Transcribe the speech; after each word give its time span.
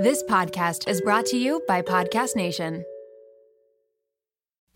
This 0.00 0.22
podcast 0.22 0.88
is 0.88 1.02
brought 1.02 1.26
to 1.26 1.36
you 1.36 1.62
by 1.68 1.82
Podcast 1.82 2.34
Nation. 2.34 2.86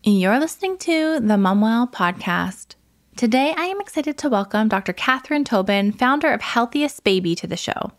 You're 0.03 0.37
listening 0.37 0.77
to 0.77 1.19
the 1.19 1.33
Momwell 1.33 1.91
Podcast. 1.91 2.75
Today, 3.15 3.51
I 3.57 3.63
am 3.63 3.81
excited 3.81 4.19
to 4.19 4.29
welcome 4.29 4.67
Dr. 4.67 4.93
Cathryn 4.93 5.43
Tobin, 5.43 5.93
founder 5.93 6.31
of 6.31 6.41
Healthiest 6.41 7.03
Baby, 7.03 7.33
to 7.37 7.47
the 7.47 7.57
show. 7.57 7.91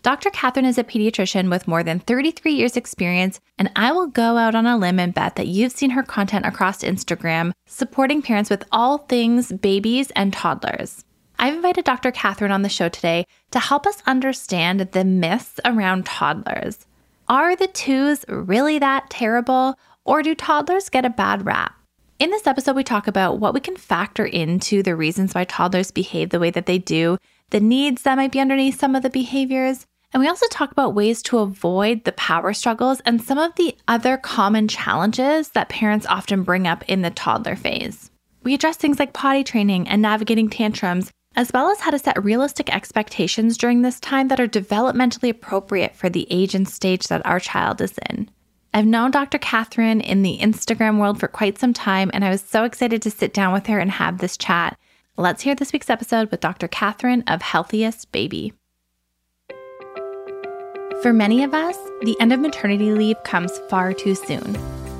Dr. 0.00 0.30
Cathryn 0.30 0.64
is 0.64 0.78
a 0.78 0.82
pediatrician 0.82 1.50
with 1.50 1.68
more 1.68 1.82
than 1.82 2.00
33 2.00 2.52
years' 2.52 2.78
experience, 2.78 3.40
and 3.58 3.70
I 3.76 3.92
will 3.92 4.06
go 4.06 4.38
out 4.38 4.54
on 4.54 4.64
a 4.64 4.78
limb 4.78 4.98
and 4.98 5.12
bet 5.12 5.36
that 5.36 5.48
you've 5.48 5.72
seen 5.72 5.90
her 5.90 6.02
content 6.02 6.46
across 6.46 6.82
Instagram, 6.82 7.52
supporting 7.66 8.22
parents 8.22 8.48
with 8.48 8.64
all 8.72 8.96
things 8.96 9.52
babies 9.52 10.10
and 10.12 10.32
toddlers. 10.32 11.04
I've 11.42 11.54
invited 11.54 11.86
Dr. 11.86 12.12
Cathryn 12.12 12.50
on 12.50 12.60
the 12.60 12.68
show 12.68 12.90
today 12.90 13.26
to 13.52 13.58
help 13.58 13.86
us 13.86 14.02
understand 14.06 14.80
the 14.80 15.04
myths 15.06 15.58
around 15.64 16.04
toddlers. 16.04 16.84
Are 17.30 17.56
the 17.56 17.66
twos 17.66 18.26
really 18.28 18.78
that 18.78 19.08
terrible, 19.08 19.78
or 20.04 20.22
do 20.22 20.34
toddlers 20.34 20.90
get 20.90 21.06
a 21.06 21.10
bad 21.10 21.46
rap? 21.46 21.74
In 22.18 22.28
this 22.28 22.46
episode, 22.46 22.76
we 22.76 22.84
talk 22.84 23.06
about 23.06 23.38
what 23.38 23.54
we 23.54 23.60
can 23.60 23.76
factor 23.76 24.26
into 24.26 24.82
the 24.82 24.94
reasons 24.94 25.34
why 25.34 25.44
toddlers 25.44 25.90
behave 25.90 26.28
the 26.28 26.38
way 26.38 26.50
that 26.50 26.66
they 26.66 26.76
do, 26.76 27.16
the 27.48 27.60
needs 27.60 28.02
that 28.02 28.16
might 28.16 28.32
be 28.32 28.40
underneath 28.40 28.78
some 28.78 28.94
of 28.94 29.02
the 29.02 29.08
behaviors, 29.08 29.86
and 30.12 30.20
we 30.20 30.28
also 30.28 30.46
talk 30.48 30.70
about 30.70 30.94
ways 30.94 31.22
to 31.22 31.38
avoid 31.38 32.04
the 32.04 32.12
power 32.12 32.52
struggles 32.52 33.00
and 33.06 33.22
some 33.22 33.38
of 33.38 33.54
the 33.54 33.74
other 33.88 34.18
common 34.18 34.68
challenges 34.68 35.48
that 35.50 35.70
parents 35.70 36.04
often 36.04 36.42
bring 36.42 36.66
up 36.66 36.86
in 36.86 37.00
the 37.00 37.10
toddler 37.10 37.56
phase. 37.56 38.10
We 38.42 38.52
address 38.52 38.76
things 38.76 38.98
like 38.98 39.14
potty 39.14 39.42
training 39.42 39.88
and 39.88 40.02
navigating 40.02 40.50
tantrums, 40.50 41.10
as 41.36 41.50
well 41.52 41.70
as 41.70 41.80
how 41.80 41.90
to 41.90 41.98
set 41.98 42.22
realistic 42.22 42.74
expectations 42.74 43.56
during 43.56 43.82
this 43.82 44.00
time 44.00 44.28
that 44.28 44.40
are 44.40 44.48
developmentally 44.48 45.30
appropriate 45.30 45.94
for 45.94 46.08
the 46.08 46.26
age 46.30 46.54
and 46.54 46.68
stage 46.68 47.06
that 47.06 47.24
our 47.24 47.38
child 47.38 47.80
is 47.80 47.94
in. 48.10 48.28
I've 48.72 48.86
known 48.86 49.10
Dr. 49.10 49.38
Cathryn 49.38 50.02
in 50.02 50.22
the 50.22 50.38
Instagram 50.38 50.98
world 51.00 51.18
for 51.18 51.28
quite 51.28 51.58
some 51.58 51.72
time, 51.72 52.10
and 52.14 52.24
I 52.24 52.30
was 52.30 52.40
so 52.40 52.64
excited 52.64 53.02
to 53.02 53.10
sit 53.10 53.34
down 53.34 53.52
with 53.52 53.66
her 53.66 53.78
and 53.78 53.90
have 53.90 54.18
this 54.18 54.36
chat. 54.36 54.78
Let's 55.16 55.42
hear 55.42 55.54
this 55.54 55.72
week's 55.72 55.90
episode 55.90 56.30
with 56.30 56.40
Dr. 56.40 56.68
Cathryn 56.68 57.24
of 57.26 57.42
Healthiest 57.42 58.12
Baby. 58.12 58.52
For 61.02 61.12
many 61.12 61.42
of 61.42 61.54
us, 61.54 61.76
the 62.02 62.16
end 62.20 62.32
of 62.32 62.40
maternity 62.40 62.92
leave 62.92 63.22
comes 63.24 63.58
far 63.68 63.92
too 63.92 64.14
soon. 64.14 64.54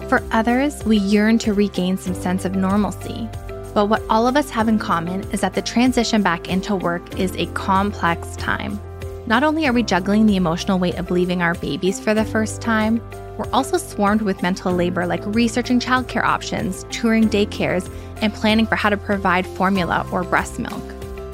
For 0.08 0.23
others, 0.33 0.84
we 0.84 0.97
yearn 0.97 1.39
to 1.41 1.53
regain 1.53 1.97
some 1.97 2.14
sense 2.14 2.45
of 2.45 2.56
normalcy. 2.56 3.28
But 3.75 3.87
what 3.87 4.03
all 4.11 4.27
of 4.27 4.37
us 4.37 4.51
have 4.51 4.69
in 4.69 4.79
common 4.79 5.23
is 5.31 5.41
that 5.41 5.55
the 5.55 5.63
transition 5.63 6.23
back 6.23 6.49
into 6.49 6.75
work 6.75 7.19
is 7.19 7.35
a 7.37 7.47
complex 7.47 8.37
time. 8.37 8.81
Not 9.27 9.45
only 9.45 9.67
are 9.67 9.73
we 9.73 9.85
juggling 9.85 10.27
the 10.27 10.37
emotional 10.37 10.79
weight 10.79 10.97
of 10.97 11.11
leaving 11.11 11.41
our 11.41 11.55
babies 11.55 12.01
for 12.01 12.15
the 12.15 12.25
first 12.25 12.61
time, 12.61 13.01
we're 13.39 13.51
also 13.53 13.79
swarmed 13.79 14.23
with 14.23 14.43
mental 14.43 14.73
labor 14.73 15.07
like 15.07 15.25
researching 15.25 15.79
childcare 15.79 16.25
options, 16.25 16.85
touring 16.91 17.29
daycares, 17.29 17.89
and 18.21 18.35
planning 18.35 18.67
for 18.67 18.75
how 18.75 18.91
to 18.91 18.97
provide 18.97 19.47
formula 19.47 20.07
or 20.13 20.25
breast 20.25 20.59
milk 20.59 20.83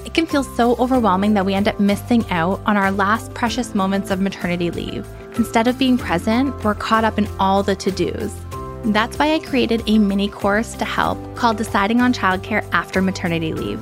It 0.05 0.15
can 0.15 0.27
feel 0.27 0.45
so 0.45 0.77
overwhelming 0.77 1.35
that 1.35 1.47
we 1.47 1.55
end 1.55 1.69
up 1.69 1.81
missing 1.81 2.29
out 2.31 2.61
on 2.67 2.77
our 2.77 2.93
last 2.93 3.33
precious 3.35 3.75
moments 3.75 4.11
of 4.11 4.21
maternity 4.21 4.71
leave. 4.71 5.07
Instead 5.37 5.67
of 5.67 5.79
being 5.79 5.99
present, 5.99 6.63
we're 6.63 6.75
caught 6.75 7.05
up 7.05 7.19
in 7.19 7.27
all 7.41 7.63
the 7.63 7.75
to 7.77 7.91
dos. 7.91 8.46
That's 8.93 9.19
why 9.19 9.35
I 9.35 9.41
created 9.41 9.83
a 9.89 9.99
mini 9.99 10.29
course 10.29 10.75
to 10.75 10.85
help 10.85 11.19
called 11.35 11.57
Deciding 11.57 12.01
on 12.01 12.13
Childcare 12.13 12.65
After 12.71 13.03
Maternity 13.03 13.53
Leave. 13.53 13.81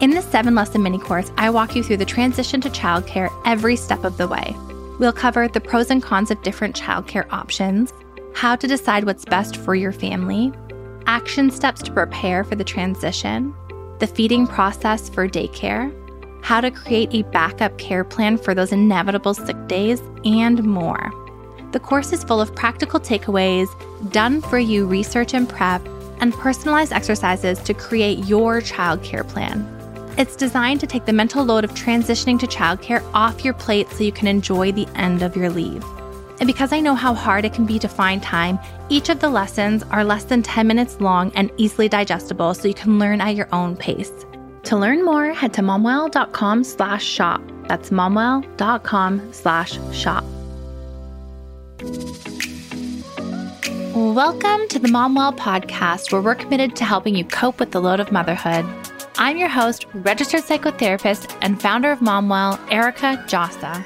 In 0.00 0.10
this 0.10 0.24
seven 0.26 0.54
lesson 0.54 0.84
mini 0.84 1.00
course, 1.00 1.32
I 1.36 1.50
walk 1.50 1.74
you 1.74 1.82
through 1.82 1.96
the 1.96 2.04
transition 2.04 2.60
to 2.60 2.70
childcare 2.70 3.28
every 3.44 3.74
step 3.74 4.04
of 4.04 4.18
the 4.18 4.28
way. 4.28 4.54
We'll 5.00 5.12
cover 5.12 5.48
the 5.48 5.60
pros 5.60 5.90
and 5.90 6.00
cons 6.00 6.30
of 6.30 6.40
different 6.44 6.76
childcare 6.76 7.26
options, 7.32 7.92
how 8.34 8.54
to 8.54 8.68
decide 8.68 9.02
what's 9.02 9.24
best 9.24 9.56
for 9.56 9.74
your 9.74 9.90
family, 9.90 10.52
action 11.06 11.50
steps 11.50 11.82
to 11.82 11.92
prepare 11.92 12.44
for 12.44 12.54
the 12.54 12.62
transition, 12.62 13.52
the 13.98 14.06
feeding 14.06 14.46
process 14.46 15.08
for 15.08 15.28
daycare, 15.28 15.92
how 16.44 16.60
to 16.60 16.70
create 16.70 17.12
a 17.12 17.28
backup 17.30 17.76
care 17.78 18.04
plan 18.04 18.38
for 18.38 18.54
those 18.54 18.70
inevitable 18.70 19.34
sick 19.34 19.56
days, 19.66 20.00
and 20.24 20.62
more. 20.62 21.10
The 21.76 21.80
course 21.80 22.14
is 22.14 22.24
full 22.24 22.40
of 22.40 22.54
practical 22.54 22.98
takeaways, 22.98 23.68
done 24.10 24.40
for 24.40 24.58
you 24.58 24.86
research 24.86 25.34
and 25.34 25.46
prep, 25.46 25.86
and 26.20 26.32
personalized 26.32 26.90
exercises 26.90 27.58
to 27.58 27.74
create 27.74 28.24
your 28.24 28.62
childcare 28.62 29.28
plan. 29.28 29.60
It's 30.16 30.36
designed 30.36 30.80
to 30.80 30.86
take 30.86 31.04
the 31.04 31.12
mental 31.12 31.44
load 31.44 31.64
of 31.64 31.72
transitioning 31.72 32.40
to 32.40 32.46
childcare 32.46 33.06
off 33.12 33.44
your 33.44 33.52
plate 33.52 33.90
so 33.90 34.04
you 34.04 34.10
can 34.10 34.26
enjoy 34.26 34.72
the 34.72 34.88
end 34.94 35.20
of 35.20 35.36
your 35.36 35.50
leave. 35.50 35.84
And 36.40 36.46
because 36.46 36.72
I 36.72 36.80
know 36.80 36.94
how 36.94 37.12
hard 37.12 37.44
it 37.44 37.52
can 37.52 37.66
be 37.66 37.78
to 37.80 37.88
find 37.88 38.22
time, 38.22 38.58
each 38.88 39.10
of 39.10 39.20
the 39.20 39.28
lessons 39.28 39.82
are 39.90 40.02
less 40.02 40.24
than 40.24 40.42
10 40.42 40.66
minutes 40.66 40.98
long 41.02 41.30
and 41.34 41.50
easily 41.58 41.90
digestible 41.90 42.54
so 42.54 42.68
you 42.68 42.72
can 42.72 42.98
learn 42.98 43.20
at 43.20 43.36
your 43.36 43.54
own 43.54 43.76
pace. 43.76 44.24
To 44.62 44.78
learn 44.78 45.04
more, 45.04 45.34
head 45.34 45.52
to 45.52 45.60
momwell.com 45.60 46.64
slash 46.64 47.04
shop. 47.04 47.42
That's 47.68 47.90
momwell.com 47.90 49.34
slash 49.34 49.78
shop. 49.92 50.24
Welcome 53.94 54.66
to 54.68 54.78
the 54.78 54.88
Momwell 54.88 55.36
podcast, 55.36 56.10
where 56.10 56.20
we're 56.20 56.34
committed 56.34 56.74
to 56.76 56.84
helping 56.84 57.14
you 57.14 57.24
cope 57.24 57.60
with 57.60 57.70
the 57.70 57.80
load 57.80 58.00
of 58.00 58.10
motherhood. 58.10 58.64
I'm 59.18 59.36
your 59.36 59.48
host, 59.48 59.86
registered 59.94 60.42
psychotherapist, 60.42 61.36
and 61.42 61.60
founder 61.60 61.92
of 61.92 62.00
Momwell, 62.00 62.58
Erica 62.72 63.24
Djossa. 63.28 63.84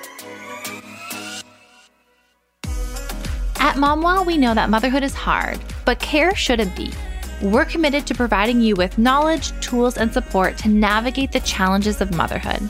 At 3.57 3.77
Momwell, 3.77 4.25
we 4.25 4.39
know 4.39 4.55
that 4.55 4.71
motherhood 4.71 5.03
is 5.03 5.15
hard, 5.15 5.61
but 5.85 5.99
care 5.99 6.35
shouldn't 6.35 6.75
be. 6.75 6.91
We're 7.43 7.67
committed 7.67 8.07
to 8.07 8.15
providing 8.15 8.61
you 8.61 8.77
with 8.77 8.99
knowledge, 8.99 9.53
tools, 9.61 9.99
and 9.99 10.13
support 10.13 10.57
to 10.59 10.69
navigate 10.69 11.33
the 11.33 11.41
challenges 11.41 12.01
of 12.01 12.15
motherhood. 12.15 12.69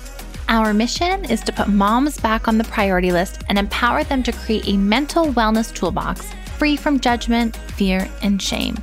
Our 0.51 0.75
mission 0.75 1.25
is 1.27 1.43
to 1.43 1.53
put 1.53 1.69
moms 1.69 2.19
back 2.19 2.49
on 2.49 2.59
the 2.59 2.65
priority 2.65 3.13
list 3.13 3.45
and 3.49 3.57
empower 3.57 4.03
them 4.03 4.21
to 4.25 4.33
create 4.33 4.67
a 4.67 4.77
mental 4.77 5.27
wellness 5.27 5.73
toolbox 5.73 6.29
free 6.59 6.75
from 6.75 6.99
judgment, 6.99 7.55
fear, 7.55 8.09
and 8.21 8.43
shame. 8.43 8.77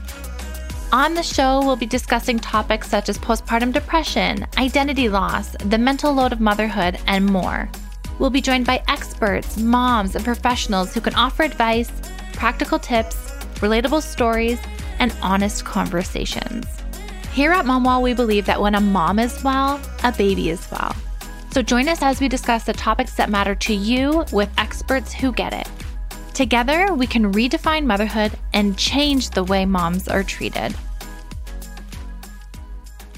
On 0.94 1.13
the 1.13 1.22
show, 1.22 1.59
we'll 1.59 1.75
be 1.75 1.85
discussing 1.85 2.39
topics 2.39 2.88
such 2.88 3.09
as 3.09 3.17
postpartum 3.17 3.73
depression, 3.73 4.47
identity 4.57 5.09
loss, 5.09 5.57
the 5.66 5.78
mental 5.78 6.13
load 6.13 6.31
of 6.31 6.39
motherhood, 6.39 7.00
and 7.05 7.25
more. 7.25 7.69
We'll 8.17 8.29
be 8.29 8.39
joined 8.39 8.66
by 8.66 8.81
experts, 8.88 9.57
moms, 9.57 10.16
and 10.16 10.23
professionals 10.23 10.94
who 10.94 11.01
can 11.01 11.16
offer 11.16 11.44
advice, 11.44 11.91
practical 12.31 12.79
tips, 12.79 13.16
relatable 13.59 14.03
stories, 14.03 14.57
and 14.99 15.13
honest 15.22 15.66
conversations. 15.66 16.66
Here 17.34 17.51
at 17.51 17.66
Momwell, 17.66 18.01
we 18.01 18.13
believe 18.13 18.45
that 18.45 18.61
when 18.61 18.75
a 18.75 18.79
mom 18.79 19.19
is 19.19 19.44
well, 19.44 19.81
a 20.05 20.13
baby 20.13 20.49
is 20.49 20.66
well. 20.72 20.95
So 21.52 21.62
join 21.62 21.88
us 21.88 22.02
as 22.02 22.19
we 22.19 22.28
discuss 22.28 22.66
the 22.66 22.74
topics 22.74 23.16
that 23.16 23.30
matter 23.30 23.56
to 23.56 23.74
you 23.74 24.25
with 24.31 24.50
experts 24.58 25.13
who 25.13 25.31
get 25.31 25.53
it. 25.53 25.68
Together, 26.34 26.94
we 26.94 27.08
can 27.08 27.34
redefine 27.34 27.85
motherhood 27.85 28.31
and 28.53 28.78
change 28.78 29.31
the 29.31 29.44
way 29.44 29.66
moms 29.66 30.08
are 30.08 30.24
treated. 30.24 30.75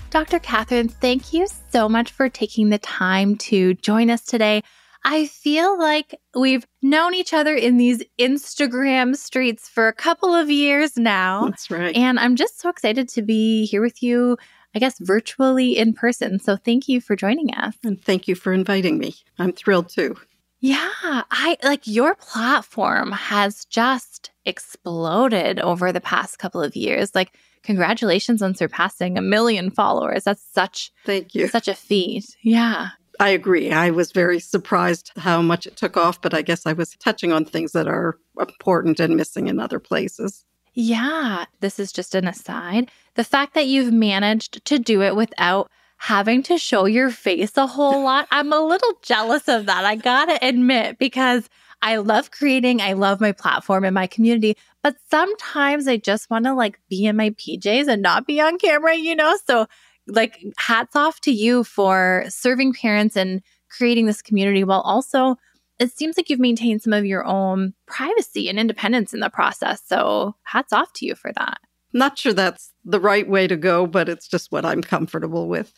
Dr. 0.10 0.40
Cathryn, 0.40 0.90
thank 0.90 1.34
you 1.34 1.48
so 1.72 1.88
much 1.88 2.12
for 2.12 2.30
taking 2.30 2.70
the 2.70 2.80
time 2.80 3.36
to 3.36 3.74
join 3.76 4.10
us 4.10 4.24
today. 4.24 4.64
I 5.04 5.28
feel 5.28 5.78
like 5.78 6.16
we've 6.36 6.66
known 6.82 7.14
each 7.14 7.34
other 7.34 7.56
in 7.56 7.78
these 7.78 8.04
Instagram 8.20 9.16
streets 9.16 9.70
for 9.70 9.88
a 9.88 9.94
couple 9.94 10.34
of 10.34 10.50
years 10.50 10.98
now. 10.98 11.46
That's 11.46 11.70
right. 11.72 11.96
And 11.96 12.20
I'm 12.20 12.36
just 12.36 12.60
so 12.60 12.70
excited 12.70 13.08
to 13.10 13.22
be 13.22 13.66
here 13.66 13.82
with 13.82 14.02
you, 14.04 14.38
I 14.75 14.80
guess, 14.80 15.00
virtually 15.00 15.78
in 15.78 15.94
person. 15.94 16.40
So 16.40 16.56
thank 16.56 16.88
you 16.88 17.02
for 17.02 17.16
joining 17.16 17.53
us. 17.53 17.75
And 17.84 18.02
thank 18.02 18.28
you 18.28 18.35
for 18.35 18.53
inviting 18.53 18.97
me. 18.97 19.16
I'm 19.38 19.52
thrilled 19.52 19.90
too. 19.90 20.16
Yeah, 20.62 20.90
I 21.02 21.57
like 21.63 21.88
your 21.88 22.16
platform 22.16 23.13
has 23.13 23.63
just 23.66 24.31
exploded 24.45 25.60
over 25.60 25.92
the 25.94 26.01
past 26.01 26.38
couple 26.38 26.62
of 26.62 26.75
years. 26.75 27.16
Like, 27.16 27.33
congratulations 27.63 28.42
on 28.42 28.56
surpassing 28.56 29.18
a 29.18 29.21
million 29.21 29.71
followers. 29.71 30.25
That's 30.25 30.44
such 30.54 30.92
thank 31.06 31.33
you. 31.33 31.48
Such 31.48 31.69
a 31.69 31.74
feat. 31.74 32.36
Yeah. 32.42 32.89
I 33.22 33.30
agree. 33.30 33.72
I 33.72 33.92
was 33.92 34.12
very 34.12 34.39
surprised 34.39 35.12
how 35.18 35.42
much 35.42 35.68
it 35.68 35.75
took 35.75 35.98
off, 35.98 36.22
but 36.22 36.33
I 36.33 36.42
guess 36.42 36.65
I 36.65 36.74
was 36.74 36.95
touching 36.95 37.33
on 37.33 37.44
things 37.44 37.74
that 37.74 37.88
are 37.88 38.18
important 38.39 39.00
and 39.00 39.18
missing 39.18 39.48
in 39.48 39.60
other 39.60 39.80
places. 39.80 40.45
Yeah, 40.81 41.44
this 41.60 41.78
is 41.78 41.92
just 41.92 42.16
an 42.16 42.26
aside. 42.26 42.90
The 43.16 43.26
fact 43.26 43.54
that 43.56 43.68
you've 43.68 43.92
managed 43.92 44.64
to 44.64 44.80
do 44.80 45.02
it 45.02 45.14
without 45.14 45.70
having 45.98 46.42
to 46.44 46.58
show 46.58 46.86
your 46.86 47.10
face 47.10 47.58
a 47.58 47.68
whole 47.68 48.02
lot, 48.06 48.30
I'm 48.31 48.54
a 48.54 48.62
little 48.62 48.98
jealous 49.02 49.50
of 49.50 49.66
that. 49.66 49.84
I 49.84 49.98
gotta 49.98 50.40
admit, 50.42 50.98
because 50.98 51.50
I 51.81 51.98
love 51.98 52.31
creating, 52.31 52.80
I 52.80 52.94
love 52.94 53.20
my 53.20 53.34
platform 53.34 53.84
and 53.84 53.94
my 53.94 54.08
community, 54.08 54.56
but 54.81 54.96
sometimes 55.12 55.86
I 55.90 55.98
just 55.98 56.30
wanna 56.30 56.56
like 56.56 56.80
be 56.90 57.06
in 57.06 57.18
my 57.18 57.32
PJs 57.32 57.90
and 57.90 58.02
not 58.02 58.25
be 58.25 58.40
on 58.40 58.58
camera, 58.58 58.96
you 58.96 59.18
know? 59.18 59.38
So 59.46 59.68
like 60.08 60.42
hats 60.56 60.96
off 60.96 61.20
to 61.22 61.32
you 61.32 61.66
for 61.66 62.24
serving 62.30 62.72
parents 62.72 63.18
and 63.18 63.42
creating 63.70 64.06
this 64.06 64.22
community 64.22 64.64
while 64.64 64.80
also 64.80 65.36
it 65.80 65.92
seems 65.92 66.18
like 66.18 66.30
you've 66.30 66.40
maintained 66.40 66.81
some 66.81 66.94
of 66.94 67.06
your 67.06 67.26
own 67.26 67.74
privacy 67.86 68.50
and 68.50 68.60
independence 68.60 69.14
in 69.14 69.22
the 69.22 69.30
process. 69.30 69.81
So 69.86 70.36
hats 70.44 70.74
off 70.74 70.94
to 70.94 71.06
you 71.06 71.16
for 71.16 71.31
that. 71.34 71.60
Not 71.94 72.18
sure 72.18 72.34
that's 72.34 72.72
the 72.86 73.00
right 73.00 73.28
way 73.28 73.48
to 73.48 73.58
go, 73.58 73.88
but 73.88 74.10
it's 74.10 74.28
just 74.28 74.52
what 74.52 74.66
I'm 74.66 74.81
comfortable 74.81 75.48
with. 75.48 75.74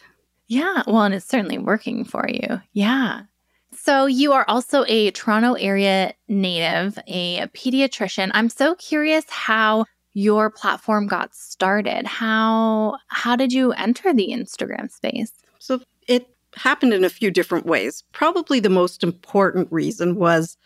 Yeah. 0.47 0.83
Well, 0.85 1.03
and 1.03 1.13
it's 1.13 1.25
certainly 1.25 1.57
working 1.57 2.03
for 2.03 2.27
you. 2.27 2.61
Yeah. 2.73 3.21
So 3.73 4.05
you 4.05 4.33
are 4.33 4.43
also 4.49 4.83
a 4.87 5.11
Toronto 5.11 5.53
area 5.53 6.13
native, 6.27 6.99
a 7.07 7.47
pediatrician. 7.47 8.31
I'm 8.33 8.49
so 8.49 8.75
curious 8.75 9.23
how 9.29 9.85
your 10.13 10.49
platform 10.49 11.07
got 11.07 11.33
started. 11.33 12.05
How 12.05 12.97
how 13.07 13.37
did 13.37 13.53
you 13.53 13.71
enter 13.71 14.13
the 14.13 14.29
Instagram 14.29 14.91
space? 14.91 15.31
So 15.59 15.79
happened 16.55 16.93
in 16.93 17.03
a 17.03 17.09
few 17.09 17.31
different 17.31 17.65
ways. 17.65 18.03
Probably 18.11 18.59
the 18.59 18.69
most 18.69 19.03
important 19.03 19.71
reason 19.71 20.15
was 20.15 20.57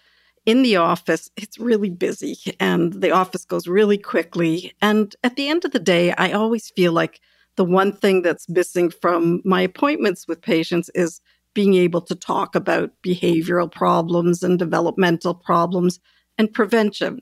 in 0.46 0.62
the 0.62 0.76
office, 0.76 1.32
it's 1.36 1.60
really 1.60 1.90
busy 1.90 2.38
and 2.60 2.94
the 2.94 3.12
office 3.12 3.46
goes 3.46 3.68
really 3.68 3.98
quickly. 3.98 4.74
And 4.82 5.16
at 5.24 5.36
the 5.36 5.50
end 5.50 5.66
of 5.66 5.72
the 5.72 5.80
day, 5.80 6.14
I 6.14 6.32
always 6.32 6.70
feel 6.70 6.92
like 6.92 7.20
the 7.56 7.66
one 7.66 7.94
thing 7.94 8.22
that's 8.22 8.50
missing 8.50 8.92
from 8.92 9.42
my 9.44 9.62
appointments 9.62 10.28
with 10.28 10.42
patients 10.42 10.90
is 10.94 11.22
being 11.54 11.74
able 11.74 12.02
to 12.02 12.16
talk 12.16 12.54
about 12.54 12.92
behavioral 13.02 13.72
problems 13.72 14.44
and 14.44 14.60
developmental 14.60 15.34
problems 15.34 16.00
and 16.38 16.54
prevention. 16.54 17.20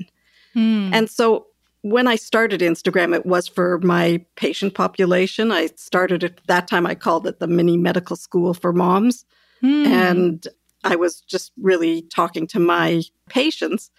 Hmm. 0.53 0.89
And 0.91 1.09
so 1.09 1.47
when 1.83 2.07
I 2.07 2.15
started 2.15 2.61
Instagram, 2.61 3.13
it 3.13 3.25
was 3.25 3.47
for 3.47 3.77
my 3.79 4.25
patient 4.35 4.73
population. 4.73 5.51
I 5.51 5.67
started 5.75 6.23
at 6.23 6.39
that 6.47 6.67
time, 6.67 6.87
I 6.87 6.95
called 6.95 7.27
it 7.27 7.39
the 7.39 7.47
mini 7.47 7.77
medical 7.77 8.15
school 8.15 8.53
for 8.53 8.71
moms. 8.71 9.25
Mm. 9.61 9.85
And 9.87 10.47
I 10.85 10.95
was 10.95 11.19
just 11.21 11.51
really 11.61 12.03
talking 12.03 12.47
to 12.47 12.59
my 12.59 13.03
patients, 13.29 13.91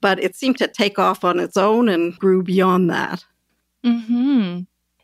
but 0.00 0.22
it 0.22 0.36
seemed 0.36 0.58
to 0.58 0.68
take 0.68 1.00
off 1.00 1.24
on 1.24 1.40
its 1.40 1.56
own 1.56 1.88
and 1.88 2.16
grew 2.16 2.44
beyond 2.44 2.88
that. 2.90 3.24
Hmm. 3.84 4.60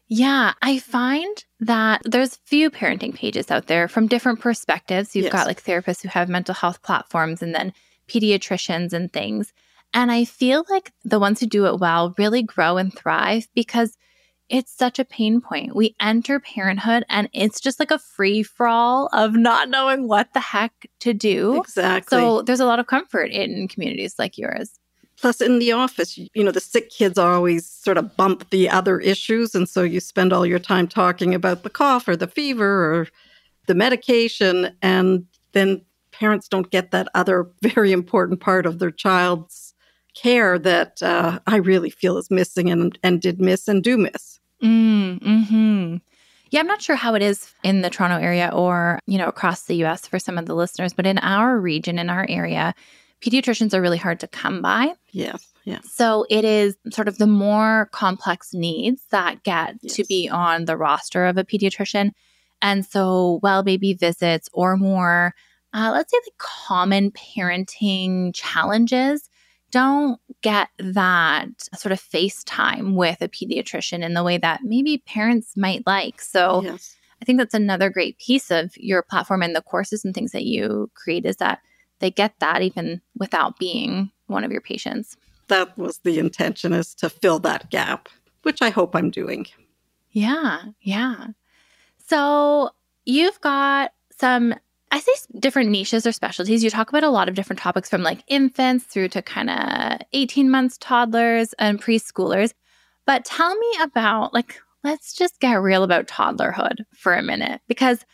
Yeah, 0.06 0.54
I 0.62 0.78
find 0.78 1.44
that 1.60 2.02
there's 2.04 2.36
few 2.36 2.70
parenting 2.70 3.14
pages 3.14 3.50
out 3.50 3.66
there 3.66 3.88
from 3.88 4.06
different 4.06 4.40
perspectives. 4.40 5.14
You've 5.14 5.24
yes. 5.24 5.32
got 5.32 5.46
like 5.46 5.62
therapists 5.62 6.02
who 6.02 6.08
have 6.08 6.28
mental 6.28 6.54
health 6.54 6.82
platforms 6.82 7.42
and 7.42 7.54
then 7.54 7.72
pediatricians 8.06 8.92
and 8.92 9.12
things. 9.12 9.52
And 9.94 10.12
I 10.12 10.24
feel 10.24 10.64
like 10.68 10.92
the 11.04 11.18
ones 11.18 11.40
who 11.40 11.46
do 11.46 11.66
it 11.66 11.78
well 11.78 12.14
really 12.18 12.42
grow 12.42 12.76
and 12.76 12.94
thrive 12.94 13.48
because 13.54 13.96
it's 14.48 14.74
such 14.74 14.98
a 14.98 15.04
pain 15.04 15.40
point. 15.40 15.76
We 15.76 15.94
enter 16.00 16.40
parenthood 16.40 17.04
and 17.08 17.28
it's 17.32 17.60
just 17.60 17.78
like 17.78 17.90
a 17.90 17.98
free 17.98 18.42
for 18.42 18.66
all 18.66 19.08
of 19.12 19.34
not 19.34 19.68
knowing 19.68 20.08
what 20.08 20.32
the 20.32 20.40
heck 20.40 20.72
to 21.00 21.12
do. 21.12 21.60
Exactly. 21.60 22.16
So 22.16 22.42
there's 22.42 22.60
a 22.60 22.64
lot 22.64 22.78
of 22.78 22.86
comfort 22.86 23.30
in 23.30 23.68
communities 23.68 24.14
like 24.18 24.38
yours. 24.38 24.78
Plus, 25.20 25.40
in 25.40 25.58
the 25.58 25.72
office, 25.72 26.16
you 26.16 26.44
know, 26.44 26.52
the 26.52 26.60
sick 26.60 26.90
kids 26.90 27.18
always 27.18 27.68
sort 27.68 27.98
of 27.98 28.16
bump 28.16 28.48
the 28.50 28.70
other 28.70 29.00
issues. 29.00 29.54
And 29.54 29.68
so 29.68 29.82
you 29.82 29.98
spend 29.98 30.32
all 30.32 30.46
your 30.46 30.60
time 30.60 30.86
talking 30.86 31.34
about 31.34 31.64
the 31.64 31.70
cough 31.70 32.06
or 32.06 32.14
the 32.14 32.28
fever 32.28 32.94
or 32.94 33.08
the 33.66 33.74
medication. 33.74 34.76
And 34.80 35.26
then 35.52 35.84
parents 36.12 36.48
don't 36.48 36.70
get 36.70 36.92
that 36.92 37.08
other 37.14 37.50
very 37.62 37.90
important 37.90 38.40
part 38.40 38.64
of 38.64 38.78
their 38.78 38.92
child's 38.92 39.67
care 40.14 40.58
that 40.58 41.02
uh, 41.02 41.38
I 41.46 41.56
really 41.56 41.90
feel 41.90 42.16
is 42.18 42.30
missing 42.30 42.70
and, 42.70 42.98
and 43.02 43.20
did 43.20 43.40
miss 43.40 43.68
and 43.68 43.82
do 43.82 43.96
miss. 43.96 44.40
Mm, 44.62 45.22
hmm 45.22 45.96
Yeah, 46.50 46.60
I'm 46.60 46.66
not 46.66 46.82
sure 46.82 46.96
how 46.96 47.14
it 47.14 47.22
is 47.22 47.52
in 47.62 47.82
the 47.82 47.90
Toronto 47.90 48.18
area 48.18 48.50
or, 48.52 48.98
you 49.06 49.18
know, 49.18 49.28
across 49.28 49.62
the 49.62 49.84
US 49.84 50.06
for 50.06 50.18
some 50.18 50.38
of 50.38 50.46
the 50.46 50.54
listeners, 50.54 50.92
but 50.92 51.06
in 51.06 51.18
our 51.18 51.58
region, 51.58 51.98
in 51.98 52.10
our 52.10 52.26
area, 52.28 52.74
pediatricians 53.20 53.74
are 53.74 53.80
really 53.80 53.98
hard 53.98 54.20
to 54.20 54.28
come 54.28 54.62
by. 54.62 54.94
Yes. 55.12 55.46
Yeah. 55.64 55.80
So 55.84 56.24
it 56.30 56.44
is 56.44 56.76
sort 56.90 57.08
of 57.08 57.18
the 57.18 57.26
more 57.26 57.88
complex 57.92 58.54
needs 58.54 59.02
that 59.10 59.42
get 59.42 59.76
yes. 59.82 59.94
to 59.96 60.04
be 60.04 60.28
on 60.28 60.64
the 60.64 60.76
roster 60.76 61.26
of 61.26 61.36
a 61.36 61.44
pediatrician. 61.44 62.12
And 62.62 62.84
so 62.84 63.38
well 63.42 63.62
baby 63.62 63.94
visits 63.94 64.48
or 64.52 64.76
more, 64.76 65.34
uh, 65.74 65.90
let's 65.92 66.10
say 66.10 66.18
the 66.24 66.32
common 66.38 67.12
parenting 67.12 68.34
challenges 68.34 69.28
don't 69.70 70.20
get 70.42 70.68
that 70.78 71.48
sort 71.74 71.92
of 71.92 72.00
FaceTime 72.00 72.94
with 72.94 73.20
a 73.20 73.28
pediatrician 73.28 74.02
in 74.02 74.14
the 74.14 74.24
way 74.24 74.38
that 74.38 74.60
maybe 74.62 74.98
parents 75.06 75.56
might 75.56 75.86
like. 75.86 76.20
So 76.20 76.62
yes. 76.62 76.96
I 77.20 77.24
think 77.24 77.38
that's 77.38 77.54
another 77.54 77.90
great 77.90 78.18
piece 78.18 78.50
of 78.50 78.76
your 78.76 79.02
platform 79.02 79.42
and 79.42 79.54
the 79.54 79.62
courses 79.62 80.04
and 80.04 80.14
things 80.14 80.32
that 80.32 80.44
you 80.44 80.90
create 80.94 81.26
is 81.26 81.36
that 81.36 81.60
they 81.98 82.10
get 82.10 82.34
that 82.38 82.62
even 82.62 83.00
without 83.16 83.58
being 83.58 84.10
one 84.26 84.44
of 84.44 84.52
your 84.52 84.60
patients. 84.60 85.16
That 85.48 85.76
was 85.76 85.98
the 85.98 86.18
intention 86.18 86.72
is 86.72 86.94
to 86.96 87.10
fill 87.10 87.38
that 87.40 87.70
gap, 87.70 88.08
which 88.42 88.62
I 88.62 88.70
hope 88.70 88.94
I'm 88.94 89.10
doing. 89.10 89.46
Yeah, 90.10 90.62
yeah. 90.80 91.28
So 92.06 92.70
you've 93.04 93.40
got 93.40 93.92
some 94.18 94.54
I 94.90 95.00
say 95.00 95.12
different 95.38 95.70
niches 95.70 96.06
or 96.06 96.12
specialties. 96.12 96.64
You 96.64 96.70
talk 96.70 96.88
about 96.88 97.04
a 97.04 97.10
lot 97.10 97.28
of 97.28 97.34
different 97.34 97.60
topics 97.60 97.90
from 97.90 98.02
like 98.02 98.24
infants 98.26 98.84
through 98.84 99.08
to 99.08 99.22
kind 99.22 99.50
of 99.50 100.00
18 100.12 100.50
months 100.50 100.78
toddlers 100.78 101.52
and 101.54 101.80
preschoolers. 101.80 102.52
But 103.06 103.24
tell 103.24 103.54
me 103.56 103.72
about 103.82 104.32
like, 104.32 104.60
let's 104.84 105.14
just 105.14 105.40
get 105.40 105.54
real 105.54 105.82
about 105.82 106.06
toddlerhood 106.06 106.84
for 106.94 107.14
a 107.14 107.22
minute 107.22 107.60
because 107.68 108.04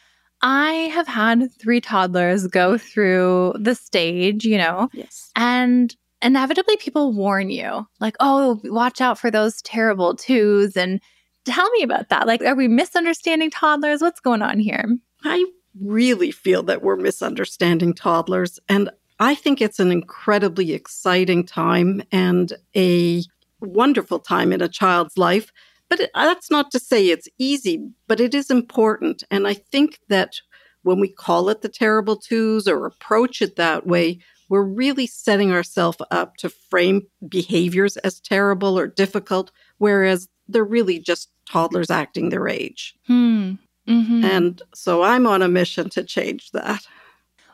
I 0.42 0.72
have 0.92 1.06
had 1.06 1.52
three 1.58 1.80
toddlers 1.80 2.46
go 2.46 2.76
through 2.76 3.54
the 3.58 3.74
stage, 3.74 4.44
you 4.44 4.58
know, 4.58 4.88
yes. 4.92 5.30
and 5.36 5.94
inevitably 6.22 6.76
people 6.76 7.12
warn 7.12 7.50
you 7.50 7.86
like, 8.00 8.16
oh, 8.20 8.60
watch 8.64 9.00
out 9.00 9.18
for 9.18 9.30
those 9.30 9.62
terrible 9.62 10.16
twos. 10.16 10.76
And 10.76 11.00
tell 11.44 11.70
me 11.70 11.82
about 11.82 12.08
that. 12.08 12.26
Like, 12.26 12.42
are 12.42 12.54
we 12.54 12.68
misunderstanding 12.68 13.50
toddlers? 13.50 14.00
What's 14.00 14.20
going 14.20 14.42
on 14.42 14.58
here? 14.58 14.84
I 15.22 15.44
really 15.80 16.30
feel 16.30 16.62
that 16.64 16.82
we're 16.82 16.96
misunderstanding 16.96 17.94
toddlers. 17.94 18.58
And 18.68 18.90
I 19.18 19.34
think 19.34 19.60
it's 19.60 19.78
an 19.78 19.92
incredibly 19.92 20.72
exciting 20.72 21.44
time 21.44 22.02
and 22.10 22.52
a 22.76 23.22
wonderful 23.60 24.18
time 24.18 24.52
in 24.52 24.60
a 24.60 24.68
child's 24.68 25.16
life. 25.16 25.52
But 25.88 26.10
that's 26.14 26.50
not 26.50 26.70
to 26.72 26.78
say 26.78 27.08
it's 27.08 27.28
easy, 27.38 27.90
but 28.08 28.20
it 28.20 28.34
is 28.34 28.50
important. 28.50 29.22
And 29.30 29.46
I 29.46 29.54
think 29.54 30.00
that 30.08 30.34
when 30.82 30.98
we 30.98 31.08
call 31.08 31.48
it 31.48 31.62
the 31.62 31.68
terrible 31.68 32.16
twos 32.16 32.66
or 32.66 32.86
approach 32.86 33.42
it 33.42 33.56
that 33.56 33.86
way, 33.86 34.18
we're 34.48 34.62
really 34.62 35.06
setting 35.06 35.52
ourselves 35.52 35.98
up 36.10 36.36
to 36.36 36.48
frame 36.48 37.02
behaviors 37.28 37.96
as 37.98 38.20
terrible 38.20 38.78
or 38.78 38.86
difficult, 38.86 39.50
whereas 39.78 40.28
they're 40.48 40.64
really 40.64 40.98
just 40.98 41.30
toddlers 41.50 41.90
acting 41.90 42.28
their 42.28 42.48
age. 42.48 42.94
Hmm. 43.06 43.54
Mm-hmm. 43.88 44.24
And 44.24 44.62
so 44.74 45.02
I'm 45.02 45.26
on 45.26 45.42
a 45.42 45.48
mission 45.48 45.90
to 45.90 46.02
change 46.02 46.50
that. 46.52 46.86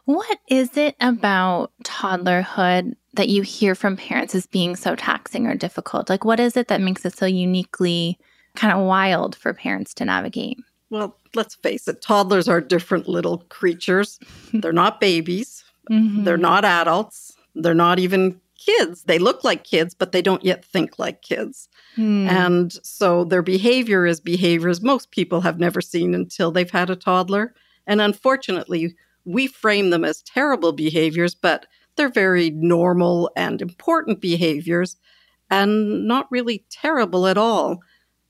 What 0.05 0.39
is 0.49 0.77
it 0.77 0.97
about 1.01 1.73
toddlerhood 1.85 2.95
that 3.15 3.29
you 3.29 3.43
hear 3.43 3.75
from 3.75 3.97
parents 3.97 4.35
as 4.35 4.47
being 4.47 4.77
so 4.77 4.97
taxing 4.97 5.47
or 5.47 5.55
difficult? 5.55 6.09
Like, 6.09 6.25
what 6.25 6.41
is 6.41 6.57
it 6.57 6.69
that 6.69 6.81
makes 6.81 7.05
it 7.05 7.17
so 7.17 7.27
uniquely 7.27 8.19
kind 8.57 8.73
of 8.73 8.85
wild 8.85 9.37
for 9.37 9.53
parents 9.53 9.95
to 9.95 10.05
navigate? 10.05 10.59
Well, 10.91 11.17
let's 11.35 11.55
face 11.55 11.87
it, 11.87 12.03
toddlers 12.03 12.49
are 12.49 12.61
different 12.61 13.09
little 13.09 13.39
creatures. 13.49 14.19
They're 14.53 14.73
not 14.73 15.01
babies, 15.01 15.65
mm-hmm. 15.89 16.25
they're 16.25 16.37
not 16.37 16.65
adults, 16.65 17.37
they're 17.55 17.75
not 17.75 17.99
even 17.99 18.41
kids. 18.79 19.05
They 19.05 19.19
look 19.19 19.45
like 19.45 19.65
kids, 19.65 19.95
but 19.95 20.13
they 20.13 20.23
don't 20.23 20.45
yet 20.45 20.65
think 20.65 20.99
like 20.99 21.23
kids. 21.23 21.69
Hmm. 21.97 22.29
And 22.29 22.73
so 22.85 23.25
their 23.25 23.43
behavior 23.43 24.07
is 24.07 24.21
behaviors 24.21 24.81
most 24.83 25.11
people 25.11 25.41
have 25.41 25.59
never 25.59 25.81
seen 25.81 26.15
until 26.15 26.51
they've 26.51 26.71
had 26.71 26.91
a 26.91 26.97
toddler. 26.97 27.55
And 27.87 28.01
unfortunately, 28.01 28.95
we 29.25 29.47
frame 29.47 29.91
them 29.91 30.05
as 30.05 30.23
terrible 30.23 30.73
behaviors, 30.73 31.35
but 31.35 31.67
they're 31.97 32.09
very 32.09 32.51
normal 32.51 33.31
and 33.37 33.61
important 33.61 34.21
behaviors 34.21 34.97
and 35.51 36.07
not 36.07 36.31
really 36.31 36.65
terrible 36.71 37.27
at 37.27 37.37
all. 37.37 37.81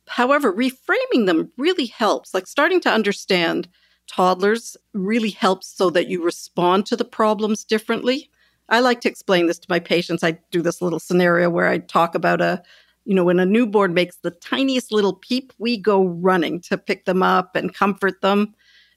However, 0.08 0.52
reframing 0.52 1.26
them 1.26 1.52
really 1.56 1.86
helps, 1.86 2.34
like 2.34 2.46
starting 2.46 2.80
to 2.80 2.90
understand 2.90 3.68
toddlers 4.08 4.76
really 4.92 5.30
helps 5.30 5.68
so 5.68 5.90
that 5.90 6.08
you 6.08 6.24
respond 6.24 6.86
to 6.86 6.96
the 6.96 7.04
problems 7.04 7.64
differently. 7.64 8.30
I 8.70 8.80
like 8.80 9.00
to 9.02 9.08
explain 9.08 9.46
this 9.46 9.58
to 9.58 9.66
my 9.68 9.80
patients. 9.80 10.22
I 10.22 10.38
do 10.50 10.62
this 10.62 10.80
little 10.80 11.00
scenario 11.00 11.50
where 11.50 11.68
I 11.68 11.78
talk 11.78 12.14
about 12.14 12.40
a, 12.40 12.62
you 13.04 13.14
know, 13.14 13.24
when 13.24 13.40
a 13.40 13.46
newborn 13.46 13.94
makes 13.94 14.16
the 14.16 14.30
tiniest 14.30 14.92
little 14.92 15.14
peep, 15.14 15.52
we 15.58 15.76
go 15.76 16.06
running 16.06 16.60
to 16.62 16.78
pick 16.78 17.04
them 17.04 17.22
up 17.22 17.56
and 17.56 17.74
comfort 17.74 18.20
them. 18.20 18.54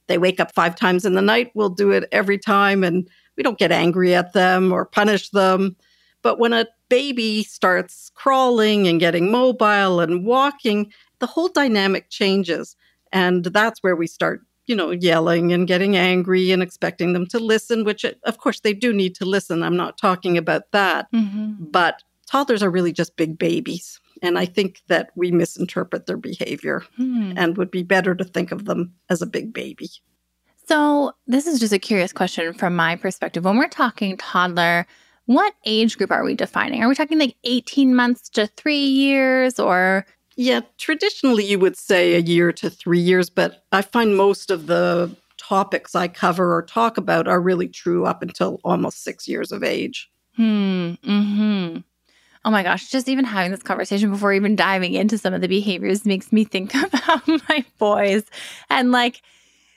They 0.08 0.18
wake 0.18 0.40
up 0.40 0.54
five 0.54 0.76
times 0.76 1.06
in 1.06 1.14
the 1.16 1.22
night. 1.22 1.52
We'll 1.56 1.70
do 1.70 1.92
it 1.92 2.08
every 2.12 2.38
time 2.38 2.84
and 2.84 3.10
we 3.36 3.44
don't 3.44 3.58
get 3.58 3.72
angry 3.72 4.14
at 4.14 4.34
them 4.34 4.72
or 4.72 4.86
punish 4.86 5.30
them. 5.30 5.76
But 6.22 6.40
when 6.40 6.54
a 6.54 6.68
baby 6.90 7.44
starts 7.44 8.12
crawling 8.14 8.88
and 8.88 9.00
getting 9.00 9.32
mobile 9.32 10.00
and 10.00 10.26
walking, 10.26 10.92
the 11.20 11.26
whole 11.26 11.50
dynamic 11.50 12.10
changes. 12.10 12.76
And 13.12 13.46
that's 13.46 13.82
where 13.82 13.96
we 13.96 14.08
start 14.08 14.42
you 14.66 14.76
know, 14.76 14.92
yelling 14.92 15.52
and 15.52 15.68
getting 15.68 15.98
angry 15.98 16.52
and 16.52 16.64
expecting 16.64 17.14
them 17.14 17.26
to 17.28 17.40
listen, 17.40 17.84
which 17.84 18.06
of 18.06 18.38
course 18.38 18.62
they 18.62 18.74
do 18.74 18.94
need 18.94 19.16
to 19.16 19.26
listen. 19.26 19.64
I'm 19.64 19.78
not 19.78 19.98
talking 19.98 20.38
about 20.38 20.72
that. 20.72 21.12
Mm-hmm. 21.12 21.66
But 21.66 22.04
toddlers 22.28 22.64
are 22.64 22.70
really 22.70 22.94
just 22.94 23.18
big 23.18 23.38
babies. 23.38 24.00
And 24.22 24.40
I 24.40 24.46
think 24.46 24.82
that 24.88 25.10
we 25.16 25.32
misinterpret 25.32 26.06
their 26.06 26.18
behavior 26.18 26.84
hmm. 26.96 27.34
and 27.36 27.58
would 27.58 27.70
be 27.70 27.84
better 27.84 28.16
to 28.16 28.24
think 28.24 28.54
of 28.54 28.66
them 28.66 28.94
as 29.10 29.22
a 29.22 29.28
big 29.28 29.54
baby. 29.54 29.90
So, 30.66 31.12
this 31.28 31.46
is 31.46 31.60
just 31.60 31.74
a 31.74 31.80
curious 31.80 32.14
question 32.14 32.54
from 32.54 32.74
my 32.74 32.96
perspective. 32.96 33.44
When 33.44 33.58
we're 33.58 33.68
talking 33.68 34.16
toddler, 34.16 34.88
what 35.26 35.54
age 35.66 35.98
group 35.98 36.10
are 36.10 36.24
we 36.24 36.36
defining? 36.36 36.82
Are 36.82 36.88
we 36.88 36.96
talking 36.96 37.20
like 37.20 37.36
18 37.44 37.94
months 37.94 38.30
to 38.30 38.48
three 38.48 38.86
years 38.86 39.60
or? 39.60 40.06
Yeah, 40.36 40.62
traditionally 40.78 41.46
you 41.46 41.60
would 41.60 41.78
say 41.78 42.16
a 42.16 42.20
year 42.20 42.52
to 42.54 42.70
three 42.70 43.00
years, 43.00 43.30
but 43.30 43.64
I 43.72 43.82
find 43.82 44.18
most 44.18 44.50
of 44.50 44.68
the 44.68 45.16
topics 45.38 45.96
I 45.96 46.08
cover 46.08 46.56
or 46.56 46.64
talk 46.64 46.98
about 46.98 47.28
are 47.28 47.40
really 47.40 47.68
true 47.68 48.06
up 48.06 48.22
until 48.22 48.60
almost 48.64 49.04
six 49.04 49.28
years 49.28 49.52
of 49.52 49.64
age. 49.64 50.10
Hmm. 50.36 50.94
Mm-hmm. 51.04 51.78
Oh 52.46 52.52
my 52.52 52.64
gosh, 52.64 52.90
just 52.90 53.08
even 53.08 53.24
having 53.24 53.52
this 53.52 53.64
conversation 53.64 54.12
before 54.12 54.34
even 54.34 54.56
diving 54.56 54.94
into 54.94 55.18
some 55.18 55.34
of 55.34 55.42
the 55.42 55.48
behaviors 55.48 56.06
makes 56.06 56.32
me 56.32 56.44
think 56.44 56.74
about 56.76 57.28
my 57.28 57.64
boys. 57.78 58.24
And 58.70 58.92
like, 58.92 59.22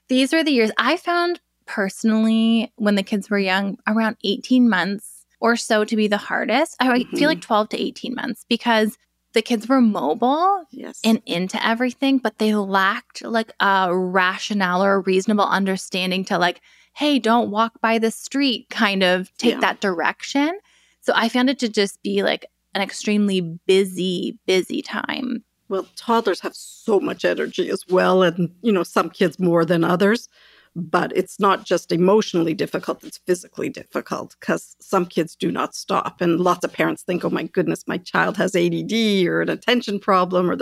these 0.09 0.33
were 0.33 0.43
the 0.43 0.53
years 0.53 0.71
I 0.79 0.97
found 0.97 1.41
personally 1.67 2.73
when 2.77 2.95
the 2.95 3.03
kids 3.03 3.29
were 3.29 3.39
young, 3.39 3.79
around 3.87 4.17
18 4.25 4.69
months 4.69 5.27
or 5.41 5.57
so 5.57 5.85
to 5.85 5.97
be 5.97 6.09
the 6.09 6.17
hardest. 6.17 6.77
I 6.81 6.87
mm-hmm. 6.87 7.17
feel 7.17 7.29
like 7.29 7.41
12 7.41 7.71
to 7.71 7.81
18 7.81 8.15
months 8.15 8.45
because 8.49 8.97
the 9.37 9.43
kids 9.43 9.69
were 9.69 9.83
mobile 9.83 10.65
yes. 10.71 10.99
and 11.05 11.21
into 11.27 11.65
everything, 11.65 12.17
but 12.17 12.39
they 12.39 12.55
lacked 12.55 13.23
like 13.23 13.53
a 13.61 13.95
rationale 13.95 14.83
or 14.83 14.95
a 14.95 15.01
reasonable 15.01 15.45
understanding 15.45 16.25
to 16.25 16.39
like, 16.39 16.63
hey, 16.95 17.19
don't 17.19 17.51
walk 17.51 17.79
by 17.83 17.99
the 17.99 18.11
street, 18.11 18.67
kind 18.71 19.03
of 19.03 19.31
take 19.37 19.53
yeah. 19.53 19.61
that 19.61 19.83
direction. 19.83 20.59
So 21.03 21.13
I 21.15 21.29
found 21.29 21.51
it 21.51 21.59
to 21.59 21.69
just 21.69 22.03
be 22.03 22.23
like 22.23 22.47
an 22.75 22.81
extremely 22.81 23.43
busy, 23.43 24.39
busy 24.47 24.81
time. 24.81 25.45
Well, 25.69 25.87
toddlers 25.97 26.41
have 26.41 26.57
so 26.57 26.99
much 26.99 27.23
energy 27.23 27.69
as 27.69 27.85
well, 27.91 28.23
and 28.23 28.55
you 28.63 28.73
know, 28.73 28.85
some 28.85 29.11
kids 29.11 29.39
more 29.39 29.67
than 29.67 29.85
others. 29.85 30.31
But 30.79 31.11
it's 31.17 31.41
not 31.41 31.65
just 31.65 31.91
emotionally 31.91 32.53
difficult, 32.53 33.03
it's 33.03 33.19
physically 33.27 33.71
difficult 33.71 34.37
because 34.39 34.77
some 34.79 35.07
kids 35.07 35.35
do 35.35 35.51
not 35.51 35.75
stop. 35.75 36.21
And 36.21 36.39
lots 36.39 36.67
of 36.67 36.73
parents 36.73 37.03
think, 37.03 37.25
oh 37.25 37.31
my 37.31 37.45
goodness, 37.45 37.85
my 37.87 37.97
child 37.97 38.37
has 38.37 38.55
ADD 38.55 38.93
or 39.27 39.41
an 39.41 39.49
attention 39.49 39.99
problem 39.99 40.51
or 40.51 40.57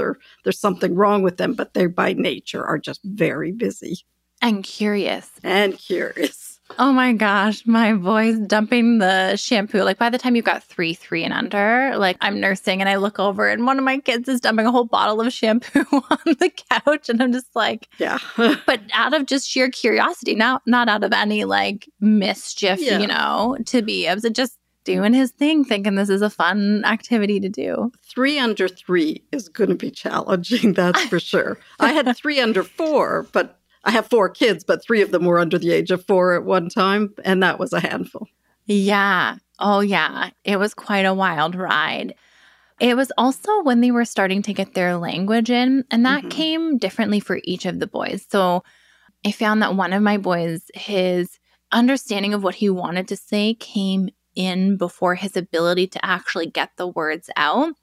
there's 0.44 0.61
something 0.61 0.94
wrong 0.94 1.23
with 1.23 1.37
them. 1.37 1.54
But 1.54 1.75
they, 1.75 1.87
by 1.87 2.12
nature, 2.12 2.64
are 2.64 2.78
just 2.78 3.00
very 3.02 3.50
busy. 3.50 3.99
And 4.40 4.62
curious. 4.62 5.30
And 5.42 5.76
curious. 5.76 6.43
Oh 6.78 6.92
my 6.92 7.12
gosh, 7.12 7.66
my 7.66 7.92
boy's 7.92 8.38
dumping 8.38 8.99
the 8.99 9.37
shampoo. 9.37 9.83
Like 9.83 9.99
by 9.99 10.09
the 10.09 10.18
time 10.18 10.35
you've 10.35 10.44
got 10.44 10.64
three, 10.64 10.94
three 10.94 11.23
and 11.23 11.33
under, 11.33 11.94
like 11.97 12.16
I'm 12.21 12.40
nursing 12.40 12.80
and 12.80 12.88
I 12.88 12.97
look 12.97 13.18
over 13.18 13.49
and 13.49 13.66
one 13.66 13.78
of 13.78 13.85
my 13.85 13.99
kids 13.99 14.28
is 14.28 14.40
dumping 14.40 14.66
a 14.66 14.73
whole 14.73 14.85
bottle 14.85 15.21
of 15.21 15.33
shampoo 15.33 15.85
on 15.92 16.18
the 16.25 16.50
couch. 16.71 17.09
And 17.09 17.23
I'm 17.23 17.33
just 17.33 17.54
like, 17.54 17.88
yeah. 17.99 18.18
but 18.37 18.80
out 18.92 19.12
of 19.12 19.26
just 19.26 19.49
sheer 19.49 19.71
curiosity, 19.71 20.35
not 20.35 20.62
not 20.66 20.88
out 20.88 21.04
of 21.04 21.12
any 21.12 21.44
like 21.44 21.88
mischief, 22.00 22.80
yeah. 22.80 22.99
you 22.99 23.06
know, 23.06 23.56
to 23.66 23.83
be 23.83 24.06
able 24.06 24.23
to 24.23 24.30
just 24.30 24.59
doing 24.85 25.14
his 25.14 25.30
thing, 25.33 25.64
thinking 25.64 25.94
this 25.94 26.11
is 26.11 26.23
a 26.23 26.30
fun 26.30 26.85
activity 26.85 27.40
to 27.40 27.49
do. 27.49 27.90
Three 28.02 28.38
under 28.38 28.68
three 28.68 29.23
is 29.33 29.49
going 29.49 29.71
to 29.71 29.76
be 29.76 29.90
challenging, 29.90 30.73
that's 30.75 31.04
for 31.06 31.18
sure. 31.18 31.59
I 31.80 31.92
had 31.92 32.14
three 32.16 32.40
under 32.40 32.62
four, 32.62 33.26
but 33.33 33.59
I 33.84 33.90
have 33.90 34.06
four 34.06 34.28
kids, 34.28 34.64
but 34.64 34.82
three 34.82 35.02
of 35.02 35.10
them 35.10 35.24
were 35.24 35.38
under 35.38 35.58
the 35.58 35.72
age 35.72 35.90
of 35.90 36.04
four 36.06 36.34
at 36.34 36.44
one 36.44 36.68
time, 36.68 37.14
and 37.24 37.42
that 37.42 37.58
was 37.58 37.72
a 37.72 37.80
handful. 37.80 38.28
Yeah. 38.66 39.36
Oh, 39.58 39.80
yeah. 39.80 40.30
It 40.42 40.58
was 40.58 40.74
quite 40.74 41.04
a 41.04 41.14
wild 41.14 41.54
ride. 41.54 42.14
It 42.80 42.96
was 42.96 43.12
also 43.16 43.62
when 43.62 43.80
they 43.80 43.90
were 43.90 44.04
starting 44.04 44.42
to 44.42 44.54
get 44.54 44.74
their 44.74 44.96
language 44.96 45.50
in, 45.50 45.84
and 45.90 46.04
that 46.06 46.20
mm-hmm. 46.20 46.28
came 46.30 46.78
differently 46.78 47.20
for 47.20 47.40
each 47.44 47.66
of 47.66 47.78
the 47.78 47.86
boys. 47.86 48.26
So 48.28 48.64
I 49.24 49.30
found 49.32 49.62
that 49.62 49.76
one 49.76 49.92
of 49.92 50.02
my 50.02 50.16
boys, 50.16 50.62
his 50.74 51.38
understanding 51.70 52.34
of 52.34 52.42
what 52.42 52.56
he 52.56 52.70
wanted 52.70 53.08
to 53.08 53.16
say 53.16 53.54
came 53.54 54.08
in 54.34 54.76
before 54.76 55.14
his 55.14 55.36
ability 55.36 55.86
to 55.88 56.04
actually 56.04 56.46
get 56.46 56.70
the 56.76 56.88
words 56.88 57.30
out. 57.36 57.74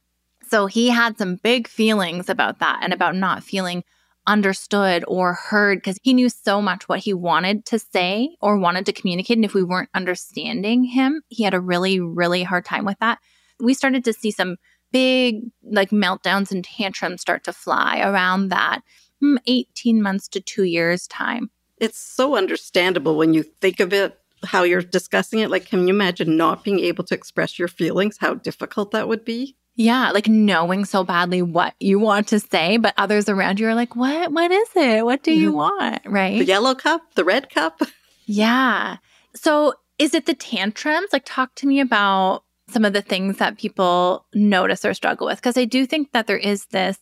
So 0.50 0.66
he 0.66 0.90
had 0.90 1.18
some 1.18 1.38
big 1.38 1.68
feelings 1.68 2.30
about 2.30 2.60
that 2.60 2.80
and 2.82 2.92
about 2.94 3.16
not 3.16 3.44
feeling 3.44 3.84
understood 4.28 5.04
or 5.08 5.34
heard 5.34 5.80
because 5.80 5.98
he 6.04 6.14
knew 6.14 6.30
so 6.30 6.62
much 6.62 6.88
what 6.88 7.00
he 7.00 7.14
wanted 7.14 7.66
to 7.66 7.80
say 7.80 8.36
or 8.42 8.58
wanted 8.58 8.86
to 8.86 8.94
communicate. 8.94 9.38
And 9.38 9.46
if 9.46 9.54
we 9.54 9.64
weren't 9.64 9.90
understanding 9.94 10.84
him, 10.84 11.22
he 11.30 11.44
had 11.44 11.54
a 11.54 11.60
really, 11.60 12.00
really 12.00 12.44
hard 12.44 12.66
time 12.66 12.86
with 12.86 13.00
that. 13.00 13.20
We 13.60 13.74
started 13.74 14.04
to 14.06 14.14
see 14.14 14.32
some 14.32 14.58
big 14.92 15.42
like 15.64 15.90
meltdowns 15.90 16.52
and 16.52 16.64
tantrums 16.64 17.22
start 17.22 17.44
to 17.46 17.54
fly 17.54 18.02
around 18.02 18.50
that 18.50 18.82
hmm, 19.20 19.38
18 19.48 20.02
months 20.02 20.28
to 20.30 20.42
two 20.42 20.64
years 20.64 21.08
time. 21.08 21.50
It's 21.78 21.98
so 21.98 22.36
understandable 22.36 23.18
when 23.18 23.34
you 23.34 23.44
think 23.44 23.80
of 23.80 23.92
it, 23.94 24.18
how 24.44 24.64
you're 24.64 24.82
discussing 24.82 25.40
it. 25.40 25.50
Like, 25.50 25.66
can 25.66 25.88
you 25.88 25.94
imagine 25.94 26.38
not 26.38 26.64
being 26.64 26.80
able 26.80 27.04
to 27.06 27.16
express 27.16 27.58
your 27.58 27.68
feelings, 27.68 28.18
how 28.20 28.36
difficult 28.36 28.92
that 28.92 29.08
would 29.08 29.26
be? 29.26 29.56
Yeah, 29.76 30.12
like 30.12 30.28
knowing 30.28 30.86
so 30.86 31.04
badly 31.04 31.42
what 31.42 31.76
you 31.80 31.98
want 31.98 32.28
to 32.28 32.40
say, 32.40 32.78
but 32.78 32.94
others 32.98 33.30
around 33.30 33.60
you 33.60 33.68
are 33.68 33.76
like, 33.76 33.96
"What? 33.96 34.32
What 34.32 34.52
is 34.52 34.70
it? 34.76 35.06
What 35.06 35.24
do 35.24 35.32
you 35.32 35.50
mm-hmm. 35.50 35.58
want?" 35.58 36.02
Right? 36.06 36.40
The 36.40 36.46
yellow 36.46 36.76
cup, 36.76 37.02
the 37.16 37.24
red 37.24 37.50
cup. 37.50 37.82
Yeah. 38.26 38.98
So, 39.34 39.74
is 39.98 40.14
it 40.14 40.26
the 40.26 40.34
tantrums? 40.34 41.10
Like 41.14 41.24
talk 41.26 41.56
to 41.56 41.68
me 41.68 41.80
about 41.80 42.44
some 42.70 42.86
of 42.86 42.94
the 42.94 43.02
things 43.02 43.38
that 43.38 43.58
people 43.58 44.26
notice 44.34 44.86
or 44.86 44.94
struggle 44.94 45.28
with 45.28 45.38
because 45.38 45.58
I 45.58 45.66
do 45.66 45.86
think 45.86 46.12
that 46.12 46.28
there 46.28 46.38
is 46.38 46.66
this 46.68 46.98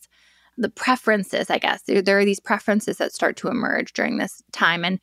the 0.56 0.68
preferences, 0.68 1.48
I 1.48 1.58
guess. 1.58 1.82
There, 1.82 2.02
there 2.02 2.18
are 2.18 2.24
these 2.24 2.40
preferences 2.40 2.98
that 2.98 3.12
start 3.12 3.36
to 3.38 3.48
emerge 3.48 3.92
during 3.92 4.18
this 4.18 4.42
time 4.52 4.84
and 4.84 5.00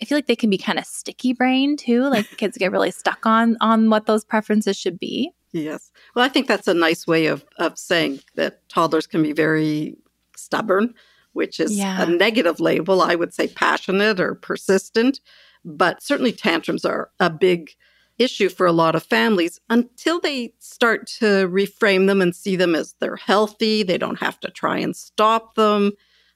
I 0.00 0.04
feel 0.04 0.18
like 0.18 0.26
they 0.26 0.36
can 0.36 0.50
be 0.50 0.58
kind 0.58 0.78
of 0.78 0.84
sticky 0.84 1.32
brain 1.32 1.76
too. 1.76 2.02
Like 2.02 2.36
kids 2.36 2.58
get 2.58 2.72
really 2.72 2.90
stuck 2.90 3.24
on 3.24 3.56
on 3.60 3.88
what 3.88 4.06
those 4.06 4.24
preferences 4.24 4.76
should 4.76 4.98
be. 4.98 5.32
Yes. 5.56 5.90
Well, 6.14 6.24
I 6.24 6.28
think 6.28 6.46
that's 6.46 6.68
a 6.68 6.74
nice 6.74 7.06
way 7.06 7.26
of, 7.26 7.44
of 7.58 7.78
saying 7.78 8.20
that 8.34 8.68
toddlers 8.68 9.06
can 9.06 9.22
be 9.22 9.32
very 9.32 9.96
stubborn, 10.36 10.94
which 11.32 11.58
is 11.58 11.76
yeah. 11.76 12.02
a 12.02 12.06
negative 12.06 12.60
label. 12.60 13.00
I 13.00 13.14
would 13.14 13.32
say 13.32 13.48
passionate 13.48 14.20
or 14.20 14.34
persistent, 14.34 15.20
but 15.64 16.02
certainly 16.02 16.32
tantrums 16.32 16.84
are 16.84 17.10
a 17.20 17.30
big 17.30 17.70
issue 18.18 18.48
for 18.48 18.66
a 18.66 18.72
lot 18.72 18.94
of 18.94 19.02
families 19.02 19.60
until 19.68 20.20
they 20.20 20.52
start 20.58 21.06
to 21.06 21.48
reframe 21.48 22.06
them 22.06 22.20
and 22.20 22.34
see 22.34 22.56
them 22.56 22.74
as 22.74 22.94
they're 23.00 23.16
healthy. 23.16 23.82
They 23.82 23.98
don't 23.98 24.20
have 24.20 24.38
to 24.40 24.50
try 24.50 24.78
and 24.78 24.94
stop 24.94 25.54
them. 25.54 25.92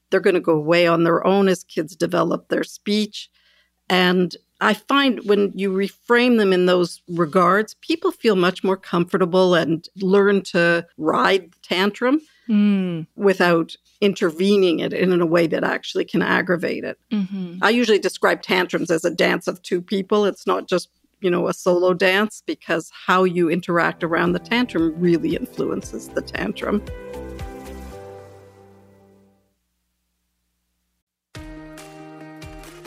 They're 0.09 0.19
going 0.19 0.35
to 0.35 0.39
go 0.39 0.55
away 0.55 0.87
on 0.87 1.03
their 1.03 1.25
own 1.25 1.47
as 1.47 1.63
kids 1.63 1.95
develop 1.95 2.49
their 2.49 2.63
speech. 2.63 3.29
And 3.89 4.35
I 4.61 4.75
find 4.75 5.19
when 5.25 5.51
you 5.55 5.71
reframe 5.71 6.37
them 6.37 6.53
in 6.53 6.67
those 6.67 7.01
regards, 7.09 7.73
people 7.81 8.11
feel 8.11 8.35
much 8.35 8.63
more 8.63 8.77
comfortable 8.77 9.55
and 9.55 9.87
learn 9.97 10.43
to 10.43 10.85
ride 10.97 11.51
the 11.51 11.57
tantrum 11.63 12.21
mm. 12.47 13.07
without 13.15 13.75
intervening 14.01 14.79
it 14.79 14.93
in 14.93 15.19
a 15.19 15.25
way 15.25 15.47
that 15.47 15.63
actually 15.63 16.05
can 16.05 16.21
aggravate 16.21 16.83
it. 16.83 16.99
Mm-hmm. 17.11 17.57
I 17.63 17.71
usually 17.71 17.99
describe 17.99 18.43
tantrums 18.43 18.91
as 18.91 19.03
a 19.03 19.09
dance 19.09 19.47
of 19.47 19.61
two 19.63 19.81
people. 19.81 20.25
It's 20.25 20.45
not 20.45 20.67
just 20.67 20.89
you 21.21 21.29
know 21.29 21.47
a 21.47 21.53
solo 21.53 21.93
dance 21.93 22.43
because 22.45 22.91
how 23.07 23.23
you 23.23 23.49
interact 23.49 24.03
around 24.03 24.33
the 24.33 24.39
tantrum 24.39 24.93
really 24.97 25.35
influences 25.35 26.09
the 26.09 26.21
tantrum. 26.21 26.83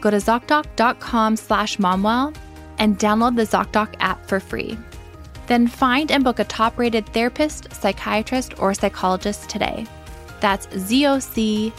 Go 0.00 0.10
to 0.10 0.18
ZocDoc.com 0.18 1.36
slash 1.36 1.76
momwell 1.78 2.34
and 2.78 2.98
download 2.98 3.36
the 3.36 3.42
ZocDoc 3.42 3.94
app 4.00 4.26
for 4.26 4.40
free. 4.40 4.78
Then 5.46 5.66
find 5.66 6.10
and 6.10 6.22
book 6.22 6.38
a 6.38 6.44
top 6.44 6.78
rated 6.78 7.06
therapist, 7.06 7.72
psychiatrist, 7.72 8.58
or 8.60 8.74
psychologist 8.74 9.48
today. 9.48 9.86
That's 10.40 10.66
zocdoc.com 10.68 11.72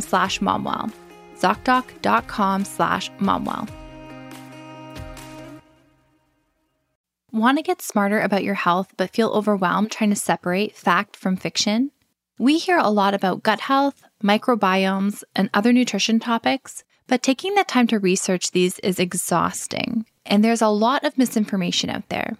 slash 0.00 0.38
momwell. 0.40 0.92
ZocDoc.com 1.38 2.64
slash 2.64 3.10
momwell. 3.12 3.68
Want 7.32 7.56
to 7.56 7.62
get 7.62 7.80
smarter 7.80 8.20
about 8.20 8.44
your 8.44 8.54
health 8.54 8.92
but 8.98 9.10
feel 9.10 9.30
overwhelmed 9.30 9.90
trying 9.90 10.10
to 10.10 10.16
separate 10.16 10.76
fact 10.76 11.16
from 11.16 11.36
fiction? 11.36 11.90
We 12.38 12.58
hear 12.58 12.76
a 12.76 12.90
lot 12.90 13.14
about 13.14 13.42
gut 13.42 13.60
health, 13.60 14.02
microbiomes, 14.22 15.22
and 15.34 15.50
other 15.52 15.72
nutrition 15.72 16.18
topics, 16.18 16.84
but 17.06 17.22
taking 17.22 17.54
the 17.54 17.64
time 17.64 17.86
to 17.88 17.98
research 17.98 18.52
these 18.52 18.78
is 18.78 18.98
exhausting, 18.98 20.06
and 20.24 20.42
there's 20.42 20.62
a 20.62 20.68
lot 20.68 21.04
of 21.04 21.18
misinformation 21.18 21.90
out 21.90 22.08
there. 22.08 22.36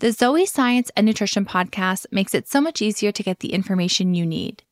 The 0.00 0.12
Zoe 0.12 0.46
Science 0.46 0.90
and 0.96 1.04
Nutrition 1.04 1.44
podcast 1.44 2.06
makes 2.12 2.32
it 2.32 2.48
so 2.48 2.60
much 2.60 2.80
easier 2.80 3.10
to 3.10 3.22
get 3.22 3.40
the 3.40 3.52
information 3.52 4.14
you 4.14 4.24
need. 4.24 4.62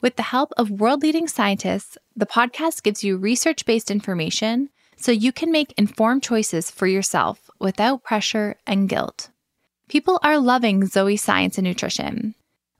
With 0.00 0.16
the 0.16 0.24
help 0.24 0.52
of 0.56 0.70
world 0.70 1.02
leading 1.02 1.28
scientists, 1.28 1.96
the 2.16 2.26
podcast 2.26 2.82
gives 2.82 3.04
you 3.04 3.16
research 3.16 3.64
based 3.64 3.90
information 3.90 4.70
so 4.96 5.12
you 5.12 5.32
can 5.32 5.52
make 5.52 5.72
informed 5.78 6.24
choices 6.24 6.70
for 6.70 6.88
yourself 6.88 7.48
without 7.60 8.02
pressure 8.02 8.56
and 8.66 8.88
guilt. 8.88 9.30
People 9.88 10.18
are 10.22 10.38
loving 10.38 10.86
Zoe 10.86 11.16
Science 11.16 11.58
and 11.58 11.66
Nutrition. 11.66 12.34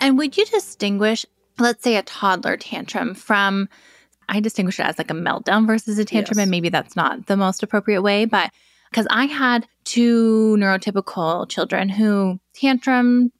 And 0.00 0.18
would 0.18 0.36
you 0.36 0.46
distinguish, 0.46 1.26
let's 1.58 1.84
say, 1.84 1.96
a 1.96 2.02
toddler 2.02 2.56
tantrum 2.56 3.14
from, 3.14 3.68
I 4.28 4.40
distinguish 4.40 4.80
it 4.80 4.86
as 4.86 4.98
like 4.98 5.10
a 5.10 5.14
meltdown 5.14 5.66
versus 5.66 5.98
a 5.98 6.04
tantrum, 6.04 6.38
yes. 6.38 6.44
and 6.44 6.50
maybe 6.50 6.70
that's 6.70 6.96
not 6.96 7.26
the 7.26 7.36
most 7.36 7.62
appropriate 7.62 8.02
way, 8.02 8.24
but 8.24 8.50
because 8.90 9.06
I 9.10 9.26
had 9.26 9.68
two 9.84 10.56
neurotypical 10.58 11.48
children 11.48 11.88
who 11.88 12.40
tantrum, 12.54 13.30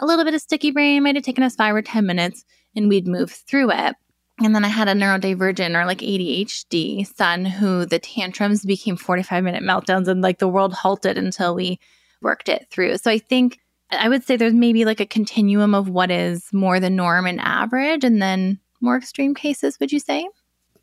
a 0.00 0.06
little 0.06 0.24
bit 0.24 0.34
of 0.34 0.40
sticky 0.40 0.70
brain, 0.70 1.02
might 1.02 1.16
have 1.16 1.24
taken 1.24 1.42
us 1.42 1.56
five 1.56 1.74
or 1.74 1.82
10 1.82 2.06
minutes, 2.06 2.44
and 2.76 2.88
we'd 2.88 3.08
move 3.08 3.32
through 3.32 3.72
it. 3.72 3.96
And 4.42 4.54
then 4.54 4.64
I 4.64 4.68
had 4.68 4.88
a 4.88 4.94
neurodivergent 4.94 5.78
or 5.78 5.84
like 5.84 5.98
ADHD 5.98 7.06
son 7.14 7.44
who 7.44 7.84
the 7.84 7.98
tantrums 7.98 8.64
became 8.64 8.96
45 8.96 9.44
minute 9.44 9.62
meltdowns 9.62 10.08
and 10.08 10.22
like 10.22 10.38
the 10.38 10.48
world 10.48 10.72
halted 10.72 11.18
until 11.18 11.54
we 11.54 11.78
worked 12.22 12.48
it 12.48 12.66
through. 12.70 12.96
So 12.98 13.10
I 13.10 13.18
think 13.18 13.58
I 13.90 14.08
would 14.08 14.24
say 14.24 14.36
there's 14.36 14.54
maybe 14.54 14.84
like 14.84 15.00
a 15.00 15.06
continuum 15.06 15.74
of 15.74 15.88
what 15.88 16.10
is 16.10 16.52
more 16.52 16.80
the 16.80 16.90
norm 16.90 17.26
and 17.26 17.40
average, 17.40 18.04
and 18.04 18.20
then 18.20 18.58
more 18.80 18.96
extreme 18.96 19.34
cases, 19.34 19.78
would 19.80 19.92
you 19.92 20.00
say? 20.00 20.28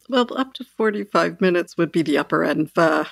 Well, 0.09 0.27
up 0.37 0.53
to 0.55 0.63
45 0.63 1.41
minutes 1.41 1.77
would 1.77 1.91
be 1.91 2.01
the 2.01 2.17
upper 2.17 2.43
end 2.43 2.71
of 2.75 2.77
uh, 2.77 3.05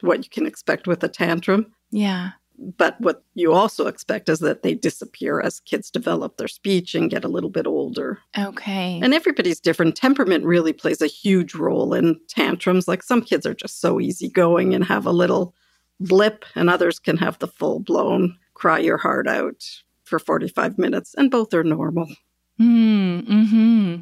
what 0.00 0.24
you 0.24 0.30
can 0.30 0.46
expect 0.46 0.86
with 0.86 1.02
a 1.04 1.08
tantrum. 1.08 1.72
Yeah. 1.90 2.30
But 2.58 3.00
what 3.00 3.24
you 3.34 3.52
also 3.52 3.86
expect 3.86 4.28
is 4.28 4.40
that 4.40 4.62
they 4.62 4.74
disappear 4.74 5.40
as 5.40 5.60
kids 5.60 5.90
develop 5.90 6.36
their 6.36 6.48
speech 6.48 6.94
and 6.94 7.10
get 7.10 7.24
a 7.24 7.28
little 7.28 7.48
bit 7.48 7.66
older. 7.66 8.18
Okay. 8.38 9.00
And 9.02 9.14
everybody's 9.14 9.60
different. 9.60 9.96
Temperament 9.96 10.44
really 10.44 10.74
plays 10.74 11.00
a 11.00 11.06
huge 11.06 11.54
role 11.54 11.94
in 11.94 12.20
tantrums. 12.28 12.86
Like 12.86 13.02
some 13.02 13.22
kids 13.22 13.46
are 13.46 13.54
just 13.54 13.80
so 13.80 13.98
easygoing 13.98 14.74
and 14.74 14.84
have 14.84 15.06
a 15.06 15.12
little 15.12 15.54
blip, 16.00 16.44
and 16.54 16.68
others 16.68 16.98
can 16.98 17.16
have 17.18 17.38
the 17.38 17.48
full 17.48 17.80
blown 17.80 18.36
cry 18.60 18.78
your 18.78 18.98
heart 18.98 19.26
out 19.26 19.64
for 20.04 20.18
45 20.18 20.78
minutes, 20.78 21.14
and 21.16 21.30
both 21.30 21.54
are 21.54 21.64
normal. 21.64 22.06
Mm, 22.60 23.26
hmm 23.26 23.96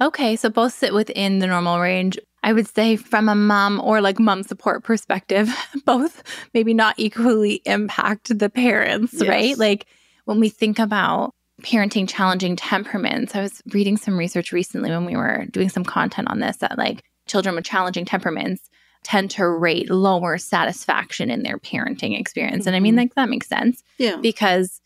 Okay, 0.00 0.36
so 0.36 0.50
both 0.50 0.72
sit 0.72 0.92
within 0.92 1.38
the 1.38 1.46
normal 1.46 1.78
range. 1.78 2.18
I 2.42 2.52
would 2.52 2.66
say, 2.66 2.96
from 2.96 3.28
a 3.28 3.34
mom 3.34 3.80
or 3.80 4.00
like 4.00 4.18
mom 4.18 4.42
support 4.42 4.82
perspective, 4.82 5.48
both 5.86 6.22
maybe 6.52 6.74
not 6.74 6.96
equally 6.98 7.62
impact 7.64 8.36
the 8.36 8.50
parents, 8.50 9.14
yes. 9.14 9.28
right? 9.28 9.56
Like 9.56 9.86
when 10.24 10.40
we 10.40 10.48
think 10.48 10.78
about 10.78 11.34
parenting 11.62 12.08
challenging 12.08 12.56
temperaments, 12.56 13.34
I 13.34 13.42
was 13.42 13.62
reading 13.72 13.96
some 13.96 14.18
research 14.18 14.52
recently 14.52 14.90
when 14.90 15.06
we 15.06 15.16
were 15.16 15.46
doing 15.50 15.68
some 15.68 15.84
content 15.84 16.28
on 16.28 16.40
this 16.40 16.56
that 16.58 16.76
like 16.76 17.04
children 17.26 17.54
with 17.54 17.64
challenging 17.64 18.04
temperaments 18.04 18.68
tend 19.02 19.30
to 19.32 19.48
rate 19.48 19.90
lower 19.90 20.38
satisfaction 20.38 21.30
in 21.30 21.42
their 21.42 21.58
parenting 21.58 22.18
experience. 22.18 22.62
Mm-hmm. 22.62 22.68
And 22.68 22.76
I 22.76 22.80
mean, 22.80 22.92
mm-hmm. 22.92 22.98
like, 22.98 23.14
that 23.14 23.28
makes 23.28 23.48
sense. 23.48 23.82
Yeah. 23.98 24.16
Because 24.16 24.80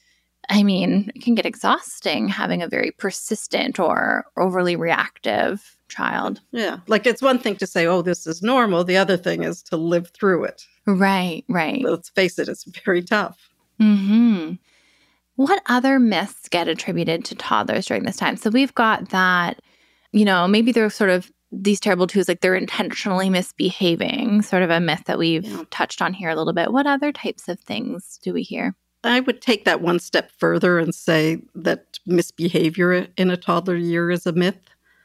I 0.49 0.63
mean, 0.63 1.11
it 1.15 1.23
can 1.23 1.35
get 1.35 1.47
exhausting 1.47 2.29
having 2.29 2.63
a 2.63 2.69
very 2.69 2.93
persistent 2.93 3.79
or 3.79 4.27
overly 4.37 4.77
reactive 4.77 5.77
child. 5.89 6.41
Yeah. 6.53 6.79
Like 6.87 7.07
it's 7.07 7.23
one 7.23 7.39
thing 7.39 7.57
to 7.57 7.67
say, 7.67 7.87
oh, 7.87 8.03
this 8.03 8.27
is 8.27 8.43
normal. 8.43 8.85
The 8.85 8.97
other 8.97 9.17
thing 9.17 9.43
is 9.43 9.63
to 9.65 9.77
live 9.77 10.11
through 10.11 10.45
it. 10.45 10.65
Right, 10.87 11.45
right. 11.49 11.83
Let's 11.83 12.11
face 12.11 12.39
it, 12.39 12.49
it's 12.49 12.65
very 12.85 13.03
tough. 13.03 13.49
Hmm. 13.81 14.53
What 15.35 15.63
other 15.67 15.99
myths 15.99 16.49
get 16.49 16.69
attributed 16.69 17.25
to 17.27 17.35
toddlers 17.35 17.87
during 17.87 18.05
this 18.05 18.17
time? 18.17 18.37
So 18.37 18.49
we've 18.49 18.75
got 18.75 19.11
that, 19.11 19.61
you 20.13 20.25
know, 20.25 20.49
maybe 20.49 20.73
they're 20.73 20.89
sort 20.91 21.11
of 21.11 21.31
these 21.53 21.81
terrible 21.81 22.07
twos, 22.07 22.29
like 22.29 22.41
they're 22.41 22.55
intentionally 22.55 23.31
misbehaving, 23.31 24.43
sort 24.43 24.63
of 24.63 24.71
a 24.71 24.81
myth 24.81 25.05
that 25.07 25.19
we've 25.19 25.45
yeah. 25.45 25.63
touched 25.71 26.03
on 26.03 26.13
here 26.13 26.29
a 26.29 26.35
little 26.35 26.53
bit. 26.53 26.73
What 26.73 26.87
other 26.87 27.13
types 27.13 27.49
of 27.49 27.61
things 27.61 28.19
do 28.23 28.33
we 28.33 28.43
hear? 28.43 28.75
I 29.05 29.21
would 29.21 29.41
take 29.41 29.65
that 29.65 29.81
one 29.81 30.01
step 30.01 30.33
further 30.39 30.79
and 30.79 30.95
say 30.95 31.43
that 31.55 31.99
misbehavior 32.07 33.07
in 33.17 33.31
a 33.31 33.37
toddler 33.37 33.77
year 33.77 34.11
is 34.11 34.27
a 34.27 34.33
myth. 34.33 34.59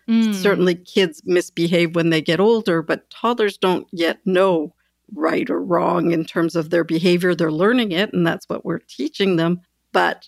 Mm. 0.09 0.33
Certainly, 0.33 0.75
kids 0.75 1.21
misbehave 1.25 1.95
when 1.95 2.09
they 2.09 2.21
get 2.21 2.39
older, 2.39 2.81
but 2.81 3.09
toddlers 3.11 3.57
don't 3.57 3.87
yet 3.91 4.19
know 4.25 4.73
right 5.13 5.49
or 5.49 5.61
wrong 5.61 6.11
in 6.11 6.25
terms 6.25 6.55
of 6.55 6.69
their 6.69 6.83
behavior. 6.83 7.35
They're 7.35 7.51
learning 7.51 7.91
it, 7.91 8.11
and 8.11 8.25
that's 8.25 8.49
what 8.49 8.65
we're 8.65 8.79
teaching 8.79 9.35
them. 9.35 9.61
But 9.91 10.27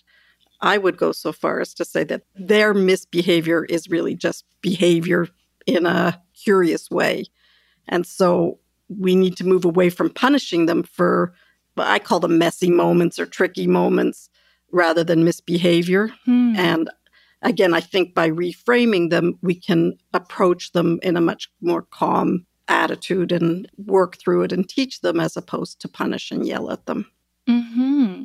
I 0.60 0.78
would 0.78 0.96
go 0.96 1.10
so 1.10 1.32
far 1.32 1.60
as 1.60 1.74
to 1.74 1.84
say 1.84 2.04
that 2.04 2.22
their 2.36 2.72
misbehavior 2.72 3.64
is 3.64 3.88
really 3.88 4.14
just 4.14 4.44
behavior 4.60 5.28
in 5.66 5.86
a 5.86 6.20
curious 6.34 6.90
way. 6.90 7.24
And 7.88 8.06
so 8.06 8.58
we 8.88 9.14
need 9.14 9.36
to 9.38 9.44
move 9.44 9.64
away 9.64 9.90
from 9.90 10.10
punishing 10.10 10.66
them 10.66 10.82
for 10.82 11.34
I 11.76 11.98
call 11.98 12.20
them 12.20 12.38
messy 12.38 12.70
moments 12.70 13.18
or 13.18 13.26
tricky 13.26 13.66
moments 13.66 14.30
rather 14.70 15.02
than 15.02 15.24
misbehavior. 15.24 16.10
Hmm. 16.24 16.54
And 16.56 16.90
again, 17.42 17.74
I 17.74 17.80
think 17.80 18.14
by 18.14 18.30
reframing 18.30 19.10
them, 19.10 19.38
we 19.42 19.54
can 19.54 19.98
approach 20.12 20.72
them 20.72 21.00
in 21.02 21.16
a 21.16 21.20
much 21.20 21.50
more 21.60 21.82
calm 21.82 22.46
attitude 22.68 23.32
and 23.32 23.68
work 23.76 24.16
through 24.18 24.42
it 24.42 24.52
and 24.52 24.68
teach 24.68 25.00
them 25.00 25.20
as 25.20 25.36
opposed 25.36 25.80
to 25.80 25.88
punish 25.88 26.30
and 26.30 26.46
yell 26.46 26.70
at 26.70 26.86
them. 26.86 27.10
Hmm. 27.48 28.24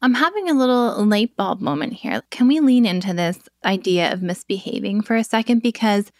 I'm 0.00 0.14
having 0.14 0.50
a 0.50 0.54
little 0.54 1.04
light 1.06 1.34
bulb 1.36 1.62
moment 1.62 1.94
here. 1.94 2.22
Can 2.30 2.46
we 2.46 2.60
lean 2.60 2.84
into 2.84 3.14
this 3.14 3.38
idea 3.64 4.12
of 4.12 4.22
misbehaving 4.22 5.00
for 5.00 5.16
a 5.16 5.24
second? 5.24 5.62
Because 5.62 6.12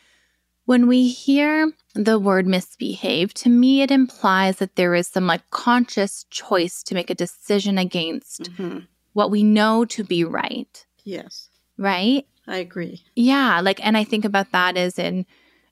when 0.66 0.87
we 0.87 1.09
hear 1.09 1.70
the 1.94 2.18
word 2.18 2.46
misbehave, 2.46 3.35
to 3.35 3.48
me, 3.48 3.83
it 3.83 3.90
implies 3.90 4.57
that 4.57 4.77
there 4.77 4.94
is 4.94 5.07
some 5.09 5.27
like 5.27 5.48
conscious 5.50 6.24
choice 6.31 6.83
to 6.85 6.94
make 6.94 7.11
a 7.11 7.14
decision 7.14 7.79
against 7.79 8.42
mm-hmm. 8.53 8.81
what 9.12 9.31
we 9.31 9.42
know 9.42 9.85
to 9.85 10.03
be 10.05 10.24
right. 10.24 10.87
Yes. 11.05 11.48
Right? 11.77 12.27
I 12.46 12.59
agree. 12.59 13.03
Yeah. 13.14 13.61
Like, 13.61 13.85
and 13.85 13.96
I 13.96 14.05
think 14.05 14.24
about 14.24 14.53
that 14.53 14.77
as 14.77 14.98
in, 14.98 15.27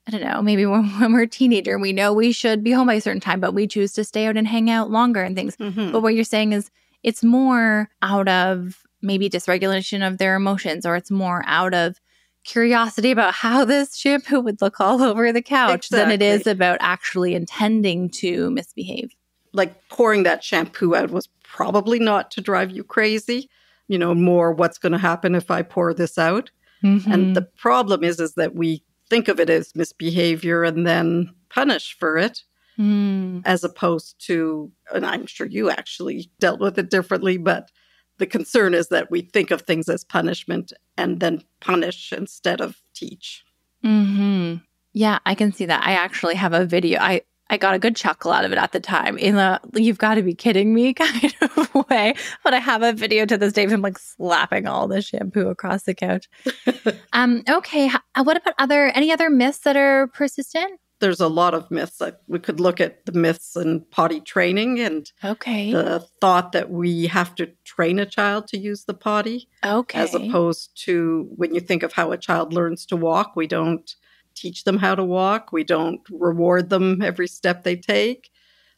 I 0.07 0.11
don't 0.11 0.21
know, 0.21 0.41
maybe 0.41 0.65
when, 0.67 0.85
when 0.99 1.13
we're 1.13 1.23
a 1.23 1.27
teenager, 1.27 1.79
we 1.79 1.93
know 1.93 2.13
we 2.13 2.31
should 2.31 2.63
be 2.63 2.71
home 2.71 2.87
by 2.87 2.95
a 2.95 3.01
certain 3.01 3.21
time, 3.21 3.39
but 3.39 3.53
we 3.53 3.67
choose 3.67 3.93
to 3.93 4.03
stay 4.03 4.27
out 4.27 4.37
and 4.37 4.47
hang 4.47 4.69
out 4.69 4.91
longer 4.91 5.23
and 5.23 5.35
things. 5.35 5.55
Mm-hmm. 5.57 5.91
But 5.91 6.01
what 6.01 6.13
you're 6.13 6.23
saying 6.23 6.53
is 6.53 6.69
it's 7.01 7.23
more 7.23 7.89
out 8.01 8.27
of 8.27 8.83
maybe 9.01 9.29
dysregulation 9.29 10.07
of 10.07 10.17
their 10.17 10.35
emotions, 10.35 10.85
or 10.85 10.95
it's 10.95 11.11
more 11.11 11.43
out 11.45 11.73
of 11.73 11.99
curiosity 12.43 13.11
about 13.11 13.33
how 13.33 13.65
this 13.65 13.95
shampoo 13.95 14.41
would 14.41 14.61
look 14.61 14.79
all 14.79 15.01
over 15.01 15.31
the 15.31 15.41
couch 15.41 15.87
exactly. 15.87 15.97
than 15.97 16.11
it 16.11 16.21
is 16.21 16.47
about 16.47 16.77
actually 16.81 17.35
intending 17.35 18.09
to 18.09 18.51
misbehave. 18.51 19.11
Like 19.53 19.87
pouring 19.89 20.23
that 20.23 20.43
shampoo 20.43 20.95
out 20.95 21.11
was 21.11 21.29
probably 21.43 21.99
not 21.99 22.31
to 22.31 22.41
drive 22.41 22.71
you 22.71 22.83
crazy, 22.83 23.49
you 23.87 23.97
know, 23.97 24.13
more 24.13 24.51
what's 24.51 24.77
going 24.77 24.91
to 24.91 24.97
happen 24.97 25.35
if 25.35 25.51
I 25.51 25.61
pour 25.61 25.93
this 25.93 26.17
out. 26.17 26.49
Mm-hmm. 26.83 27.11
And 27.11 27.35
the 27.35 27.43
problem 27.43 28.03
is 28.03 28.19
is 28.19 28.33
that 28.33 28.55
we 28.55 28.83
think 29.09 29.27
of 29.27 29.39
it 29.39 29.49
as 29.49 29.75
misbehavior 29.75 30.63
and 30.63 30.85
then 30.85 31.33
punish 31.49 31.95
for 31.97 32.17
it. 32.17 32.43
Mm. 32.79 33.43
As 33.45 33.63
opposed 33.63 34.15
to, 34.25 34.71
and 34.91 35.05
I'm 35.05 35.27
sure 35.27 35.45
you 35.45 35.69
actually 35.69 36.31
dealt 36.39 36.59
with 36.59 36.79
it 36.79 36.89
differently, 36.89 37.37
but 37.37 37.69
the 38.17 38.27
concern 38.27 38.73
is 38.73 38.89
that 38.89 39.09
we 39.11 39.21
think 39.21 39.51
of 39.51 39.61
things 39.61 39.89
as 39.89 40.03
punishment 40.03 40.73
and 40.97 41.19
then 41.19 41.43
punish 41.59 42.13
instead 42.13 42.61
of 42.61 42.81
teach. 42.93 43.43
Hmm. 43.81 44.55
Yeah, 44.93 45.19
I 45.25 45.35
can 45.35 45.51
see 45.51 45.65
that. 45.65 45.85
I 45.85 45.93
actually 45.93 46.35
have 46.35 46.53
a 46.53 46.65
video. 46.65 46.99
I 46.99 47.21
I 47.49 47.57
got 47.57 47.75
a 47.75 47.79
good 47.79 47.95
chuckle 47.95 48.31
out 48.31 48.45
of 48.45 48.51
it 48.51 48.57
at 48.57 48.71
the 48.71 48.79
time 48.79 49.17
in 49.17 49.35
the 49.35 49.59
"you've 49.75 49.97
got 49.97 50.15
to 50.15 50.21
be 50.21 50.33
kidding 50.33 50.73
me" 50.73 50.93
kind 50.93 51.35
of 51.41 51.75
way. 51.89 52.13
But 52.43 52.53
I 52.53 52.59
have 52.59 52.83
a 52.83 52.93
video 52.93 53.25
to 53.25 53.37
this 53.37 53.53
day 53.53 53.65
of 53.65 53.71
him 53.71 53.81
like 53.81 53.97
slapping 53.99 54.67
all 54.67 54.87
the 54.87 55.01
shampoo 55.01 55.49
across 55.49 55.83
the 55.83 55.93
couch. 55.93 56.29
um. 57.13 57.43
Okay. 57.49 57.91
What 58.15 58.37
about 58.37 58.53
other 58.59 58.87
any 58.89 59.11
other 59.11 59.29
myths 59.29 59.59
that 59.59 59.75
are 59.75 60.07
persistent? 60.07 60.79
There's 61.03 61.19
a 61.19 61.27
lot 61.27 61.53
of 61.53 61.69
myths. 61.69 62.01
we 62.27 62.39
could 62.39 62.61
look 62.61 62.79
at 62.79 63.05
the 63.05 63.11
myths 63.11 63.57
in 63.57 63.81
potty 63.91 64.21
training 64.21 64.79
and 64.79 65.11
okay. 65.21 65.73
the 65.73 65.99
thought 66.21 66.53
that 66.53 66.69
we 66.69 67.07
have 67.07 67.35
to 67.35 67.51
train 67.65 67.99
a 67.99 68.05
child 68.05 68.47
to 68.47 68.57
use 68.57 68.85
the 68.85 68.93
potty. 68.93 69.49
Okay. 69.65 69.99
As 69.99 70.15
opposed 70.15 70.71
to 70.85 71.27
when 71.35 71.53
you 71.53 71.59
think 71.59 71.83
of 71.83 71.91
how 71.91 72.13
a 72.13 72.17
child 72.17 72.53
learns 72.53 72.85
to 72.85 72.95
walk, 72.95 73.35
we 73.35 73.47
don't 73.47 73.93
teach 74.33 74.63
them 74.63 74.77
how 74.77 74.95
to 74.95 75.03
walk, 75.03 75.51
we 75.51 75.65
don't 75.65 75.99
reward 76.09 76.69
them 76.69 77.01
every 77.01 77.27
step 77.27 77.63
they 77.63 77.75
take. 77.75 78.31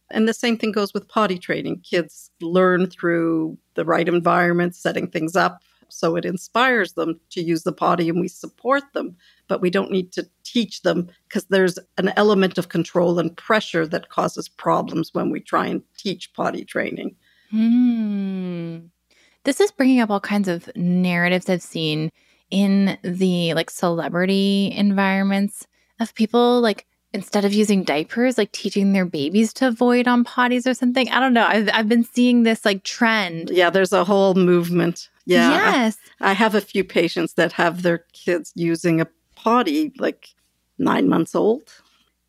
And 0.10 0.28
the 0.28 0.34
same 0.34 0.58
thing 0.58 0.72
goes 0.72 0.96
with 0.96 1.08
potty 1.08 1.38
training. 1.38 1.82
Kids 1.82 2.32
learn 2.42 2.88
through 2.90 3.60
the 3.76 3.86
right 3.86 4.08
environment, 4.08 4.76
setting 4.76 5.08
things 5.08 5.36
up 5.36 5.62
so 5.90 6.16
it 6.16 6.26
inspires 6.26 6.94
them 6.94 7.20
to 7.30 7.42
use 7.42 7.64
the 7.64 7.72
potty 7.72 8.10
and 8.10 8.20
we 8.20 8.28
support 8.28 8.84
them 8.94 9.16
but 9.48 9.62
we 9.62 9.70
don't 9.70 9.92
need 9.92 10.12
to 10.14 10.28
teach 10.44 10.82
them 10.82 11.08
because 11.28 11.46
there's 11.46 11.78
an 11.98 12.12
element 12.16 12.58
of 12.58 12.70
control 12.70 13.20
and 13.20 13.36
pressure 13.36 13.86
that 13.88 14.10
causes 14.10 14.48
problems 14.48 15.14
when 15.14 15.30
we 15.30 15.40
try 15.40 15.68
and 15.68 15.82
teach 15.98 16.34
potty 16.34 16.66
training. 16.66 17.16
Hmm. 17.52 18.78
This 19.44 19.60
is 19.60 19.72
bringing 19.72 20.00
up 20.00 20.10
all 20.10 20.20
kinds 20.20 20.48
of 20.48 20.70
narratives 20.76 21.50
I've 21.50 21.62
seen 21.62 22.10
in 22.50 22.98
the 23.04 23.54
like 23.54 23.70
celebrity 23.70 24.74
environments 24.76 25.68
of 26.00 26.16
people 26.16 26.62
like 26.62 26.88
instead 27.16 27.46
of 27.46 27.54
using 27.54 27.84
diapers, 27.84 28.38
like 28.38 28.52
teaching 28.52 28.94
their 28.94 29.06
babies 29.06 29.54
to 29.54 29.72
void 29.72 30.08
on 30.08 30.24
potties 30.24 30.68
or 30.68 30.74
something. 30.74 31.10
I 31.10 31.20
don't 31.20 31.34
know. 31.34 31.46
I've, 31.46 31.70
I've 31.74 31.90
been 31.90 32.04
seeing 32.04 32.44
this 32.44 32.64
like 32.66 32.84
trend. 32.84 33.50
Yeah, 33.50 33.70
there's 33.70 33.94
a 33.94 34.04
whole 34.04 34.36
movement. 34.36 35.10
Yeah. 35.26 35.50
Yes. 35.50 35.98
I, 36.22 36.32
I 36.32 36.34
have 36.34 36.54
a 36.54 36.62
few 36.62 36.84
patients 36.84 37.34
that 37.34 37.52
have 37.54 37.82
their 37.82 38.06
kids 38.14 38.52
using 38.56 39.02
a 39.02 39.08
potty 39.36 39.94
like 39.98 40.30
nine 40.78 41.10
months 41.10 41.34
old. 41.34 41.64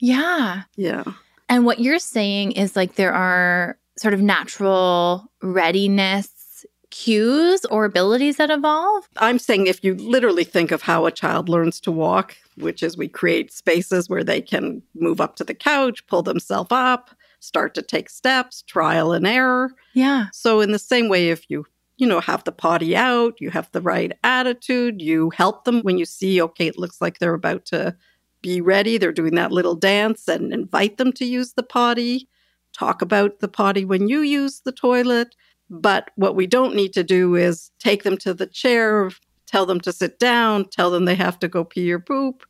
Yeah. 0.01 0.62
Yeah. 0.77 1.05
And 1.49 1.64
what 1.64 1.81
you're 1.81 1.99
saying 1.99 2.53
is 2.53 2.75
like 2.75 2.94
there 2.94 3.12
are 3.12 3.79
sort 3.99 4.14
of 4.14 4.20
natural 4.20 5.31
readiness 5.42 6.64
cues 6.90 7.64
or 7.66 7.85
abilities 7.85 8.37
that 8.37 8.51
evolve? 8.51 9.09
I'm 9.18 9.38
saying 9.38 9.66
if 9.66 9.85
you 9.85 9.94
literally 9.94 10.44
think 10.44 10.70
of 10.70 10.83
how 10.83 11.07
a 11.07 11.11
child 11.11 11.49
learns 11.49 11.81
to 11.81 11.92
walk, 11.92 12.37
which 12.57 12.83
is 12.83 12.97
we 12.97 13.09
create 13.09 13.53
spaces 13.53 14.09
where 14.09 14.25
they 14.25 14.40
can 14.40 14.83
move 14.95 15.21
up 15.21 15.37
to 15.37 15.45
the 15.45 15.55
couch, 15.55 16.07
pull 16.07 16.23
themselves 16.23 16.73
up, 16.73 17.11
start 17.40 17.75
to 17.75 17.83
take 17.83 18.09
steps, 18.09 18.62
trial 18.62 19.12
and 19.12 19.27
error. 19.27 19.73
Yeah. 19.95 20.27
So, 20.33 20.61
in 20.61 20.73
the 20.73 20.79
same 20.79 21.09
way, 21.09 21.31
if 21.31 21.49
you 21.49 21.66
you 21.97 22.07
know, 22.07 22.21
have 22.21 22.45
the 22.45 22.53
potty 22.53 22.95
out, 22.95 23.40
you 23.40 23.51
have 23.51 23.71
the 23.73 23.81
right 23.81 24.12
attitude, 24.23 25.01
you 25.01 25.31
help 25.31 25.64
them 25.64 25.81
when 25.81 25.97
you 25.97 26.05
see, 26.05 26.42
okay, 26.42 26.66
it 26.66 26.79
looks 26.79 27.01
like 27.01 27.19
they're 27.19 27.35
about 27.35 27.64
to 27.66 27.97
be 28.42 28.61
ready, 28.61 28.99
they're 28.99 29.12
doing 29.12 29.35
that 29.35 29.51
little 29.53 29.75
dance, 29.75 30.29
and 30.29 30.53
invite 30.53 30.99
them 30.99 31.12
to 31.12 31.25
use 31.25 31.55
the 31.55 31.62
potty. 31.62 32.29
Talk 32.73 33.01
about 33.01 33.40
the 33.40 33.49
potty 33.49 33.85
when 33.85 34.09
you 34.09 34.21
use 34.21 34.61
the 34.61 34.73
toilet. 34.73 35.35
But 35.69 36.11
what 36.16 36.37
we 36.37 36.47
don't 36.47 36.77
need 36.77 36.92
to 36.92 37.03
do 37.03 37.35
is 37.35 37.71
take 37.79 38.05
them 38.05 38.16
to 38.19 38.35
the 38.35 38.47
chair, 38.47 39.11
tell 39.47 39.66
them 39.66 39.81
to 39.81 39.92
sit 39.92 40.19
down, 40.19 40.69
tell 40.69 40.90
them 40.90 41.07
they 41.07 41.14
have 41.14 41.38
to 41.40 41.49
go 41.49 41.64
pee 41.64 41.90
or 41.92 41.99
poop. 41.99 42.45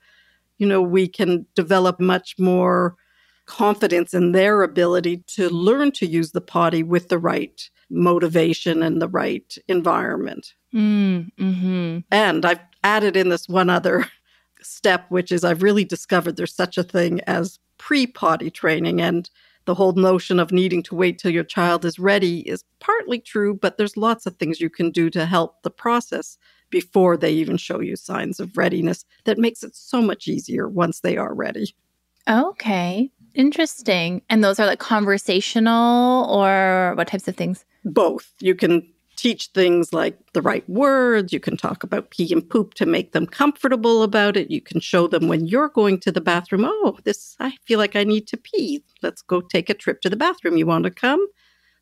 You 0.58 0.66
know, 0.66 0.82
we 0.82 1.08
can 1.08 1.46
develop 1.54 2.00
much 2.00 2.38
more 2.38 2.96
confidence 3.46 4.12
in 4.12 4.32
their 4.32 4.62
ability 4.62 5.18
to 5.28 5.48
learn 5.48 5.92
to 5.92 6.06
use 6.06 6.32
the 6.32 6.40
potty 6.40 6.82
with 6.82 7.08
the 7.08 7.18
right 7.18 7.70
motivation 7.88 8.82
and 8.82 9.00
the 9.00 9.08
right 9.08 9.56
environment. 9.68 10.54
Mm, 10.74 11.30
mm-hmm. 11.38 11.98
And 12.10 12.44
I've 12.44 12.60
added 12.82 13.16
in 13.16 13.28
this 13.28 13.48
one 13.48 13.70
other 13.70 14.06
step, 14.60 15.06
which 15.10 15.30
is 15.30 15.44
I've 15.44 15.62
really 15.62 15.84
discovered 15.84 16.36
there's 16.36 16.54
such 16.54 16.76
a 16.76 16.82
thing 16.82 17.20
as 17.26 17.58
pre 17.78 18.06
potty 18.06 18.50
training. 18.50 19.00
And 19.00 19.30
the 19.66 19.74
whole 19.74 19.92
notion 19.92 20.40
of 20.40 20.52
needing 20.52 20.82
to 20.84 20.94
wait 20.94 21.18
till 21.18 21.32
your 21.32 21.44
child 21.44 21.84
is 21.84 21.98
ready 21.98 22.40
is 22.48 22.64
partly 22.80 23.18
true, 23.18 23.54
but 23.54 23.76
there's 23.76 23.96
lots 23.96 24.26
of 24.26 24.36
things 24.36 24.60
you 24.60 24.70
can 24.70 24.90
do 24.90 25.10
to 25.10 25.26
help 25.26 25.62
the 25.62 25.70
process 25.70 26.38
before 26.70 27.16
they 27.16 27.32
even 27.32 27.56
show 27.56 27.80
you 27.80 27.96
signs 27.96 28.40
of 28.40 28.56
readiness 28.56 29.04
that 29.24 29.38
makes 29.38 29.62
it 29.62 29.74
so 29.74 30.02
much 30.02 30.28
easier 30.28 30.68
once 30.68 31.00
they 31.00 31.16
are 31.16 31.34
ready. 31.34 31.74
Okay. 32.28 33.10
Interesting. 33.34 34.22
And 34.28 34.42
those 34.42 34.58
are 34.58 34.66
like 34.66 34.78
conversational 34.78 36.26
or 36.30 36.94
what 36.96 37.08
types 37.08 37.28
of 37.28 37.36
things? 37.36 37.64
both. 37.86 38.32
You 38.40 38.54
can 38.54 38.86
teach 39.16 39.46
things 39.54 39.94
like 39.94 40.18
the 40.34 40.42
right 40.42 40.68
words. 40.68 41.32
You 41.32 41.40
can 41.40 41.56
talk 41.56 41.82
about 41.82 42.10
pee 42.10 42.30
and 42.32 42.46
poop 42.46 42.74
to 42.74 42.84
make 42.84 43.12
them 43.12 43.26
comfortable 43.26 44.02
about 44.02 44.36
it. 44.36 44.50
You 44.50 44.60
can 44.60 44.80
show 44.80 45.06
them 45.06 45.28
when 45.28 45.46
you're 45.46 45.70
going 45.70 45.98
to 46.00 46.12
the 46.12 46.20
bathroom, 46.20 46.66
oh, 46.66 46.98
this, 47.04 47.34
I 47.40 47.52
feel 47.64 47.78
like 47.78 47.96
I 47.96 48.04
need 48.04 48.26
to 48.28 48.36
pee. 48.36 48.84
Let's 49.02 49.22
go 49.22 49.40
take 49.40 49.70
a 49.70 49.74
trip 49.74 50.02
to 50.02 50.10
the 50.10 50.16
bathroom. 50.16 50.58
You 50.58 50.66
want 50.66 50.84
to 50.84 50.90
come? 50.90 51.26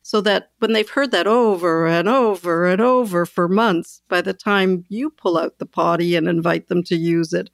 So 0.05 0.21
that 0.21 0.51
when 0.59 0.73
they've 0.73 0.87
heard 0.87 1.09
that 1.13 1.25
over 1.25 1.87
and 1.87 2.07
over 2.07 2.67
and 2.67 2.79
over 2.79 3.25
for 3.25 3.47
months, 3.47 4.03
by 4.07 4.21
the 4.21 4.35
time 4.35 4.85
you 4.87 5.09
pull 5.09 5.35
out 5.35 5.57
the 5.57 5.65
potty 5.65 6.15
and 6.15 6.27
invite 6.27 6.67
them 6.67 6.83
to 6.83 6.95
use 6.95 7.33
it, 7.33 7.49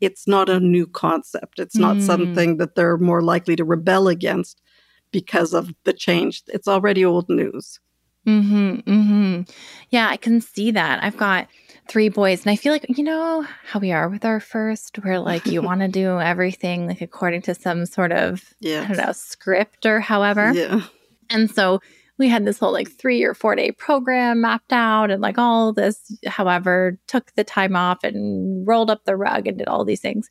it's 0.00 0.28
not 0.28 0.48
a 0.48 0.60
new 0.60 0.86
concept. 0.86 1.58
It's 1.58 1.74
not 1.74 1.96
mm. 1.96 2.02
something 2.02 2.58
that 2.58 2.76
they're 2.76 2.96
more 2.96 3.22
likely 3.22 3.56
to 3.56 3.64
rebel 3.64 4.06
against 4.06 4.62
because 5.10 5.52
of 5.52 5.74
the 5.82 5.92
change. 5.92 6.44
It's 6.46 6.68
already 6.68 7.04
old 7.04 7.28
news. 7.28 7.80
Mhm. 8.24 8.84
Mhm. 8.84 9.50
Yeah, 9.90 10.06
I 10.08 10.16
can 10.16 10.40
see 10.40 10.70
that. 10.70 11.02
I've 11.02 11.16
got 11.16 11.48
3 11.88 12.08
boys 12.08 12.44
and 12.44 12.52
I 12.52 12.56
feel 12.56 12.72
like 12.72 12.86
you 12.96 13.02
know 13.02 13.44
how 13.64 13.80
we 13.80 13.90
are 13.90 14.08
with 14.08 14.24
our 14.24 14.38
first 14.38 15.02
where 15.02 15.18
like 15.18 15.46
you 15.46 15.60
want 15.70 15.80
to 15.80 15.88
do 15.88 16.20
everything 16.20 16.86
like 16.86 17.00
according 17.00 17.42
to 17.42 17.54
some 17.56 17.84
sort 17.84 18.12
of 18.12 18.54
yes. 18.60 18.84
I 18.84 18.94
don't 18.94 19.06
know 19.06 19.12
script 19.12 19.86
or 19.86 19.98
however. 19.98 20.52
Yeah. 20.52 20.82
And 21.30 21.50
so 21.50 21.80
we 22.18 22.28
had 22.28 22.44
this 22.44 22.58
whole 22.58 22.72
like 22.72 22.90
3 22.90 23.22
or 23.24 23.34
4 23.34 23.56
day 23.56 23.72
program 23.72 24.40
mapped 24.40 24.72
out 24.72 25.10
and 25.10 25.20
like 25.20 25.38
all 25.38 25.72
this 25.72 26.16
however 26.26 26.98
took 27.06 27.32
the 27.34 27.44
time 27.44 27.76
off 27.76 28.02
and 28.04 28.66
rolled 28.66 28.90
up 28.90 29.04
the 29.04 29.16
rug 29.16 29.46
and 29.46 29.58
did 29.58 29.68
all 29.68 29.84
these 29.84 30.00
things. 30.00 30.28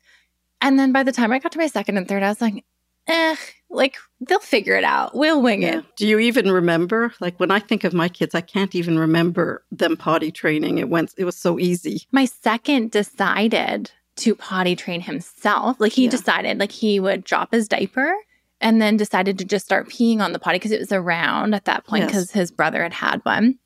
And 0.60 0.78
then 0.78 0.92
by 0.92 1.02
the 1.02 1.12
time 1.12 1.32
I 1.32 1.38
got 1.38 1.52
to 1.52 1.58
my 1.58 1.66
second 1.66 1.96
and 1.96 2.08
third 2.08 2.22
I 2.22 2.28
was 2.28 2.40
like 2.40 2.64
eh, 3.06 3.36
like 3.70 3.96
they'll 4.20 4.38
figure 4.38 4.76
it 4.76 4.84
out. 4.84 5.14
We'll 5.14 5.42
wing 5.42 5.62
yeah. 5.62 5.78
it. 5.78 5.84
Do 5.96 6.06
you 6.06 6.18
even 6.18 6.50
remember? 6.50 7.12
Like 7.20 7.38
when 7.38 7.50
I 7.50 7.58
think 7.58 7.84
of 7.84 7.94
my 7.94 8.08
kids, 8.08 8.34
I 8.34 8.40
can't 8.40 8.74
even 8.74 8.98
remember 8.98 9.64
them 9.70 9.96
potty 9.96 10.30
training. 10.30 10.78
It 10.78 10.88
went 10.88 11.14
it 11.16 11.24
was 11.24 11.36
so 11.36 11.58
easy. 11.58 12.02
My 12.12 12.24
second 12.24 12.90
decided 12.90 13.90
to 14.16 14.34
potty 14.34 14.76
train 14.76 15.00
himself. 15.00 15.78
Like 15.78 15.92
he 15.92 16.04
yeah. 16.04 16.10
decided 16.10 16.58
like 16.58 16.72
he 16.72 16.98
would 17.00 17.24
drop 17.24 17.52
his 17.52 17.68
diaper 17.68 18.14
and 18.60 18.80
then 18.80 18.96
decided 18.96 19.38
to 19.38 19.44
just 19.44 19.64
start 19.64 19.88
peeing 19.88 20.20
on 20.20 20.32
the 20.32 20.38
potty 20.38 20.56
because 20.56 20.72
it 20.72 20.80
was 20.80 20.92
around 20.92 21.54
at 21.54 21.66
that 21.66 21.86
point 21.86 22.06
because 22.06 22.28
yes. 22.28 22.32
his 22.32 22.50
brother 22.50 22.82
had 22.82 22.92
had 22.92 23.20
one 23.24 23.58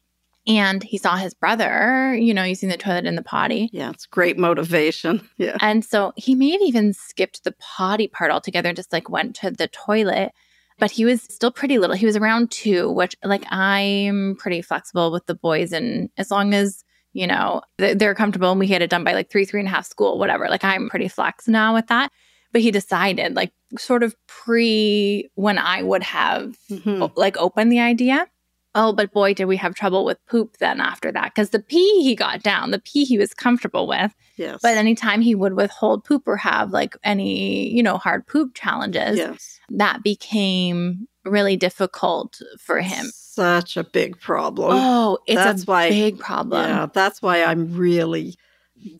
and 0.46 0.82
he 0.82 0.98
saw 0.98 1.16
his 1.16 1.34
brother, 1.34 2.14
you 2.14 2.32
know, 2.32 2.42
using 2.42 2.70
the 2.70 2.76
toilet 2.76 3.06
in 3.06 3.14
the 3.14 3.22
potty. 3.22 3.68
Yeah, 3.72 3.90
it's 3.90 4.06
great 4.06 4.38
motivation. 4.38 5.28
Yeah. 5.36 5.56
And 5.60 5.82
so 5.84 6.12
he 6.16 6.34
may 6.34 6.50
have 6.50 6.60
even 6.60 6.92
skipped 6.92 7.44
the 7.44 7.52
potty 7.52 8.08
part 8.08 8.30
altogether 8.30 8.68
and 8.68 8.76
just 8.76 8.92
like 8.92 9.08
went 9.08 9.36
to 9.36 9.50
the 9.50 9.68
toilet. 9.68 10.32
But 10.78 10.90
he 10.90 11.06
was 11.06 11.22
still 11.22 11.50
pretty 11.50 11.78
little. 11.78 11.96
He 11.96 12.04
was 12.04 12.16
around 12.16 12.50
two, 12.50 12.90
which 12.90 13.14
like 13.24 13.44
I'm 13.50 14.36
pretty 14.38 14.60
flexible 14.60 15.12
with 15.12 15.24
the 15.26 15.34
boys. 15.34 15.72
And 15.72 16.10
as 16.18 16.30
long 16.30 16.52
as, 16.52 16.84
you 17.14 17.26
know, 17.26 17.62
they're 17.78 18.14
comfortable 18.14 18.50
and 18.50 18.60
we 18.60 18.66
get 18.66 18.82
it 18.82 18.90
done 18.90 19.04
by 19.04 19.14
like 19.14 19.30
three, 19.30 19.46
three 19.46 19.60
and 19.60 19.68
a 19.68 19.72
half 19.72 19.86
school, 19.86 20.18
whatever, 20.18 20.48
like 20.48 20.64
I'm 20.64 20.90
pretty 20.90 21.08
flex 21.08 21.48
now 21.48 21.74
with 21.74 21.86
that. 21.86 22.12
But 22.52 22.62
he 22.62 22.70
decided, 22.70 23.36
like, 23.36 23.52
sort 23.78 24.02
of 24.02 24.14
pre 24.26 25.30
when 25.34 25.58
I 25.58 25.82
would 25.82 26.02
have 26.02 26.56
mm-hmm. 26.70 27.06
like 27.16 27.36
opened 27.36 27.70
the 27.70 27.80
idea 27.80 28.26
Oh, 28.74 28.92
but 28.92 29.12
boy, 29.12 29.34
did 29.34 29.46
we 29.46 29.56
have 29.56 29.74
trouble 29.74 30.04
with 30.04 30.24
poop 30.26 30.58
then 30.58 30.80
after 30.80 31.10
that. 31.10 31.34
Because 31.34 31.50
the 31.50 31.58
pee 31.60 32.02
he 32.02 32.14
got 32.14 32.42
down, 32.42 32.70
the 32.70 32.78
pee 32.78 33.04
he 33.04 33.18
was 33.18 33.34
comfortable 33.34 33.88
with. 33.88 34.14
Yes. 34.36 34.60
But 34.62 34.76
anytime 34.76 35.20
he 35.20 35.34
would 35.34 35.54
withhold 35.54 36.04
poop 36.04 36.22
or 36.26 36.36
have 36.36 36.70
like 36.70 36.96
any, 37.02 37.68
you 37.68 37.82
know, 37.82 37.98
hard 37.98 38.26
poop 38.26 38.54
challenges, 38.54 39.18
yes. 39.18 39.58
that 39.70 40.04
became 40.04 41.08
really 41.24 41.56
difficult 41.56 42.40
for 42.60 42.80
him. 42.80 43.06
Such 43.12 43.76
a 43.76 43.82
big 43.82 44.20
problem. 44.20 44.70
Oh, 44.72 45.18
it's 45.26 45.36
That's 45.36 45.62
a 45.64 45.66
why- 45.66 45.90
big 45.90 46.18
problem. 46.18 46.64
Yeah, 46.64 46.86
that's 46.92 47.20
why 47.20 47.42
I'm 47.42 47.74
really 47.74 48.36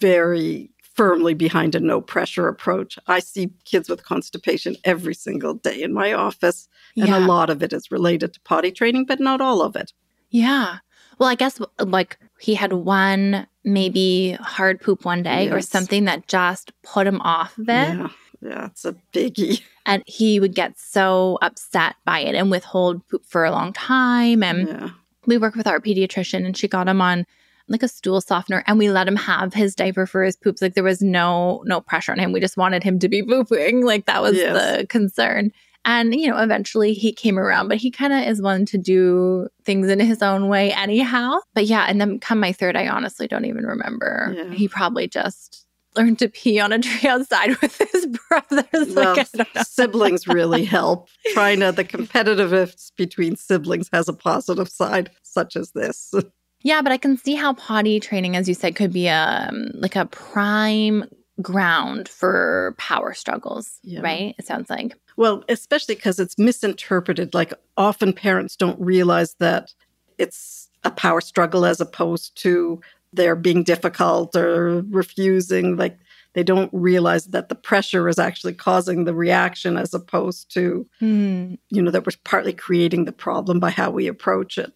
very 0.00 0.72
firmly 1.00 1.32
behind 1.32 1.74
a 1.74 1.80
no 1.80 1.98
pressure 1.98 2.46
approach. 2.46 2.98
I 3.06 3.20
see 3.20 3.50
kids 3.64 3.88
with 3.88 4.04
constipation 4.04 4.76
every 4.84 5.14
single 5.14 5.54
day 5.54 5.80
in 5.82 5.94
my 5.94 6.12
office, 6.12 6.68
and 6.94 7.08
Yeah. 7.08 7.18
a 7.18 7.26
lot 7.26 7.48
of 7.48 7.62
it 7.62 7.72
is 7.72 7.90
related 7.90 8.34
to 8.34 8.40
potty 8.40 8.70
training, 8.70 9.06
but 9.06 9.18
not 9.18 9.40
all 9.40 9.62
of 9.62 9.76
it. 9.76 9.94
Yeah. 10.28 10.80
Well, 11.18 11.30
I 11.30 11.36
guess 11.36 11.58
like 11.78 12.18
he 12.38 12.54
had 12.54 12.74
one 12.74 13.46
maybe 13.64 14.32
hard 14.40 14.78
poop 14.82 15.06
one 15.06 15.22
day 15.22 15.50
or 15.50 15.62
something 15.62 16.04
that 16.04 16.28
just 16.28 16.70
put 16.82 17.06
him 17.06 17.22
off 17.22 17.56
of 17.56 17.70
it. 17.70 17.88
Yeah, 17.96 18.08
yeah, 18.42 18.66
it's 18.66 18.84
a 18.84 18.94
biggie. 19.14 19.62
And 19.86 20.02
he 20.06 20.38
would 20.38 20.54
get 20.54 20.78
so 20.78 21.38
upset 21.40 21.96
by 22.04 22.20
it 22.20 22.34
and 22.34 22.50
withhold 22.50 23.08
poop 23.08 23.24
for 23.24 23.46
a 23.46 23.50
long 23.50 23.72
time. 23.72 24.42
And 24.42 24.68
yeah. 24.68 24.90
we 25.26 25.38
work 25.38 25.56
with 25.56 25.66
our 25.66 25.80
pediatrician 25.80 26.44
and 26.44 26.54
she 26.56 26.68
got 26.68 26.86
him 26.88 27.00
on 27.00 27.24
like 27.70 27.83
a 27.83 27.88
stool 27.88 28.20
softener 28.20 28.62
and 28.66 28.78
we 28.78 28.90
let 28.90 29.09
him 29.09 29.16
have 29.16 29.54
his 29.54 29.74
diaper 29.74 30.04
for 30.06 30.22
his 30.22 30.37
poops. 30.37 30.61
Like 30.61 30.74
there 30.74 30.85
was 30.85 31.00
no 31.00 31.62
no 31.64 31.80
pressure 31.80 32.12
on 32.12 32.18
him. 32.18 32.33
We 32.33 32.40
just 32.40 32.56
wanted 32.59 32.83
him 32.83 32.98
to 32.98 33.09
be 33.09 33.22
pooping. 33.26 33.85
Like 33.87 34.04
that 34.06 34.20
was 34.20 34.37
Yes. 34.37 34.78
the 34.80 34.87
concern. 34.88 35.52
And 35.87 36.14
you 36.14 36.28
know, 36.28 36.37
eventually 36.37 36.92
he 36.92 37.11
came 37.12 37.38
around, 37.38 37.68
but 37.68 37.78
he 37.78 37.90
kind 37.90 38.12
of 38.12 38.24
is 38.28 38.42
one 38.42 38.66
to 38.66 38.76
do 38.76 39.48
things 39.64 39.88
in 39.88 39.98
his 39.98 40.20
own 40.20 40.48
way 40.48 40.72
anyhow. 40.72 41.38
But 41.54 41.64
yeah, 41.64 41.87
and 41.88 41.98
then 41.98 42.18
come 42.18 42.38
my 42.40 42.52
third, 42.52 42.76
I 42.76 42.88
honestly 42.88 43.26
don't 43.26 43.46
even 43.46 43.64
remember. 43.64 44.35
Yeah. 44.37 44.50
He 44.50 44.68
probably 44.68 45.09
just 45.09 45.64
learned 45.96 46.18
to 46.20 46.28
pee 46.28 46.61
on 46.61 46.72
a 46.72 46.78
tree 46.80 47.09
outside 47.09 47.56
with 47.62 47.78
his 47.92 48.06
brothers. 48.28 48.94
Well, 48.94 49.16
like, 49.16 49.28
I 49.35 49.37
don't 49.38 49.54
know. 49.54 49.62
siblings 49.62 50.28
really 50.28 50.64
help. 50.64 51.09
Trying 51.33 51.61
to 51.61 51.72
the 51.72 51.85
competitiveness 51.85 52.92
between 52.96 53.37
siblings 53.37 53.88
has 53.92 54.06
a 54.09 54.12
positive 54.12 54.68
side, 54.68 55.11
such 55.22 55.56
as 55.56 55.70
this. 55.72 56.12
Yeah, 56.62 56.83
but 56.83 56.92
I 56.92 56.99
can 56.99 57.16
see 57.16 57.35
how 57.35 57.55
potty 57.55 58.01
training, 58.01 58.37
as 58.37 58.49
you 58.49 58.55
said, 58.55 58.77
could 58.77 58.92
be 58.92 59.07
a 59.07 59.46
um, 59.51 59.70
like 59.75 59.96
a 59.96 60.07
prime 60.07 61.05
ground 61.40 62.07
for 62.09 62.75
power 62.77 63.14
struggles, 63.14 63.79
Yeah. 63.83 64.01
right? 64.03 64.35
It 64.38 64.46
sounds 64.46 64.68
like. 64.68 64.94
Well, 65.16 65.42
especially 65.49 65.94
because 65.94 66.18
it's 66.18 66.38
misinterpreted. 66.38 67.33
Like 67.35 67.55
often 67.77 68.12
parents 68.12 68.57
don't 68.57 68.79
realize 68.81 69.35
that 69.38 69.73
it's 70.18 70.68
a 70.85 70.90
power 70.90 71.20
struggle 71.23 71.64
as 71.64 71.81
opposed 71.81 72.37
to 72.42 72.81
they're 73.12 73.37
being 73.37 73.62
difficult 73.64 74.37
or 74.37 74.83
refusing. 74.90 75.77
Like 75.77 75.99
they 76.35 76.42
don't 76.42 76.70
realize 76.75 77.25
that 77.29 77.49
the 77.49 77.55
pressure 77.55 78.09
is 78.09 78.18
actually 78.18 78.53
causing 78.55 79.05
the 79.05 79.14
reaction 79.14 79.77
as 79.79 79.94
opposed 79.94 80.53
to, 80.55 80.87
Hmm. 81.01 81.55
you 81.70 81.81
know, 81.83 81.90
that 81.90 82.07
we're 82.07 82.12
partly 82.25 82.53
creating 82.53 83.07
the 83.07 83.12
problem 83.12 83.61
by 83.61 83.70
how 83.70 83.90
we 83.90 84.07
approach 84.09 84.59
it. 84.59 84.73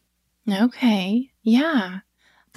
Okay. 0.51 1.31
Yeah. 1.43 2.01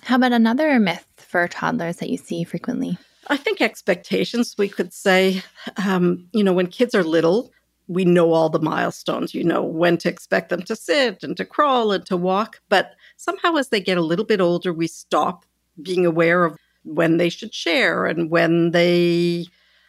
How 0.03 0.15
about 0.15 0.31
another 0.31 0.79
myth 0.79 1.05
for 1.17 1.47
toddlers 1.47 1.97
that 1.97 2.09
you 2.09 2.17
see 2.17 2.43
frequently? 2.43 2.97
I 3.27 3.37
think 3.37 3.61
expectations, 3.61 4.55
we 4.57 4.69
could 4.69 4.93
say, 4.93 5.41
um, 5.85 6.27
you 6.33 6.43
know, 6.43 6.53
when 6.53 6.67
kids 6.67 6.95
are 6.95 7.03
little, 7.03 7.51
we 7.87 8.05
know 8.05 8.33
all 8.33 8.49
the 8.49 8.59
milestones, 8.59 9.33
you 9.33 9.43
know, 9.43 9.63
when 9.63 9.97
to 9.97 10.09
expect 10.09 10.49
them 10.49 10.61
to 10.63 10.75
sit 10.75 11.23
and 11.23 11.35
to 11.37 11.45
crawl 11.45 11.91
and 11.91 12.05
to 12.05 12.17
walk. 12.17 12.61
But 12.69 12.95
somehow 13.17 13.55
as 13.55 13.69
they 13.69 13.79
get 13.79 13.97
a 13.97 14.01
little 14.01 14.25
bit 14.25 14.41
older, 14.41 14.73
we 14.73 14.87
stop 14.87 15.45
being 15.81 16.05
aware 16.05 16.45
of 16.45 16.57
when 16.83 17.17
they 17.17 17.29
should 17.29 17.53
share 17.53 18.05
and 18.05 18.29
when 18.29 18.71
they 18.71 19.45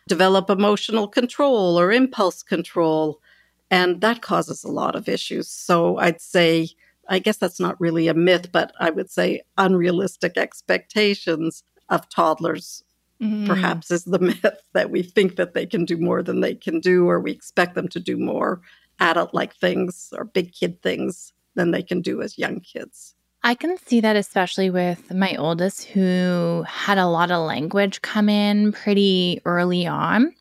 develop 0.08 0.50
emotional 0.50 1.06
control 1.06 1.78
or 1.78 1.92
impulse 1.92 2.42
control. 2.42 3.20
And 3.70 4.00
that 4.00 4.22
causes 4.22 4.64
a 4.64 4.70
lot 4.70 4.96
of 4.96 5.08
issues. 5.08 5.48
So 5.48 5.98
I'd 5.98 6.20
say, 6.20 6.70
I 7.08 7.18
guess 7.18 7.38
that's 7.38 7.60
not 7.60 7.80
really 7.80 8.08
a 8.08 8.14
myth, 8.14 8.52
but 8.52 8.72
I 8.78 8.90
would 8.90 9.10
say 9.10 9.42
unrealistic 9.56 10.36
expectations 10.36 11.62
of 11.88 12.08
toddlers 12.08 12.84
Mm. 13.20 13.46
perhaps 13.46 13.90
is 13.90 14.04
the 14.04 14.18
myth 14.20 14.62
that 14.74 14.90
we 14.90 15.02
think 15.02 15.36
that 15.36 15.54
they 15.54 15.66
can 15.66 15.84
do 15.84 15.96
more 15.96 16.22
than 16.22 16.40
they 16.40 16.54
can 16.54 16.78
do, 16.78 17.08
or 17.08 17.18
we 17.18 17.32
expect 17.32 17.74
them 17.74 17.88
to 17.88 18.00
do 18.00 18.16
more 18.16 18.60
adult 19.00 19.34
like 19.34 19.54
things 19.56 20.12
or 20.16 20.24
big 20.24 20.52
kid 20.52 20.80
things 20.82 21.32
than 21.54 21.72
they 21.72 21.82
can 21.82 22.00
do 22.00 22.22
as 22.22 22.38
young 22.38 22.60
kids. 22.60 23.14
I 23.42 23.54
can 23.54 23.76
see 23.78 24.00
that 24.00 24.16
especially 24.16 24.70
with 24.70 25.12
my 25.12 25.34
oldest 25.36 25.84
who 25.84 26.64
had 26.66 26.98
a 26.98 27.06
lot 27.06 27.30
of 27.30 27.46
language 27.46 28.02
come 28.02 28.28
in 28.28 28.72
pretty 28.72 29.40
early 29.44 29.86
on. 29.86 30.34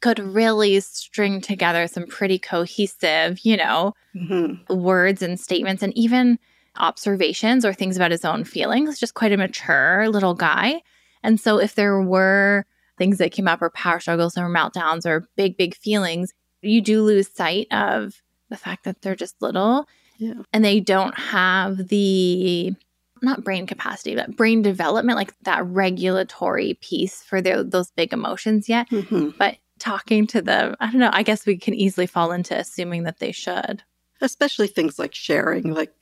Could 0.00 0.18
really 0.18 0.80
string 0.80 1.40
together 1.40 1.86
some 1.86 2.06
pretty 2.06 2.38
cohesive, 2.38 3.40
you 3.44 3.56
know, 3.56 3.92
Mm-hmm. 4.14 4.74
words 4.74 5.22
and 5.22 5.40
statements 5.40 5.82
and 5.82 5.96
even 5.96 6.38
observations 6.76 7.64
or 7.64 7.72
things 7.72 7.96
about 7.96 8.10
his 8.10 8.24
own 8.26 8.44
feelings, 8.44 8.98
just 9.00 9.14
quite 9.14 9.32
a 9.32 9.36
mature 9.36 10.08
little 10.08 10.34
guy. 10.34 10.82
And 11.22 11.40
so 11.40 11.58
if 11.58 11.74
there 11.74 12.00
were 12.00 12.66
things 12.98 13.18
that 13.18 13.32
came 13.32 13.48
up 13.48 13.62
or 13.62 13.70
power 13.70 14.00
struggles 14.00 14.36
or 14.36 14.48
meltdowns 14.50 15.06
or 15.06 15.26
big, 15.36 15.56
big 15.56 15.74
feelings, 15.74 16.32
you 16.60 16.80
do 16.82 17.02
lose 17.02 17.28
sight 17.34 17.68
of 17.72 18.22
the 18.50 18.56
fact 18.56 18.84
that 18.84 19.00
they're 19.00 19.16
just 19.16 19.40
little 19.40 19.88
Yeah. 20.18 20.42
and 20.52 20.62
they 20.64 20.78
don't 20.80 21.18
have 21.18 21.88
the 21.88 22.74
not 23.22 23.44
brain 23.44 23.66
capacity, 23.66 24.14
but 24.14 24.36
brain 24.36 24.62
development, 24.62 25.16
like 25.16 25.32
that 25.44 25.64
regulatory 25.64 26.74
piece 26.82 27.22
for 27.22 27.40
their, 27.40 27.62
those 27.62 27.90
big 27.92 28.12
emotions 28.12 28.68
yet. 28.68 28.88
hmm 28.90 29.30
But 29.38 29.56
talking 29.82 30.28
to 30.28 30.40
them, 30.40 30.76
I 30.78 30.86
don't 30.86 31.00
know, 31.00 31.10
I 31.12 31.24
guess 31.24 31.44
we 31.44 31.56
can 31.56 31.74
easily 31.74 32.06
fall 32.06 32.30
into 32.30 32.56
assuming 32.56 33.02
that 33.02 33.18
they 33.18 33.32
should. 33.32 33.82
Especially 34.20 34.68
things 34.68 34.96
like 34.96 35.14
sharing. 35.14 35.74
Like, 35.74 35.92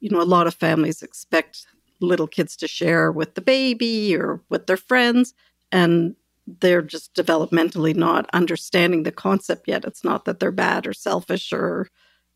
you 0.00 0.10
know, 0.10 0.20
a 0.20 0.24
lot 0.24 0.46
of 0.46 0.54
families 0.54 1.02
expect 1.02 1.66
little 2.00 2.26
kids 2.26 2.56
to 2.56 2.68
share 2.68 3.10
with 3.10 3.34
the 3.34 3.40
baby 3.40 4.14
or 4.14 4.42
with 4.50 4.66
their 4.66 4.76
friends, 4.76 5.32
and 5.70 6.14
they're 6.60 6.82
just 6.82 7.14
developmentally 7.14 7.96
not 7.96 8.28
understanding 8.34 9.04
the 9.04 9.12
concept 9.12 9.66
yet. 9.66 9.84
It's 9.84 10.04
not 10.04 10.26
that 10.26 10.38
they're 10.38 10.52
bad 10.52 10.86
or 10.86 10.92
selfish 10.92 11.52
or, 11.52 11.88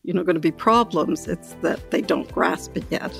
you 0.02 0.14
know, 0.14 0.22
going 0.22 0.34
to 0.34 0.40
be 0.40 0.52
problems. 0.52 1.28
It's 1.28 1.52
that 1.60 1.90
they 1.90 2.00
don't 2.00 2.32
grasp 2.32 2.76
it 2.76 2.84
yet. 2.90 3.14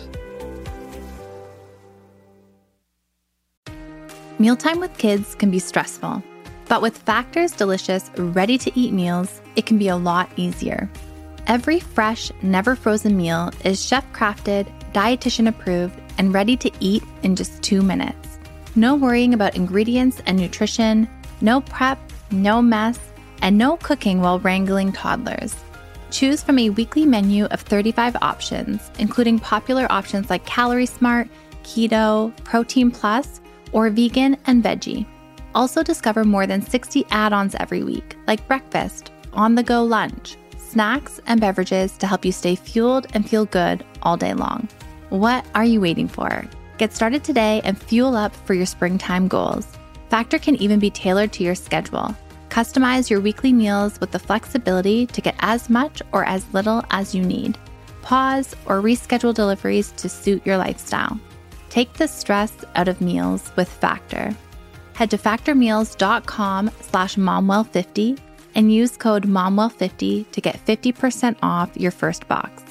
Mealtime 4.39 4.81
with 4.81 4.97
kids 4.97 5.35
can 5.35 5.51
be 5.51 5.59
stressful, 5.59 6.23
but 6.69 6.83
with 6.83 6.99
Factor's 6.99 7.53
delicious, 7.53 8.11
ready 8.17 8.59
to 8.59 8.79
eat 8.79 8.93
meals, 8.93 9.41
it 9.55 9.67
can 9.67 9.79
be 9.79 9.89
a 9.89 9.97
lot 9.97 10.29
easier. 10.37 10.91
Every 11.47 11.79
fresh, 11.79 12.33
never 12.43 12.75
frozen 12.75 13.17
meal 13.17 13.51
is 13.65 13.85
chef 13.85 14.05
crafted, 14.13 14.67
dietitian 14.93 15.49
approved, 15.49 16.01
and 16.19 16.35
ready 16.35 16.57
to 16.57 16.71
eat 16.81 17.05
in 17.23 17.37
just 17.37 17.63
two 17.63 17.83
minutes. 17.83 18.39
No 18.75 18.95
worrying 18.95 19.33
about 19.33 19.55
ingredients 19.55 20.21
and 20.27 20.37
nutrition, 20.37 21.09
no 21.41 21.61
prep, 21.61 21.99
no 22.31 22.61
mess, 22.61 22.99
and 23.43 23.57
no 23.57 23.77
cooking 23.77 24.21
while 24.21 24.41
wrangling 24.41 24.93
toddlers. 24.93 25.55
Choose 26.11 26.43
from 26.43 26.59
a 26.59 26.71
weekly 26.71 27.05
menu 27.05 27.45
of 27.47 27.61
35 27.61 28.17
options, 28.23 28.91
including 28.99 29.39
popular 29.39 29.87
options 29.91 30.31
like 30.31 30.47
Calorie 30.47 30.87
Smart, 30.87 31.29
Keto, 31.63 32.35
Protein 32.45 32.91
Plus, 32.91 33.41
or 33.73 33.91
Vegan 33.91 34.37
and 34.47 34.63
Veggie. 34.65 35.07
Also, 35.57 35.83
discover 35.83 36.23
more 36.23 36.47
than 36.47 36.61
60 36.61 37.07
add 37.11 37.33
ons 37.33 37.55
every 37.59 37.83
week, 37.83 38.15
like 38.27 38.47
breakfast, 38.47 39.11
on 39.33 39.55
the 39.55 39.63
go 39.63 39.83
lunch, 39.83 40.37
snacks, 40.59 41.19
and 41.27 41.41
beverages 41.41 41.97
to 41.97 42.07
help 42.07 42.27
you 42.27 42.31
stay 42.31 42.55
fueled 42.55 43.07
and 43.15 43.29
feel 43.29 43.47
good 43.47 43.83
all 44.03 44.19
day 44.19 44.35
long. 44.35 44.69
What 45.09 45.47
are 45.55 45.65
you 45.65 45.81
waiting 45.81 46.09
for? 46.09 46.45
Get 46.77 46.93
started 46.93 47.25
today 47.25 47.63
and 47.65 47.81
fuel 47.81 48.17
up 48.17 48.37
for 48.37 48.53
your 48.53 48.67
springtime 48.67 49.29
goals. 49.29 49.67
Factor 50.11 50.39
can 50.39 50.57
even 50.57 50.79
be 50.79 50.91
tailored 50.91 51.33
to 51.33 51.43
your 51.43 51.55
schedule. 51.55 52.15
Customize 52.51 53.09
your 53.09 53.23
weekly 53.23 53.55
meals 53.55 53.99
with 53.99 54.11
the 54.11 54.19
flexibility 54.19 55.07
to 55.07 55.23
get 55.23 55.37
as 55.39 55.71
much 55.71 56.03
or 56.13 56.27
as 56.27 56.53
little 56.53 56.85
as 56.91 57.15
you 57.15 57.23
need. 57.23 57.57
Pause 58.03 58.55
or 58.67 58.83
reschedule 58.83 59.33
deliveries 59.33 59.93
to 59.93 60.11
suit 60.11 60.45
your 60.45 60.59
lifestyle. 60.59 61.19
Take 61.71 61.95
the 61.95 62.09
stress 62.09 62.53
out 62.75 62.89
of 62.89 63.01
meals 63.01 63.51
with 63.57 63.71
Factor. 63.71 64.37
Head 64.97 65.11
to 65.11 65.19
factormeals.com 65.19 66.71
slash 66.81 67.17
momwell50 67.17 68.19
and 68.55 68.73
use 68.73 68.97
code 68.97 69.27
momwell50 69.27 70.31
to 70.31 70.41
get 70.41 70.65
50% 70.65 71.37
off 71.43 71.77
your 71.77 71.91
first 71.91 72.27
box. 72.29 72.63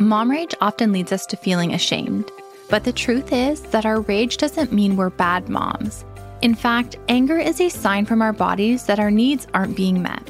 Mom 0.00 0.28
rage 0.28 0.52
often 0.60 0.90
leads 0.90 1.12
us 1.12 1.24
to 1.26 1.36
feeling 1.36 1.72
ashamed, 1.74 2.28
but 2.68 2.82
the 2.82 2.92
truth 2.92 3.32
is 3.32 3.60
that 3.70 3.86
our 3.86 4.00
rage 4.00 4.36
doesn't 4.36 4.72
mean 4.72 4.96
we're 4.96 5.10
bad 5.10 5.48
moms. 5.48 6.04
In 6.40 6.56
fact, 6.56 6.96
anger 7.08 7.38
is 7.38 7.60
a 7.60 7.68
sign 7.68 8.04
from 8.04 8.20
our 8.20 8.32
bodies 8.32 8.86
that 8.86 8.98
our 8.98 9.12
needs 9.12 9.46
aren't 9.54 9.76
being 9.76 10.02
met. 10.02 10.28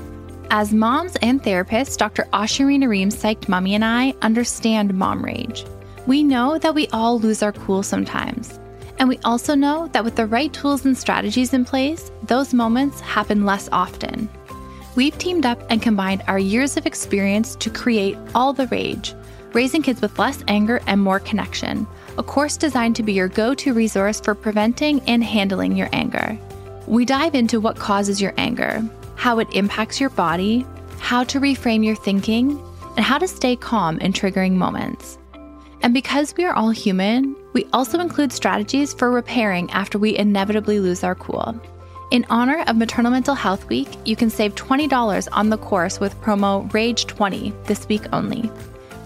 As 0.50 0.74
moms 0.74 1.16
and 1.22 1.42
therapists, 1.42 1.96
Dr. 1.96 2.28
Ashurina 2.34 2.86
Ream, 2.86 3.08
Psyched 3.08 3.48
Mommy, 3.48 3.74
and 3.74 3.82
I 3.82 4.12
understand 4.20 4.92
mom 4.92 5.24
rage. 5.24 5.64
We 6.06 6.22
know 6.22 6.58
that 6.58 6.74
we 6.74 6.88
all 6.88 7.18
lose 7.18 7.42
our 7.42 7.52
cool 7.52 7.82
sometimes. 7.82 8.58
And 8.98 9.08
we 9.08 9.18
also 9.24 9.54
know 9.54 9.88
that 9.92 10.04
with 10.04 10.16
the 10.16 10.26
right 10.26 10.52
tools 10.52 10.84
and 10.84 10.96
strategies 10.96 11.52
in 11.52 11.64
place, 11.64 12.10
those 12.24 12.54
moments 12.54 13.00
happen 13.00 13.44
less 13.44 13.68
often. 13.72 14.28
We've 14.94 15.16
teamed 15.16 15.46
up 15.46 15.62
and 15.70 15.80
combined 15.80 16.22
our 16.28 16.38
years 16.38 16.76
of 16.76 16.86
experience 16.86 17.56
to 17.56 17.70
create 17.70 18.18
All 18.34 18.52
the 18.52 18.66
Rage, 18.66 19.14
raising 19.52 19.82
kids 19.82 20.00
with 20.00 20.18
less 20.18 20.44
anger 20.48 20.80
and 20.86 21.00
more 21.00 21.20
connection, 21.20 21.86
a 22.18 22.22
course 22.22 22.56
designed 22.56 22.96
to 22.96 23.02
be 23.02 23.12
your 23.12 23.28
go 23.28 23.54
to 23.54 23.72
resource 23.72 24.20
for 24.20 24.34
preventing 24.34 25.00
and 25.08 25.24
handling 25.24 25.76
your 25.76 25.88
anger. 25.92 26.38
We 26.86 27.04
dive 27.04 27.34
into 27.34 27.60
what 27.60 27.76
causes 27.76 28.20
your 28.20 28.34
anger, 28.36 28.82
how 29.14 29.38
it 29.38 29.48
impacts 29.52 30.00
your 30.00 30.10
body, 30.10 30.66
how 30.98 31.24
to 31.24 31.40
reframe 31.40 31.84
your 31.84 31.96
thinking, 31.96 32.60
and 32.96 33.04
how 33.04 33.18
to 33.18 33.28
stay 33.28 33.56
calm 33.56 33.98
in 33.98 34.12
triggering 34.12 34.52
moments. 34.52 35.18
And 35.82 35.92
because 35.92 36.36
we 36.36 36.44
are 36.44 36.54
all 36.54 36.70
human, 36.70 37.34
we 37.52 37.66
also 37.72 37.98
include 37.98 38.32
strategies 38.32 38.94
for 38.94 39.10
repairing 39.10 39.70
after 39.72 39.98
we 39.98 40.16
inevitably 40.16 40.78
lose 40.78 41.02
our 41.02 41.16
cool. 41.16 41.60
In 42.12 42.24
honor 42.30 42.62
of 42.66 42.76
Maternal 42.76 43.10
Mental 43.10 43.34
Health 43.34 43.68
Week, 43.68 43.88
you 44.04 44.14
can 44.14 44.30
save 44.30 44.54
$20 44.54 45.28
on 45.32 45.48
the 45.48 45.58
course 45.58 45.98
with 45.98 46.20
promo 46.20 46.70
RAGE20 46.70 47.64
this 47.64 47.88
week 47.88 48.02
only. 48.12 48.50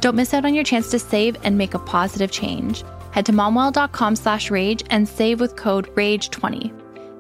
Don't 0.00 0.16
miss 0.16 0.34
out 0.34 0.44
on 0.44 0.54
your 0.54 0.64
chance 0.64 0.90
to 0.90 0.98
save 0.98 1.36
and 1.42 1.56
make 1.56 1.74
a 1.74 1.78
positive 1.78 2.30
change. 2.30 2.84
Head 3.12 3.26
to 3.26 3.32
momwell.com 3.32 4.16
slash 4.16 4.50
rage 4.50 4.82
and 4.90 5.08
save 5.08 5.40
with 5.40 5.56
code 5.56 5.86
RAGE20. 5.94 6.72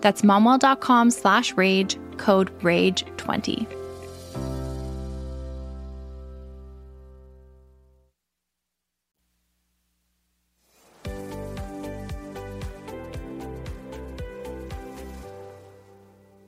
That's 0.02 0.22
momwell.com 0.22 1.10
slash 1.10 1.54
rage, 1.54 1.96
code 2.18 2.50
RAGE20. 2.60 3.75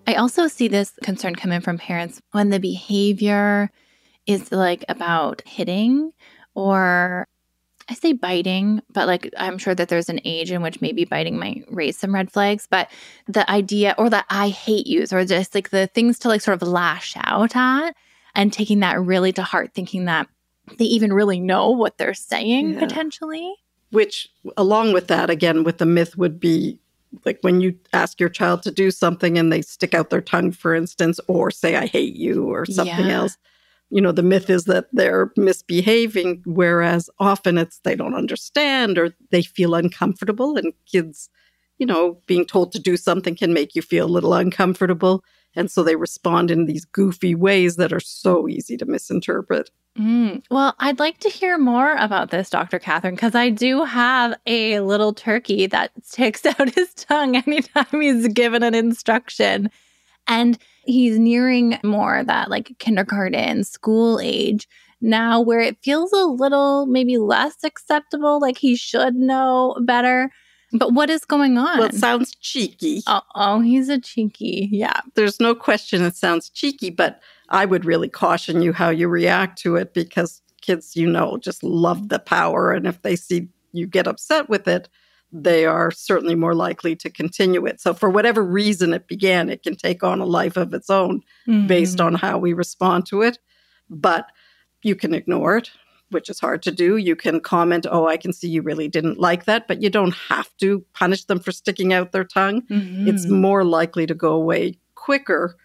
I 0.08 0.14
also 0.14 0.48
see 0.48 0.68
this 0.68 0.92
concern 1.02 1.34
come 1.34 1.52
in 1.52 1.60
from 1.60 1.76
parents 1.76 2.22
when 2.32 2.48
the 2.48 2.58
behavior 2.58 3.70
is 4.26 4.50
like 4.50 4.82
about 4.88 5.42
hitting 5.44 6.12
or 6.54 7.26
I 7.90 7.94
say 7.94 8.14
biting, 8.14 8.80
but 8.90 9.06
like 9.06 9.30
I'm 9.36 9.58
sure 9.58 9.74
that 9.74 9.90
there's 9.90 10.08
an 10.08 10.20
age 10.24 10.50
in 10.50 10.62
which 10.62 10.80
maybe 10.80 11.04
biting 11.04 11.38
might 11.38 11.66
raise 11.68 11.98
some 11.98 12.14
red 12.14 12.32
flags. 12.32 12.66
But 12.70 12.90
the 13.26 13.48
idea 13.50 13.94
or 13.98 14.08
the 14.08 14.24
I 14.30 14.48
hate 14.48 14.86
yous 14.86 15.12
or 15.12 15.26
just 15.26 15.54
like 15.54 15.68
the 15.68 15.88
things 15.88 16.18
to 16.20 16.28
like 16.28 16.40
sort 16.40 16.62
of 16.62 16.66
lash 16.66 17.14
out 17.18 17.54
at 17.54 17.94
and 18.34 18.50
taking 18.50 18.80
that 18.80 18.98
really 18.98 19.34
to 19.34 19.42
heart, 19.42 19.74
thinking 19.74 20.06
that 20.06 20.26
they 20.78 20.86
even 20.86 21.12
really 21.12 21.38
know 21.38 21.68
what 21.68 21.98
they're 21.98 22.14
saying 22.14 22.72
Yeah. 22.72 22.78
potentially. 22.78 23.56
Which, 23.90 24.30
along 24.56 24.94
with 24.94 25.08
that, 25.08 25.28
again, 25.28 25.64
with 25.64 25.76
the 25.76 25.86
myth 25.86 26.16
would 26.16 26.40
be 26.40 26.78
like 27.24 27.38
when 27.42 27.60
you 27.60 27.74
ask 27.92 28.20
your 28.20 28.28
child 28.28 28.62
to 28.62 28.70
do 28.70 28.90
something 28.90 29.38
and 29.38 29.52
they 29.52 29.62
stick 29.62 29.94
out 29.94 30.10
their 30.10 30.20
tongue, 30.20 30.52
for 30.52 30.74
instance, 30.74 31.18
or 31.28 31.50
say, 31.50 31.76
I 31.76 31.86
hate 31.86 32.14
you, 32.16 32.46
or 32.52 32.66
something 32.66 33.06
Yeah. 33.06 33.20
else. 33.22 33.36
You 33.90 34.02
know, 34.02 34.12
the 34.12 34.22
myth 34.22 34.50
is 34.50 34.64
that 34.64 34.86
they're 34.92 35.32
misbehaving, 35.36 36.42
whereas 36.44 37.08
often 37.18 37.56
it's 37.56 37.78
they 37.80 37.94
don't 37.94 38.14
understand 38.14 38.98
or 38.98 39.14
they 39.30 39.42
feel 39.42 39.74
uncomfortable. 39.74 40.56
And 40.58 40.74
kids, 40.84 41.30
you 41.78 41.86
know, 41.86 42.20
being 42.26 42.44
told 42.44 42.72
to 42.72 42.78
do 42.78 42.96
something 42.96 43.34
can 43.34 43.54
make 43.54 43.74
you 43.74 43.80
feel 43.82 44.04
a 44.06 44.08
little 44.16 44.34
uncomfortable. 44.34 45.24
And 45.58 45.70
so 45.70 45.82
they 45.82 45.96
respond 45.96 46.52
in 46.52 46.66
these 46.66 46.84
goofy 46.84 47.34
ways 47.34 47.76
that 47.76 47.92
are 47.92 48.00
so 48.00 48.48
easy 48.48 48.76
to 48.76 48.86
misinterpret. 48.86 49.70
Mm. 49.98 50.44
Well, 50.52 50.76
I'd 50.78 51.00
like 51.00 51.18
to 51.18 51.28
hear 51.28 51.58
more 51.58 51.96
about 51.96 52.30
this, 52.30 52.48
Dr. 52.48 52.78
Cathryn, 52.78 53.16
because 53.16 53.34
I 53.34 53.50
do 53.50 53.82
have 53.82 54.38
a 54.46 54.78
little 54.78 55.12
turkey 55.12 55.66
that 55.66 55.90
sticks 56.04 56.46
out 56.46 56.72
his 56.74 56.94
tongue 56.94 57.36
anytime 57.36 58.00
he's 58.00 58.28
given 58.28 58.62
an 58.62 58.76
instruction. 58.76 59.68
And 60.28 60.58
he's 60.84 61.18
nearing 61.18 61.80
more 61.82 62.22
that 62.22 62.50
like 62.50 62.78
kindergarten, 62.78 63.64
school 63.64 64.20
age 64.22 64.68
now, 65.00 65.40
where 65.40 65.60
it 65.60 65.82
feels 65.82 66.12
a 66.12 66.24
little 66.24 66.86
maybe 66.86 67.18
less 67.18 67.64
acceptable, 67.64 68.38
like 68.40 68.58
he 68.58 68.76
should 68.76 69.16
know 69.16 69.76
better. 69.82 70.30
But 70.72 70.92
what 70.92 71.08
is 71.10 71.24
going 71.24 71.56
on? 71.56 71.78
Well, 71.78 71.88
it 71.88 71.94
sounds 71.94 72.34
cheeky. 72.34 73.02
oh, 73.06 73.22
oh, 73.34 73.60
he's 73.60 73.88
a 73.88 73.98
cheeky. 74.00 74.68
Yeah. 74.70 75.00
there's 75.14 75.40
no 75.40 75.54
question 75.54 76.02
it 76.02 76.16
sounds 76.16 76.50
cheeky, 76.50 76.90
but 76.90 77.20
I 77.48 77.64
would 77.64 77.84
really 77.84 78.08
caution 78.08 78.60
you 78.62 78.72
how 78.74 78.90
you 78.90 79.08
react 79.08 79.58
to 79.62 79.76
it 79.76 79.94
because 79.94 80.42
kids, 80.60 80.94
you 80.94 81.08
know, 81.08 81.38
just 81.38 81.62
love 81.64 82.08
the 82.10 82.18
power. 82.18 82.72
And 82.72 82.86
if 82.86 83.00
they 83.02 83.16
see 83.16 83.48
you 83.72 83.86
get 83.86 84.06
upset 84.06 84.48
with 84.50 84.68
it, 84.68 84.88
they 85.32 85.64
are 85.66 85.90
certainly 85.90 86.34
more 86.34 86.54
likely 86.54 86.96
to 86.96 87.10
continue 87.10 87.64
it. 87.66 87.80
So, 87.80 87.92
for 87.94 88.08
whatever 88.10 88.42
reason 88.42 88.92
it 88.94 89.08
began, 89.08 89.48
it 89.50 89.62
can 89.62 89.76
take 89.76 90.02
on 90.02 90.20
a 90.20 90.24
life 90.26 90.56
of 90.56 90.72
its 90.74 90.88
own 90.90 91.20
based 91.66 91.98
Mhm. 91.98 92.04
on 92.06 92.14
how 92.14 92.38
we 92.38 92.52
respond 92.54 93.06
to 93.06 93.22
it. 93.22 93.38
But 93.90 94.26
you 94.82 94.94
can 94.94 95.12
ignore 95.14 95.56
it, 95.58 95.70
which 96.10 96.28
is 96.28 96.40
hard 96.40 96.62
to 96.62 96.70
do. 96.70 96.96
You 96.96 97.14
can 97.16 97.40
comment, 97.40 97.86
oh, 97.90 98.06
I 98.06 98.16
can 98.16 98.32
see 98.32 98.48
you 98.48 98.62
really 98.62 98.88
didn't 98.88 99.18
like 99.18 99.44
that, 99.44 99.68
but 99.68 99.82
you 99.82 99.90
don't 99.90 100.14
have 100.14 100.48
to 100.58 100.84
punish 100.94 101.24
them 101.24 101.38
for 101.40 101.52
sticking 101.52 101.92
out 101.92 102.12
their 102.12 102.24
tongue 102.24 102.62
it's 103.06 103.26
Mhm. 103.26 103.30
more 103.30 103.64
likely 103.64 104.06
to 104.06 104.14
go 104.14 104.32
away 104.32 104.78
quicker 104.94 105.56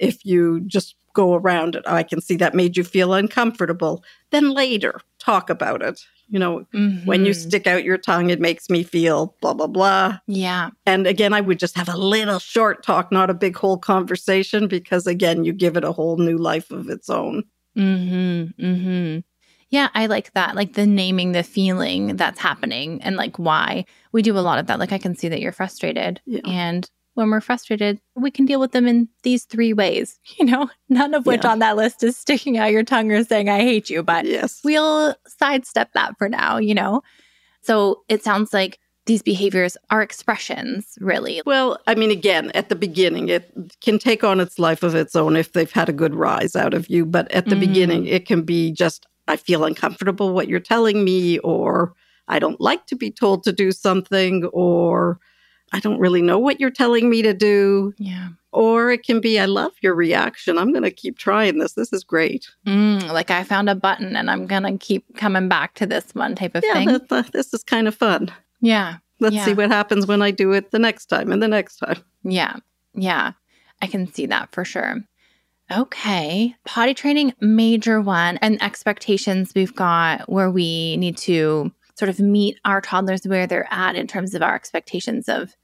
if 0.00 0.24
you 0.24 0.60
just 0.60 0.94
go 1.14 1.34
around 1.34 1.74
it. 1.74 1.82
I 1.86 2.02
can 2.02 2.20
see 2.20 2.36
that 2.36 2.54
made 2.54 2.76
you 2.76 2.84
feel 2.84 3.14
uncomfortable. 3.14 4.04
Then 4.30 4.50
later, 4.52 5.00
talk 5.18 5.48
about 5.48 5.80
it. 5.82 6.00
You 6.28 6.38
know, 6.38 6.66
when 7.06 7.24
you 7.24 7.32
Mhm. 7.32 7.36
stick 7.36 7.66
out 7.66 7.84
your 7.84 7.96
tongue, 7.98 8.30
it 8.30 8.40
makes 8.40 8.68
me 8.68 8.82
feel 8.82 9.34
blah, 9.40 9.54
blah, 9.54 9.68
blah. 9.68 10.18
yeah. 10.26 10.70
And 10.84 11.06
again, 11.06 11.32
I 11.32 11.40
would 11.40 11.58
just 11.58 11.76
have 11.76 11.88
a 11.88 11.96
little 11.96 12.38
short 12.40 12.82
talk, 12.82 13.10
not 13.12 13.30
a 13.30 13.34
big 13.34 13.56
whole 13.56 13.78
conversation, 13.78 14.66
because 14.68 15.06
again, 15.06 15.44
you 15.44 15.52
give 15.52 15.76
it 15.76 15.84
a 15.84 15.92
whole 15.92 16.16
new 16.18 16.36
life 16.36 16.70
of 16.70 16.88
its 16.90 17.08
own. 17.08 17.44
Mm-hmm. 17.78 18.64
Mm-hmm. 18.64 19.18
Yeah, 19.70 19.88
I 19.94 20.06
like 20.06 20.32
that. 20.34 20.54
Like 20.54 20.74
the 20.74 20.86
naming 20.86 21.32
the 21.32 21.42
feeling 21.42 22.16
that's 22.16 22.38
happening 22.40 23.02
and 23.02 23.16
like 23.16 23.36
why. 23.38 23.84
We 24.12 24.22
do 24.22 24.38
a 24.38 24.40
lot 24.40 24.58
of 24.58 24.66
that. 24.68 24.78
Like 24.78 24.92
I 24.92 24.98
can 24.98 25.16
see 25.16 25.28
that 25.28 25.40
you're 25.40 25.52
frustrated. 25.52 26.20
Yeah. 26.24 26.40
And 26.44 26.88
when 27.14 27.30
we're 27.30 27.40
frustrated, 27.40 27.98
we 28.14 28.30
can 28.30 28.44
deal 28.46 28.60
with 28.60 28.72
them 28.72 28.86
in 28.86 29.08
these 29.22 29.44
three 29.44 29.72
ways. 29.72 30.18
You 30.38 30.44
know, 30.46 30.68
none 30.88 31.14
of 31.14 31.26
which 31.26 31.42
Yeah. 31.44 31.50
on 31.52 31.58
that 31.60 31.76
list 31.76 32.02
is 32.04 32.16
sticking 32.16 32.58
out 32.58 32.70
your 32.70 32.84
tongue 32.84 33.10
or 33.10 33.24
saying, 33.24 33.48
I 33.48 33.60
hate 33.60 33.88
you, 33.90 34.02
but 34.02 34.26
yes. 34.26 34.60
we'll 34.62 35.14
sidestep 35.26 35.92
that 35.94 36.16
for 36.18 36.28
now, 36.28 36.58
you 36.58 36.74
know? 36.74 37.02
So 37.62 38.02
it 38.08 38.22
sounds 38.22 38.52
like 38.52 38.78
these 39.06 39.22
behaviors 39.22 39.76
are 39.90 40.02
expressions, 40.02 40.98
really. 41.00 41.40
Well, 41.46 41.78
I 41.86 41.94
mean, 41.94 42.10
again, 42.10 42.50
at 42.54 42.68
the 42.68 42.74
beginning, 42.76 43.28
it 43.28 43.50
can 43.80 43.98
take 43.98 44.22
on 44.24 44.40
its 44.40 44.58
life 44.58 44.82
of 44.82 44.94
its 44.94 45.16
own 45.16 45.36
if 45.36 45.52
they've 45.52 45.70
had 45.72 45.88
a 45.88 45.92
good 45.92 46.14
rise 46.14 46.54
out 46.54 46.74
of 46.74 46.88
you. 46.90 47.06
But 47.06 47.30
at 47.32 47.46
the 47.46 47.54
Mhm. 47.56 47.60
beginning, 47.60 48.06
it 48.06 48.26
can 48.26 48.42
be 48.42 48.72
just, 48.72 49.06
I 49.28 49.36
feel 49.36 49.64
uncomfortable 49.64 50.32
what 50.32 50.48
you're 50.48 50.60
telling 50.60 51.04
me, 51.04 51.38
or 51.40 51.94
I 52.28 52.38
don't 52.38 52.60
like 52.60 52.86
to 52.86 52.96
be 52.96 53.10
told 53.10 53.42
to 53.44 53.52
do 53.52 53.72
something, 53.72 54.44
or 54.46 55.18
I 55.72 55.80
don't 55.80 55.98
really 55.98 56.22
know 56.22 56.38
what 56.38 56.60
you're 56.60 56.70
telling 56.70 57.10
me 57.10 57.22
to 57.22 57.34
do. 57.34 57.92
Yeah. 57.98 58.28
Or 58.52 58.90
it 58.90 59.04
can 59.04 59.20
be, 59.20 59.38
I 59.38 59.44
love 59.46 59.72
your 59.82 59.94
reaction. 59.94 60.56
I'm 60.56 60.70
going 60.72 60.84
to 60.84 60.90
keep 60.90 61.18
trying 61.18 61.58
this. 61.58 61.74
This 61.74 61.92
is 61.92 62.04
great. 62.04 62.48
Mm, 62.66 63.08
like 63.12 63.30
I 63.30 63.44
found 63.44 63.68
a 63.68 63.74
button 63.74 64.16
and 64.16 64.30
I'm 64.30 64.46
going 64.46 64.62
to 64.62 64.78
keep 64.78 65.04
coming 65.16 65.48
back 65.48 65.74
to 65.74 65.86
this 65.86 66.14
one 66.14 66.34
type 66.34 66.54
of 66.54 66.64
Yeah, 66.64 66.72
thing. 66.74 66.88
that- 66.88 67.08
that- 67.10 67.32
this 67.32 67.52
is 67.52 67.62
kind 67.64 67.86
of 67.88 67.94
fun. 67.94 68.32
yeah. 68.60 68.96
Let's 69.18 69.34
Yeah. 69.36 69.44
see 69.46 69.54
what 69.54 69.70
happens 69.70 70.06
when 70.06 70.20
I 70.22 70.30
do 70.30 70.52
it 70.52 70.70
the 70.72 70.78
next 70.78 71.06
time 71.06 71.32
and 71.32 71.42
the 71.42 71.48
next 71.48 71.76
time. 71.76 71.96
Yeah. 72.22 72.56
Yeah. 72.94 73.32
I 73.82 73.86
can 73.86 74.12
see 74.12 74.26
that 74.26 74.52
for 74.52 74.62
sure. 74.64 75.00
Okay. 75.70 76.54
Potty 76.64 76.94
training, 76.94 77.34
major 77.40 78.00
one, 78.00 78.38
and 78.38 78.62
expectations 78.62 79.52
we've 79.54 79.74
got 79.74 80.28
where 80.30 80.50
we 80.50 80.96
need 80.96 81.16
to 81.18 81.72
sort 81.96 82.08
of 82.08 82.20
meet 82.20 82.58
our 82.64 82.80
toddlers 82.80 83.26
where 83.26 83.46
they're 83.46 83.68
at 83.70 83.96
in 83.96 84.06
terms 84.06 84.34
of 84.34 84.42
our 84.42 84.54
expectations 84.54 85.28
of 85.28 85.56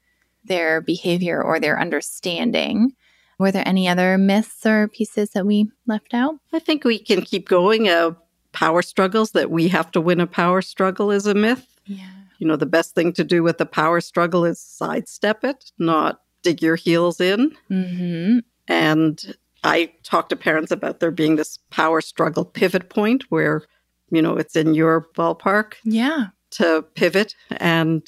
their 0.43 0.81
behavior 0.81 1.41
or 1.41 1.59
their 1.59 1.79
understanding. 1.79 2.93
Were 3.39 3.51
there 3.51 3.67
any 3.67 3.87
other 3.87 4.17
myths 4.17 4.65
or 4.65 4.87
pieces 4.87 5.31
that 5.31 5.45
we 5.45 5.71
left 5.87 6.13
out? 6.13 6.35
I 6.51 6.59
think 6.59 6.83
we 6.83 6.99
can 6.99 7.21
keep 7.21 7.47
going. 7.47 7.87
Uh, 7.87 8.11
power 8.51 8.81
struggles, 8.81 9.31
that 9.31 9.49
we 9.51 9.67
have 9.67 9.91
to 9.91 10.01
win 10.01 10.19
a 10.19 10.27
power 10.27 10.61
struggle 10.61 11.11
is 11.11 11.25
a 11.25 11.33
myth. 11.33 11.67
Yeah. 11.85 12.09
You 12.37 12.47
know, 12.47 12.55
the 12.55 12.65
best 12.65 12.95
thing 12.95 13.13
to 13.13 13.23
do 13.23 13.43
with 13.43 13.59
a 13.59 13.65
power 13.65 13.99
struggle 13.99 14.45
is 14.45 14.59
sidestep 14.59 15.43
it, 15.43 15.71
not 15.77 16.21
dig 16.43 16.61
your 16.61 16.75
heels 16.75 17.19
in. 17.19 17.55
Mm-hmm. 17.69 18.39
And 18.67 19.35
I 19.63 19.91
talk 20.03 20.29
to 20.29 20.35
parents 20.35 20.71
about 20.71 20.99
there 20.99 21.11
being 21.11 21.35
this 21.35 21.57
power 21.69 22.01
struggle 22.01 22.45
pivot 22.45 22.89
point 22.89 23.23
where, 23.29 23.63
you 24.11 24.21
know, 24.21 24.35
it's 24.37 24.55
in 24.55 24.73
your 24.73 25.07
ballpark 25.15 25.73
Yeah. 25.83 26.27
to 26.51 26.83
pivot 26.95 27.35
and 27.57 28.05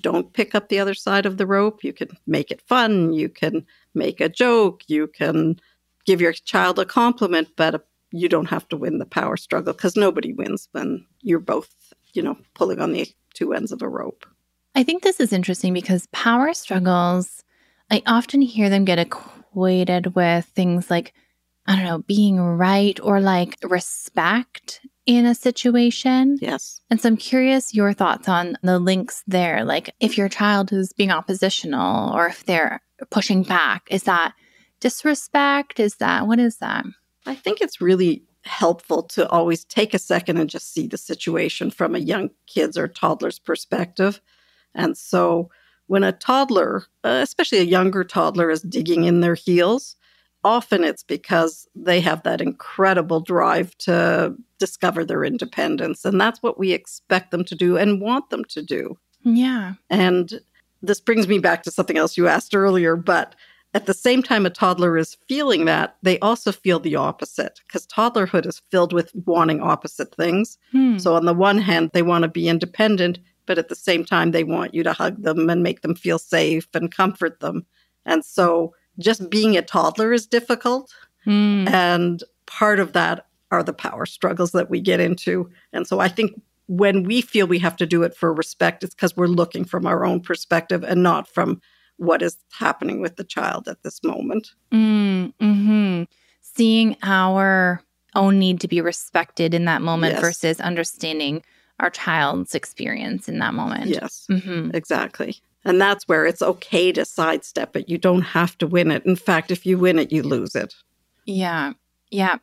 don't 0.00 0.32
pick 0.32 0.54
up 0.54 0.68
the 0.68 0.78
other 0.78 0.94
side 0.94 1.26
of 1.26 1.36
the 1.36 1.46
rope. 1.46 1.84
You 1.84 1.92
can 1.92 2.08
make 2.26 2.50
it 2.50 2.62
fun. 2.62 3.12
You 3.12 3.28
can 3.28 3.66
make 3.94 4.20
a 4.20 4.28
joke. 4.28 4.82
You 4.86 5.06
can 5.08 5.58
give 6.06 6.20
your 6.20 6.32
child 6.32 6.78
a 6.78 6.84
compliment, 6.84 7.48
but 7.56 7.74
uh, 7.74 7.78
you 8.10 8.28
don't 8.28 8.48
have 8.48 8.68
to 8.68 8.76
win 8.76 8.98
the 8.98 9.06
power 9.06 9.36
struggle 9.36 9.72
because 9.72 9.96
nobody 9.96 10.32
wins 10.32 10.68
when 10.72 11.04
you're 11.20 11.38
both, 11.40 11.74
you 12.14 12.22
know, 12.22 12.36
pulling 12.54 12.80
on 12.80 12.92
the 12.92 13.06
two 13.34 13.52
ends 13.52 13.72
of 13.72 13.82
a 13.82 13.88
rope. 13.88 14.24
I 14.74 14.82
think 14.82 15.02
this 15.02 15.20
is 15.20 15.32
interesting 15.32 15.74
because 15.74 16.06
power 16.12 16.54
struggles, 16.54 17.44
I 17.90 18.02
often 18.06 18.40
hear 18.40 18.70
them 18.70 18.84
get 18.86 18.98
equated 18.98 19.41
with 19.54 20.46
things 20.46 20.90
like, 20.90 21.12
I 21.66 21.76
don't 21.76 21.84
know, 21.84 21.98
being 21.98 22.40
right 22.40 22.98
or 23.02 23.20
like 23.20 23.56
respect 23.62 24.80
in 25.06 25.26
a 25.26 25.34
situation. 25.34 26.38
Yes. 26.40 26.80
And 26.90 27.00
so 27.00 27.08
I'm 27.08 27.16
curious 27.16 27.74
your 27.74 27.92
thoughts 27.92 28.28
on 28.28 28.56
the 28.62 28.78
links 28.78 29.22
there. 29.26 29.64
Like 29.64 29.94
if 30.00 30.16
your 30.16 30.28
child 30.28 30.72
is 30.72 30.92
being 30.92 31.10
oppositional 31.10 32.14
or 32.14 32.26
if 32.26 32.44
they're 32.44 32.80
pushing 33.10 33.42
back, 33.42 33.82
is 33.90 34.04
that 34.04 34.34
disrespect? 34.80 35.80
Is 35.80 35.96
that, 35.96 36.26
what 36.26 36.38
is 36.38 36.58
that? 36.58 36.84
I 37.26 37.34
think 37.34 37.60
it's 37.60 37.80
really 37.80 38.24
helpful 38.44 39.04
to 39.04 39.28
always 39.28 39.64
take 39.64 39.94
a 39.94 39.98
second 39.98 40.36
and 40.36 40.50
just 40.50 40.72
see 40.72 40.86
the 40.86 40.98
situation 40.98 41.70
from 41.70 41.94
a 41.94 42.00
young 42.00 42.30
kid's 42.46 42.76
or 42.76 42.88
toddler's 42.88 43.38
perspective. 43.38 44.20
And 44.74 44.96
so 44.96 45.50
when 45.92 46.04
a 46.04 46.12
toddler, 46.12 46.86
uh, 47.04 47.20
especially 47.22 47.58
a 47.58 47.64
younger 47.64 48.02
toddler, 48.02 48.48
is 48.48 48.62
digging 48.62 49.04
in 49.04 49.20
their 49.20 49.34
heels, 49.34 49.94
often 50.42 50.84
it's 50.84 51.02
because 51.02 51.68
they 51.74 52.00
have 52.00 52.22
that 52.22 52.40
incredible 52.40 53.20
drive 53.20 53.76
to 53.76 54.34
discover 54.58 55.04
their 55.04 55.22
independence. 55.22 56.06
And 56.06 56.18
that's 56.18 56.42
what 56.42 56.58
we 56.58 56.72
expect 56.72 57.30
them 57.30 57.44
to 57.44 57.54
do 57.54 57.76
and 57.76 58.00
want 58.00 58.30
them 58.30 58.42
to 58.46 58.62
do. 58.62 58.96
Yeah. 59.22 59.74
And 59.90 60.40
this 60.80 60.98
brings 60.98 61.28
me 61.28 61.38
back 61.38 61.62
to 61.64 61.70
something 61.70 61.98
else 61.98 62.16
you 62.16 62.26
asked 62.26 62.54
earlier, 62.54 62.96
but 62.96 63.34
at 63.74 63.84
the 63.84 63.92
same 63.92 64.22
time 64.22 64.46
a 64.46 64.50
toddler 64.50 64.96
is 64.96 65.18
feeling 65.28 65.66
that, 65.66 65.98
they 66.02 66.18
also 66.20 66.52
feel 66.52 66.80
the 66.80 66.96
opposite 66.96 67.60
because 67.66 67.86
toddlerhood 67.86 68.46
is 68.46 68.62
filled 68.70 68.94
with 68.94 69.14
wanting 69.26 69.60
opposite 69.60 70.14
things. 70.14 70.56
Hmm. 70.70 70.96
So, 70.96 71.14
on 71.14 71.26
the 71.26 71.34
one 71.34 71.58
hand, 71.58 71.90
they 71.92 72.02
want 72.02 72.22
to 72.22 72.28
be 72.28 72.48
independent, 72.48 73.18
but 73.46 73.58
at 73.58 73.68
the 73.68 73.74
same 73.74 74.04
time, 74.04 74.30
they 74.30 74.44
want 74.44 74.74
you 74.74 74.82
to 74.82 74.92
hug 74.92 75.22
them 75.22 75.48
and 75.50 75.62
make 75.62 75.82
them 75.82 75.94
feel 75.94 76.18
safe 76.18 76.68
and 76.74 76.94
comfort 76.94 77.40
them. 77.40 77.66
And 78.04 78.24
so, 78.24 78.74
just 78.98 79.30
being 79.30 79.56
a 79.56 79.62
toddler 79.62 80.12
is 80.12 80.26
difficult. 80.26 80.92
Hmm. 81.24 81.66
And 81.68 82.22
part 82.46 82.78
of 82.80 82.92
that 82.92 83.26
are 83.50 83.62
the 83.62 83.72
power 83.72 84.06
struggles 84.06 84.52
that 84.52 84.70
we 84.70 84.80
get 84.80 85.00
into. 85.00 85.50
And 85.72 85.86
so, 85.86 86.00
I 86.00 86.08
think 86.08 86.40
when 86.66 87.02
we 87.02 87.20
feel 87.20 87.46
we 87.46 87.58
have 87.58 87.76
to 87.76 87.86
do 87.86 88.02
it 88.02 88.16
for 88.16 88.32
respect, 88.32 88.82
it's 88.84 88.94
because 88.94 89.16
we're 89.16 89.26
looking 89.26 89.64
from 89.64 89.86
our 89.86 90.04
own 90.04 90.20
perspective 90.20 90.82
and 90.84 91.02
not 91.02 91.28
from 91.28 91.60
what 91.96 92.22
is 92.22 92.36
happening 92.58 93.00
with 93.00 93.16
the 93.16 93.24
child 93.24 93.68
at 93.68 93.82
this 93.82 94.02
moment. 94.02 94.52
Mm, 94.72 95.32
hmm 95.40 96.02
Seeing 96.40 96.96
our 97.02 97.82
own 98.14 98.38
need 98.38 98.60
to 98.60 98.68
be 98.68 98.80
respected 98.80 99.54
in 99.54 99.64
that 99.66 99.80
moment 99.80 100.14
Yes. 100.14 100.20
versus 100.20 100.60
understanding 100.60 101.42
our 101.82 101.90
child's 101.90 102.54
experience 102.54 103.28
in 103.28 103.38
that 103.40 103.52
moment. 103.54 103.86
Yes, 103.86 104.26
hmm 104.30 104.70
exactly. 104.72 105.36
And 105.64 105.80
that's 105.80 106.08
where 106.08 106.24
it's 106.26 106.42
okay 106.42 106.90
to 106.92 107.04
sidestep 107.04 107.76
it. 107.76 107.88
You 107.88 107.98
don't 107.98 108.22
have 108.22 108.56
to 108.58 108.66
win 108.66 108.90
it. 108.90 109.04
In 109.06 109.14
fact, 109.16 109.50
if 109.50 109.64
you 109.66 109.78
win 109.78 109.98
it, 109.98 110.10
you 110.10 110.22
lose 110.22 110.54
it. 110.56 110.74
Yeah. 111.26 111.74
Yeah. 112.10 112.38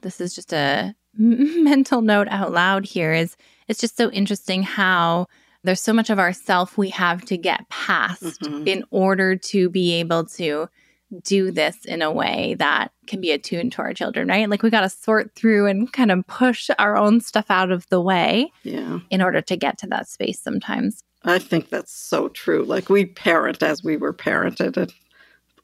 This 0.00 0.20
is 0.20 0.34
just 0.34 0.52
a 0.52 0.94
mental 1.18 2.00
note 2.00 2.28
out 2.30 2.52
loud 2.52 2.86
here 2.86 3.12
is 3.12 3.36
it's 3.68 3.80
just 3.80 3.96
so 3.96 4.10
interesting 4.10 4.62
how 4.62 5.26
there's 5.64 5.80
so 5.80 5.92
much 5.92 6.08
of 6.10 6.18
ourself 6.18 6.76
we 6.78 6.88
have 6.90 7.24
to 7.26 7.36
get 7.36 7.68
past 7.68 8.40
Mhm. 8.40 8.66
in 8.66 8.84
order 8.90 9.36
to 9.36 9.68
be 9.68 9.92
able 9.94 10.24
to 10.24 10.68
do 11.20 11.50
this 11.50 11.84
in 11.84 12.00
a 12.02 12.10
way 12.10 12.54
that 12.58 12.92
can 13.06 13.20
be 13.20 13.30
attuned 13.32 13.72
to 13.72 13.82
our 13.82 13.92
children, 13.92 14.28
right? 14.28 14.48
Like 14.48 14.62
we 14.62 14.70
got 14.70 14.80
to 14.82 14.88
sort 14.88 15.34
through 15.34 15.66
and 15.66 15.92
kind 15.92 16.10
of 16.10 16.26
push 16.26 16.70
our 16.78 16.96
own 16.96 17.20
stuff 17.20 17.46
out 17.50 17.70
of 17.70 17.86
the 17.90 18.00
way 18.00 18.50
Yeah. 18.62 19.00
in 19.10 19.20
order 19.20 19.40
to 19.42 19.56
get 19.56 19.78
to 19.78 19.86
that 19.88 20.08
space 20.08 20.40
sometimes. 20.40 21.02
I 21.24 21.38
think 21.38 21.68
that's 21.68 21.92
so 21.92 22.28
true. 22.28 22.64
Like 22.64 22.88
we 22.88 23.04
parent 23.06 23.62
as 23.62 23.84
we 23.84 23.96
were 23.96 24.12
parented. 24.14 24.76
And 24.76 24.92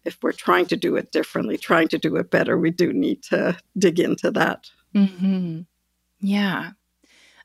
if 0.05 0.19
we're 0.23 0.33
trying 0.33 0.67
to 0.67 0.77
do 0.77 0.97
it 0.97 1.13
differently, 1.13 1.57
trying 1.57 1.89
to 1.89 1.99
do 1.99 2.17
it 2.17 2.31
better, 2.31 2.57
we 2.59 2.71
do 2.71 2.93
need 2.93 3.23
to 3.25 3.57
dig 3.79 3.99
into 4.01 4.31
that. 4.33 4.71
hmm 4.95 5.61
Yeah. 6.21 6.71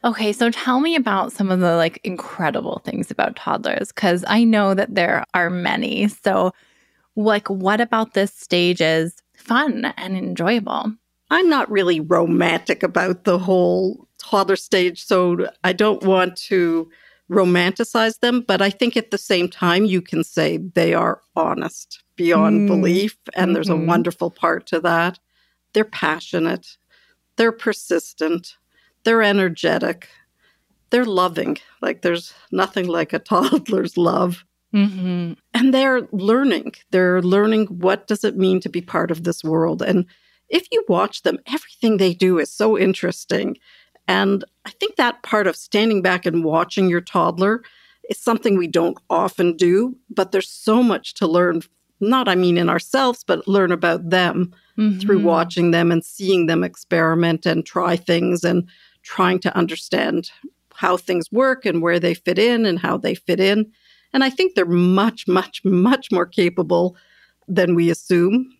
Okay, 0.06 0.34
so 0.34 0.52
tell 0.52 0.82
me 0.82 0.96
about 0.96 1.32
some 1.32 1.50
of 1.50 1.62
the 1.62 1.76
like 1.78 2.02
incredible 2.04 2.82
things 2.84 3.10
about 3.10 3.38
toddlers 3.38 3.94
because 3.94 4.26
I 4.28 4.44
know 4.44 4.74
that 4.74 4.94
there 4.94 5.24
are 5.34 5.50
many. 5.50 6.10
So, 6.10 6.52
like, 7.16 7.50
what 7.50 7.82
about 7.82 8.14
this 8.14 8.34
stage 8.34 8.82
is 8.82 9.16
fun 9.36 9.94
and 9.98 10.18
enjoyable? 10.18 10.94
I'm 11.30 11.50
not 11.50 11.70
really 11.72 12.00
romantic 12.00 12.84
about 12.84 13.24
the 13.24 13.40
whole 13.40 14.08
toddler 14.20 14.56
stage, 14.56 15.04
so 15.04 15.48
I 15.64 15.74
don't 15.74 16.04
want 16.04 16.38
to 16.50 16.90
romanticize 17.32 18.20
them, 18.20 18.42
but 18.48 18.62
I 18.62 18.70
think 18.70 18.96
at 18.96 19.12
the 19.12 19.18
same 19.18 19.48
time, 19.50 19.86
you 19.86 20.02
can 20.02 20.24
say 20.24 20.58
they 20.58 20.94
are 20.94 21.22
honest 21.36 22.04
beyond 22.16 22.62
Mm. 22.62 22.68
belief. 22.68 23.18
And 23.36 23.56
there's 23.56 23.70
a 23.70 23.74
Mhm. 23.74 23.88
wonderful 23.88 24.30
part 24.30 24.68
to 24.68 24.80
that. 24.82 25.20
They're 25.74 25.84
passionate, 25.86 26.78
they're 27.38 27.52
persistent, 27.52 28.58
they're 29.04 29.24
energetic, 29.24 30.10
they're 30.92 31.06
loving. 31.06 31.58
Like 31.82 32.02
there's 32.04 32.34
nothing 32.52 32.88
like 32.88 33.14
a 33.14 33.20
toddler's 33.84 33.98
love. 33.98 34.46
Mm-hmm. 34.74 35.34
And 35.54 35.74
they're 35.74 36.08
learning. 36.12 36.74
They're 36.92 37.22
learning 37.22 37.68
what 37.68 38.08
does 38.08 38.24
it 38.24 38.38
mean 38.38 38.60
to 38.62 38.70
be 38.70 38.82
part 38.82 39.12
of 39.12 39.24
this 39.24 39.44
world. 39.44 39.82
And 39.82 40.06
if 40.50 40.68
you 40.72 40.84
watch 40.88 41.22
them, 41.24 41.38
everything 41.48 41.98
they 41.98 42.14
do 42.14 42.40
is 42.40 42.52
so 42.52 42.78
interesting. 42.78 43.58
And 44.08 44.44
I 44.66 44.72
think 44.72 44.96
that 44.96 45.24
part 45.24 45.48
of 45.48 45.56
standing 45.56 46.02
back 46.02 46.26
and 46.26 46.44
watching 46.44 46.90
your 46.90 47.02
toddler 47.02 47.64
is 48.10 48.18
something 48.18 48.58
we 48.58 48.68
don't 48.68 48.98
often 49.10 49.56
do, 49.56 49.96
but 50.10 50.32
there's 50.32 50.50
so 50.50 50.84
much 50.84 51.14
to 51.16 51.28
learn. 51.28 51.62
Not, 52.02 52.28
I 52.28 52.36
mean, 52.36 52.58
in 52.58 52.68
ourselves, 52.68 53.24
but 53.26 53.48
learn 53.48 53.72
about 53.72 54.10
them 54.10 54.54
through 55.00 55.20
Mhm. 55.20 55.24
watching 55.24 55.72
them 55.72 55.92
and 55.92 56.04
seeing 56.04 56.48
them 56.48 56.64
experiment 56.64 57.46
and 57.46 57.66
try 57.66 57.96
things 57.96 58.44
and 58.44 58.68
trying 59.04 59.40
to 59.40 59.56
understand 59.56 60.32
how 60.76 60.98
things 60.98 61.32
work 61.32 61.66
and 61.66 61.82
where 61.82 62.00
they 62.00 62.16
fit 62.16 62.40
in 62.40 62.66
and 62.66 62.80
how 62.80 62.98
they 62.98 63.14
fit 63.16 63.40
in. 63.40 63.72
And 64.14 64.24
I 64.24 64.30
think 64.30 64.56
they're 64.56 64.66
much, 64.66 65.28
much, 65.28 65.62
much 65.64 66.12
more 66.12 66.26
capable 66.26 66.96
than 67.48 67.76
we 67.76 67.90
assume. 67.90 68.52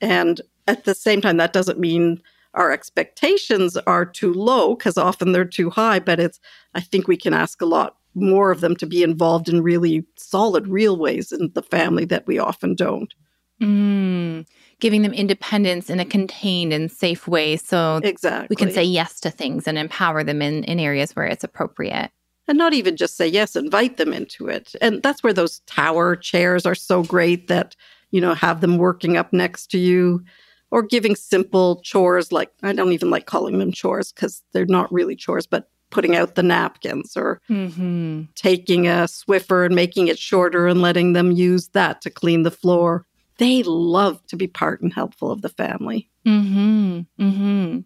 And 0.00 0.40
at 0.66 0.84
the 0.84 0.94
same 0.94 1.20
time, 1.20 1.36
that 1.36 1.52
doesn't 1.52 1.78
mean 1.78 2.20
our 2.54 2.70
expectations 2.70 3.76
are 3.76 4.06
too 4.06 4.32
low 4.32 4.76
because 4.76 4.96
often 4.96 5.32
they're 5.32 5.44
too 5.44 5.70
high, 5.70 5.98
but 5.98 6.20
it's, 6.20 6.40
I 6.74 6.80
think 6.80 7.08
we 7.08 7.16
can 7.16 7.34
ask 7.34 7.60
a 7.60 7.66
lot 7.66 7.96
more 8.14 8.50
of 8.50 8.60
them 8.60 8.76
to 8.76 8.86
be 8.86 9.02
involved 9.02 9.48
in 9.48 9.62
really 9.62 10.04
solid, 10.16 10.68
real 10.68 10.96
ways 10.96 11.32
in 11.32 11.50
the 11.54 11.62
family 11.62 12.04
that 12.06 12.26
we 12.26 12.38
often 12.38 12.74
don't. 12.74 13.12
Mm. 13.60 14.46
Giving 14.80 15.02
them 15.02 15.12
independence 15.12 15.90
in 15.90 16.00
a 16.00 16.04
contained 16.04 16.72
and 16.72 16.90
safe 16.90 17.26
way 17.26 17.56
so 17.56 18.00
Exactly. 18.02 18.46
we 18.50 18.56
can 18.56 18.72
say 18.72 18.84
yes 18.84 19.20
to 19.20 19.30
things 19.30 19.66
and 19.66 19.78
empower 19.78 20.22
them 20.22 20.42
in, 20.42 20.64
in 20.64 20.78
areas 20.78 21.14
where 21.16 21.26
it's 21.26 21.44
appropriate. 21.44 22.10
And 22.48 22.58
not 22.58 22.72
even 22.74 22.96
just 22.96 23.16
say 23.16 23.26
yes 23.26 23.56
invite 23.56 23.96
them 23.96 24.12
into 24.12 24.46
it 24.48 24.74
and 24.80 25.02
that's 25.02 25.22
where 25.22 25.32
those 25.32 25.60
tower 25.60 26.16
chairs 26.16 26.66
are 26.66 26.74
so 26.74 27.02
great 27.02 27.48
that 27.48 27.74
you 28.10 28.20
know 28.20 28.34
have 28.34 28.60
them 28.60 28.78
working 28.78 29.16
up 29.16 29.32
next 29.32 29.68
to 29.70 29.78
you 29.78 30.22
or 30.70 30.82
giving 30.82 31.16
simple 31.16 31.80
chores 31.82 32.32
like 32.32 32.50
i 32.62 32.72
don't 32.72 32.92
even 32.92 33.10
like 33.10 33.26
calling 33.26 33.58
them 33.58 33.72
chores 33.72 34.12
because 34.12 34.42
they're 34.52 34.66
not 34.66 34.92
really 34.92 35.16
chores 35.16 35.46
but 35.46 35.68
putting 35.90 36.16
out 36.16 36.34
the 36.34 36.42
napkins 36.42 37.16
or 37.16 37.40
Mm-hmm. 37.50 38.22
taking 38.34 38.86
a 38.88 39.04
swiffer 39.06 39.64
and 39.66 39.74
making 39.74 40.08
it 40.08 40.18
shorter 40.18 40.66
and 40.66 40.82
letting 40.82 41.12
them 41.12 41.30
use 41.30 41.68
that 41.68 42.00
to 42.02 42.10
clean 42.10 42.42
the 42.42 42.50
floor 42.50 43.06
they 43.38 43.62
love 43.64 44.24
to 44.26 44.36
be 44.36 44.46
part 44.46 44.80
and 44.80 44.92
helpful 44.92 45.30
of 45.30 45.42
the 45.42 45.48
family 45.48 46.10
Mm-hmm. 46.26 47.00
Mm-hmm. 47.22 47.80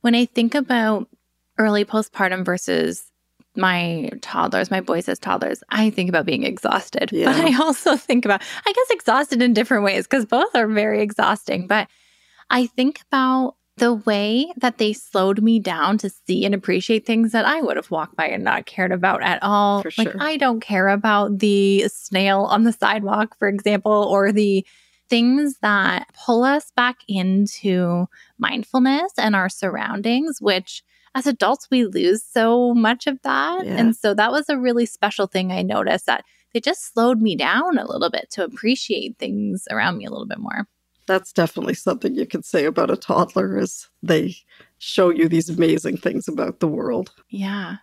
When 0.00 0.14
I 0.14 0.24
think 0.24 0.54
about 0.54 1.08
early 1.58 1.84
postpartum 1.84 2.42
versus 2.44 3.10
my 3.56 4.10
toddlers, 4.20 4.70
my 4.70 4.80
boys 4.80 5.08
as 5.08 5.18
toddlers, 5.18 5.62
I 5.70 5.90
think 5.90 6.08
about 6.08 6.26
being 6.26 6.44
exhausted. 6.44 7.10
Yeah. 7.16 7.32
But 7.32 7.44
I 7.44 7.62
also 7.62 7.96
think 7.96 8.24
about, 8.24 8.42
I 8.66 8.72
guess, 8.72 8.90
exhausted 8.90 9.40
in 9.40 9.54
different 9.54 9.84
ways 9.84 10.06
because 10.06 10.26
both 10.26 10.54
are 10.54 10.66
very 10.66 11.00
exhausting. 11.02 11.66
But 11.66 11.88
I 12.50 12.66
think 12.66 13.00
about 13.10 13.56
the 13.78 13.94
way 13.94 14.52
that 14.56 14.78
they 14.78 14.92
slowed 14.92 15.42
me 15.42 15.58
down 15.60 15.98
to 15.98 16.10
see 16.10 16.44
and 16.44 16.54
appreciate 16.54 17.04
things 17.06 17.32
that 17.32 17.44
I 17.44 17.60
would 17.60 17.76
have 17.76 17.90
walked 17.90 18.16
by 18.16 18.26
and 18.28 18.42
not 18.44 18.66
cared 18.66 18.92
about 18.92 19.22
at 19.22 19.42
all. 19.42 19.82
For 19.82 19.90
Like, 19.98 20.12
sure. 20.12 20.20
I 20.20 20.36
don't 20.36 20.60
care 20.60 20.88
about 20.88 21.38
the 21.38 21.86
snail 21.88 22.42
on 22.42 22.64
the 22.64 22.72
sidewalk, 22.72 23.36
for 23.38 23.48
example, 23.48 23.92
or 23.92 24.32
the 24.32 24.66
things 25.08 25.58
that 25.62 26.08
pull 26.14 26.42
us 26.42 26.72
back 26.74 26.96
into 27.06 28.06
mindfulness 28.38 29.12
and 29.18 29.36
our 29.36 29.48
surroundings, 29.48 30.38
which 30.40 30.82
as 31.16 31.26
adults, 31.26 31.66
we 31.70 31.86
lose 31.86 32.22
so 32.22 32.74
much 32.74 33.06
of 33.06 33.18
that. 33.22 33.64
Yeah. 33.64 33.76
And 33.76 33.96
so 33.96 34.12
that 34.12 34.30
was 34.30 34.50
a 34.50 34.58
really 34.58 34.84
special 34.84 35.26
thing 35.26 35.50
I 35.50 35.62
noticed 35.62 36.04
that 36.04 36.24
they 36.52 36.60
just 36.60 36.92
slowed 36.92 37.22
me 37.22 37.34
down 37.34 37.78
a 37.78 37.86
little 37.86 38.10
bit 38.10 38.26
to 38.32 38.44
appreciate 38.44 39.16
things 39.18 39.66
around 39.70 39.96
me 39.96 40.04
a 40.04 40.10
little 40.10 40.26
bit 40.26 40.38
more. 40.38 40.68
That's 41.06 41.32
definitely 41.32 41.72
something 41.72 42.14
you 42.14 42.26
can 42.26 42.42
say 42.42 42.66
about 42.66 42.90
a 42.90 42.96
toddler 42.96 43.58
is 43.58 43.88
they 44.02 44.36
show 44.76 45.08
you 45.08 45.26
these 45.26 45.48
amazing 45.48 45.96
things 45.96 46.28
about 46.28 46.60
the 46.60 46.68
world. 46.68 47.12
Yeah. 47.30 47.76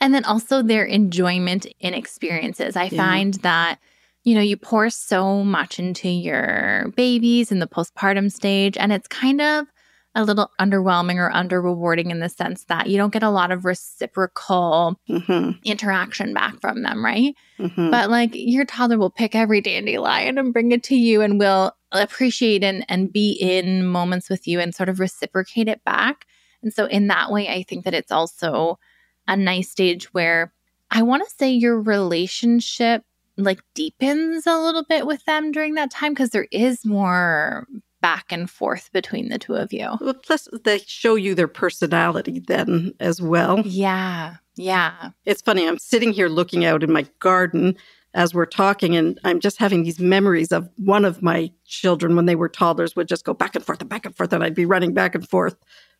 And 0.00 0.12
then 0.12 0.24
also 0.24 0.60
their 0.60 0.84
enjoyment 0.84 1.66
in 1.78 1.94
experiences. 1.94 2.74
I 2.74 2.84
yeah. 2.84 3.00
find 3.00 3.34
that 3.34 3.78
you 4.24 4.36
know, 4.36 4.40
you 4.40 4.56
pour 4.56 4.88
so 4.88 5.42
much 5.42 5.80
into 5.80 6.08
your 6.08 6.92
babies 6.94 7.50
in 7.50 7.58
the 7.58 7.66
postpartum 7.66 8.30
stage, 8.30 8.76
and 8.76 8.92
it's 8.92 9.08
kind 9.08 9.40
of 9.40 9.66
a 10.14 10.24
little 10.24 10.50
underwhelming 10.60 11.16
or 11.16 11.30
under 11.30 11.60
rewarding 11.60 12.10
in 12.10 12.20
the 12.20 12.28
sense 12.28 12.64
that 12.64 12.88
you 12.88 12.98
don't 12.98 13.12
get 13.12 13.22
a 13.22 13.30
lot 13.30 13.50
of 13.50 13.64
reciprocal 13.64 14.98
mm-hmm. 15.08 15.50
interaction 15.64 16.34
back 16.34 16.60
from 16.60 16.82
them, 16.82 17.04
right? 17.04 17.34
Mm-hmm. 17.58 17.90
But 17.90 18.10
like 18.10 18.30
your 18.34 18.64
toddler 18.64 18.98
will 18.98 19.10
pick 19.10 19.34
every 19.34 19.60
dandelion 19.60 20.36
and 20.36 20.52
bring 20.52 20.72
it 20.72 20.82
to 20.84 20.96
you 20.96 21.22
and 21.22 21.38
will 21.38 21.72
appreciate 21.92 22.62
and, 22.62 22.84
and 22.88 23.12
be 23.12 23.32
in 23.32 23.86
moments 23.86 24.28
with 24.28 24.46
you 24.46 24.60
and 24.60 24.74
sort 24.74 24.88
of 24.88 25.00
reciprocate 25.00 25.68
it 25.68 25.82
back. 25.84 26.26
And 26.62 26.72
so, 26.72 26.86
in 26.86 27.08
that 27.08 27.30
way, 27.30 27.48
I 27.48 27.62
think 27.64 27.84
that 27.84 27.94
it's 27.94 28.12
also 28.12 28.78
a 29.26 29.36
nice 29.36 29.70
stage 29.70 30.12
where 30.12 30.52
I 30.90 31.02
want 31.02 31.24
to 31.26 31.34
say 31.36 31.50
your 31.50 31.80
relationship 31.80 33.02
like 33.38 33.60
deepens 33.74 34.46
a 34.46 34.58
little 34.58 34.84
bit 34.84 35.06
with 35.06 35.24
them 35.24 35.52
during 35.52 35.74
that 35.74 35.90
time 35.90 36.12
because 36.12 36.30
there 36.30 36.48
is 36.52 36.84
more 36.84 37.66
back 38.02 38.30
and 38.30 38.50
forth 38.50 38.90
between 38.92 39.30
the 39.30 39.38
two 39.38 39.54
of 39.54 39.72
you. 39.72 39.88
Well, 40.00 40.14
plus, 40.14 40.48
they 40.64 40.78
show 40.80 41.14
you 41.14 41.34
their 41.34 41.48
personality 41.48 42.40
then 42.40 42.92
as 43.00 43.22
well. 43.22 43.60
Yeah. 43.60 44.36
Yeah. 44.56 45.10
It's 45.24 45.40
funny. 45.40 45.66
I'm 45.66 45.78
sitting 45.78 46.12
here 46.12 46.28
looking 46.28 46.64
out 46.66 46.82
in 46.82 46.92
my 46.92 47.06
garden 47.20 47.76
as 48.14 48.34
we're 48.34 48.44
talking, 48.44 48.94
and 48.94 49.18
I'm 49.24 49.40
just 49.40 49.56
having 49.56 49.84
these 49.84 49.98
memories 49.98 50.52
of 50.52 50.68
one 50.76 51.04
of 51.06 51.22
my 51.22 51.50
children 51.64 52.14
when 52.14 52.26
they 52.26 52.34
were 52.34 52.48
toddlers 52.48 52.94
would 52.94 53.08
just 53.08 53.24
go 53.24 53.32
back 53.32 53.54
and 53.54 53.64
forth 53.64 53.80
and 53.80 53.88
back 53.88 54.04
and 54.04 54.14
forth, 54.14 54.32
and 54.34 54.44
I'd 54.44 54.54
be 54.54 54.66
running 54.66 54.92
back 54.92 55.14
and 55.14 55.26
forth 55.26 55.56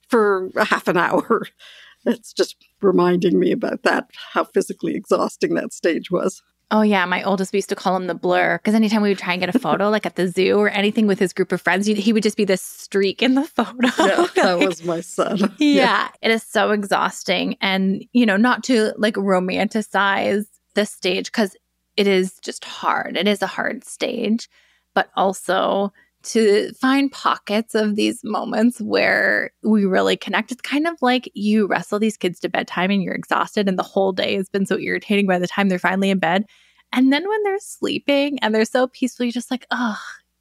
for 0.09 0.50
a 0.57 0.64
half 0.64 0.88
an 0.88 0.96
hour. 0.96 1.46
It's 2.05 2.32
just 2.32 2.57
reminding 2.80 3.38
me 3.38 3.53
about 3.53 3.84
that, 3.84 4.11
how 4.32 4.42
physically 4.42 4.96
exhausting 4.96 5.55
that 5.55 5.72
stage 5.72 6.11
was. 6.11 6.42
Oh 6.73 6.81
yeah, 6.81 7.05
my 7.05 7.23
oldest 7.23 7.53
we 7.53 7.59
used 7.59 7.68
to 7.68 7.77
call 7.77 7.95
him 7.95 8.07
the 8.07 8.14
blur 8.14 8.57
because 8.57 8.75
anytime 8.75 9.03
we 9.03 9.11
would 9.11 9.18
try 9.18 9.35
and 9.35 9.41
get 9.41 9.55
a 9.55 9.59
photo, 9.59 9.91
like 9.91 10.07
at 10.07 10.16
the 10.16 10.27
zoo 10.27 10.57
or 10.57 10.70
anything 10.70 11.07
with 11.07 11.18
his 11.18 11.35
group 11.35 11.53
of 11.53 11.61
friends, 11.61 11.87
he 11.87 12.12
would 12.14 12.23
just 12.23 12.39
be 12.39 12.47
this 12.47 12.62
streak 12.62 13.23
in 13.23 13.35
the 13.35 13.45
photo. 13.57 13.89
Yeah, 13.99 14.27
that 14.37 14.59
was 14.59 14.83
my 14.83 15.03
son. 15.03 15.37
yeah, 15.59 15.83
yeah, 15.83 16.09
it 16.23 16.31
is 16.31 16.43
so 16.43 16.70
exhausting, 16.70 17.59
and 17.61 18.03
you 18.12 18.25
know, 18.25 18.39
not 18.39 18.64
to 18.64 18.95
like 18.97 19.14
romanticize 19.16 20.47
this 20.75 20.91
stage 20.91 21.27
because 21.27 21.55
it 21.99 22.07
is 22.07 22.39
just 22.41 22.64
hard. 22.64 23.18
It 23.18 23.29
is 23.29 23.43
a 23.43 23.47
hard 23.47 23.85
stage, 23.85 24.49
but 24.95 25.11
also 25.14 25.93
to 26.25 26.73
find 26.75 27.11
pockets 27.11 27.75
of 27.75 27.97
these 27.97 28.23
moments 28.25 28.81
where 28.81 29.51
we 29.62 29.85
really 29.85 30.16
connect. 30.16 30.53
It's 30.53 30.61
kind 30.61 30.87
of 30.87 30.97
like 31.01 31.31
you 31.35 31.66
wrestle 31.66 31.99
these 31.99 32.16
kids 32.16 32.41
to 32.41 32.49
bedtime 32.49 32.91
and 32.91 33.03
you're 33.03 33.14
exhausted, 33.14 33.68
and 33.68 33.79
the 33.79 33.83
whole 33.83 34.12
day 34.12 34.37
has 34.37 34.49
been 34.49 34.66
so 34.66 34.79
irritating 34.79 35.27
by 35.27 35.39
the 35.39 35.47
time 35.47 35.68
they're 35.68 35.79
finally 35.79 36.11
in 36.11 36.18
bed. 36.18 36.45
And 36.93 37.12
then 37.12 37.29
when 37.29 37.43
they're 37.43 37.59
sleeping 37.59 38.39
and 38.41 38.55
they're 38.55 38.64
so 38.64 38.87
peaceful, 38.89 39.25
you're 39.25 39.33
just 39.33 39.51
like, 39.51 39.66
oh, 39.70 39.99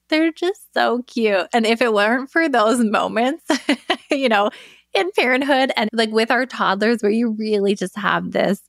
they're 0.10 0.32
just 0.32 0.74
so 0.74 1.04
cute. 1.08 1.48
And 1.54 1.66
if 1.66 1.82
it 1.82 1.94
weren't 1.94 2.30
for 2.30 2.48
those 2.50 2.80
moments, 2.80 3.46
you 4.12 4.30
know, 4.30 4.50
in 4.94 5.10
parenthood 5.18 5.72
and 5.78 5.90
like 5.94 6.12
with 6.12 6.30
our 6.30 6.46
toddlers, 6.46 7.02
where 7.02 7.12
you 7.12 7.32
really 7.32 7.76
just 7.76 7.98
have 7.98 8.32
this, 8.32 8.62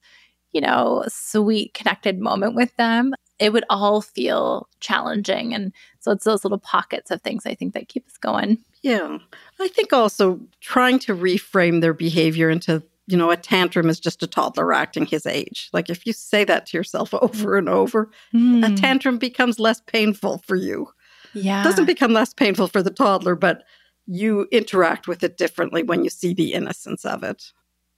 you 0.52 0.60
know, 0.60 1.04
sweet 1.08 1.74
connected 1.74 2.18
moment 2.18 2.54
with 2.54 2.74
them, 2.76 3.12
it 3.42 3.52
would 3.52 3.64
all 3.68 4.00
feel 4.00 4.68
challenging. 4.78 5.52
And 5.52 5.72
so 5.98 6.12
it's 6.12 6.24
those 6.24 6.44
little 6.44 6.58
pockets 6.58 7.10
of 7.10 7.20
things 7.22 7.44
I 7.44 7.56
think 7.56 7.74
that 7.74 7.88
keep 7.88 8.06
us 8.06 8.16
going. 8.16 8.58
Yeah. 8.82 9.18
I 9.60 9.66
think 9.66 9.92
also 9.92 10.40
trying 10.60 11.00
to 11.00 11.16
reframe 11.16 11.80
their 11.80 11.92
behavior 11.92 12.48
into, 12.48 12.84
you 13.08 13.16
know, 13.16 13.32
a 13.32 13.36
tantrum 13.36 13.88
is 13.88 13.98
just 13.98 14.22
a 14.22 14.28
toddler 14.28 14.72
acting 14.72 15.06
his 15.06 15.26
age. 15.26 15.70
Like 15.72 15.90
if 15.90 16.06
you 16.06 16.12
say 16.12 16.44
that 16.44 16.66
to 16.66 16.76
yourself 16.76 17.12
over 17.20 17.56
and 17.56 17.68
over, 17.68 18.10
mm. 18.32 18.64
a 18.64 18.68
hmm. 18.68 18.74
tantrum 18.76 19.18
becomes 19.18 19.58
less 19.58 19.80
painful 19.80 20.38
for 20.46 20.54
you. 20.54 20.88
Yeah. 21.34 21.62
It 21.62 21.64
doesn't 21.64 21.86
become 21.86 22.12
less 22.12 22.32
painful 22.32 22.68
for 22.68 22.80
the 22.80 22.90
toddler, 22.90 23.34
but 23.34 23.64
you 24.06 24.46
interact 24.52 25.08
with 25.08 25.24
it 25.24 25.36
differently 25.36 25.82
when 25.82 26.04
you 26.04 26.10
see 26.10 26.32
the 26.32 26.52
innocence 26.52 27.04
of 27.04 27.24
it 27.24 27.52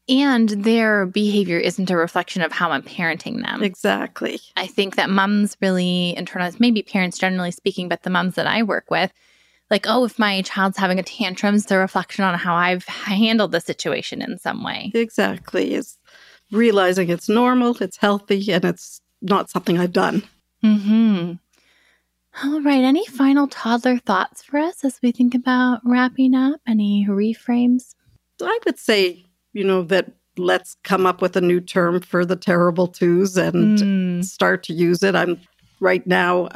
and 0.09 0.50
their 0.50 1.07
behavior 1.07 1.59
isn't 1.59 1.90
a 1.90 1.96
reflection 1.96 2.42
of 2.42 2.52
how 2.52 2.70
I'm 2.70 2.82
parenting 2.82 3.42
them. 3.42 3.62
Exactly. 3.62 4.40
I 4.57 4.66
think 4.66 4.96
that 4.96 5.11
moms 5.11 5.57
really 5.61 6.14
internalize, 6.18 6.61
maybe 6.61 6.82
parents 6.82 7.18
generally 7.18 7.50
speaking, 7.50 7.88
but 7.88 8.02
the 8.02 8.11
moms 8.11 8.34
that 8.34 8.46
I 8.46 8.62
work 8.62 8.90
with, 8.90 9.12
like, 9.70 9.86
oh, 9.88 10.05
if 10.05 10.18
my 10.18 10.42
child's 10.42 10.76
having 10.76 10.98
a 10.98 11.02
tantrum, 11.02 11.55
it's 11.55 11.70
a 11.70 11.78
reflection 11.78 12.24
on 12.24 12.38
how 12.38 12.55
I've 12.55 12.84
handled 12.84 13.52
the 13.52 13.61
situation 13.61 14.20
in 14.20 14.38
some 14.38 14.62
way. 14.62 14.92
Exactly. 14.94 15.74
It's 15.74 15.98
realizing 16.52 17.09
it's 17.09 17.28
normal, 17.28 17.76
it's 17.80 17.96
healthy, 17.96 18.52
and 18.52 18.64
it's 18.64 19.00
not 19.22 19.48
something 19.50 19.78
I've 19.78 19.92
done. 19.92 20.22
Hmm. 20.61 21.32
All 22.42 22.61
right. 22.61 22.84
Any 22.84 23.07
final 23.07 23.46
toddler 23.46 23.98
thoughts 23.98 24.42
for 24.42 24.59
us 24.59 24.84
as 24.84 24.98
we 25.02 25.12
think 25.12 25.34
about 25.34 25.80
wrapping 25.84 26.34
up? 26.34 26.61
Any 26.66 27.07
reframes? 27.09 27.94
I 28.42 28.59
would 28.66 28.78
say 28.78 29.24
you 29.55 29.64
know, 29.64 29.82
that 29.84 30.12
let's 30.36 30.76
come 30.84 31.07
up 31.07 31.22
with 31.22 31.36
a 31.36 31.40
new 31.40 31.61
term 31.61 32.00
for 32.00 32.24
the 32.24 32.36
terrible 32.36 32.88
twos 32.88 33.36
and 33.36 33.78
mm. 33.78 34.24
start 34.24 34.62
to 34.64 34.74
use 34.74 35.02
it. 35.02 35.14
I'm 35.14 35.40
right 35.80 36.07
now, 36.07 36.48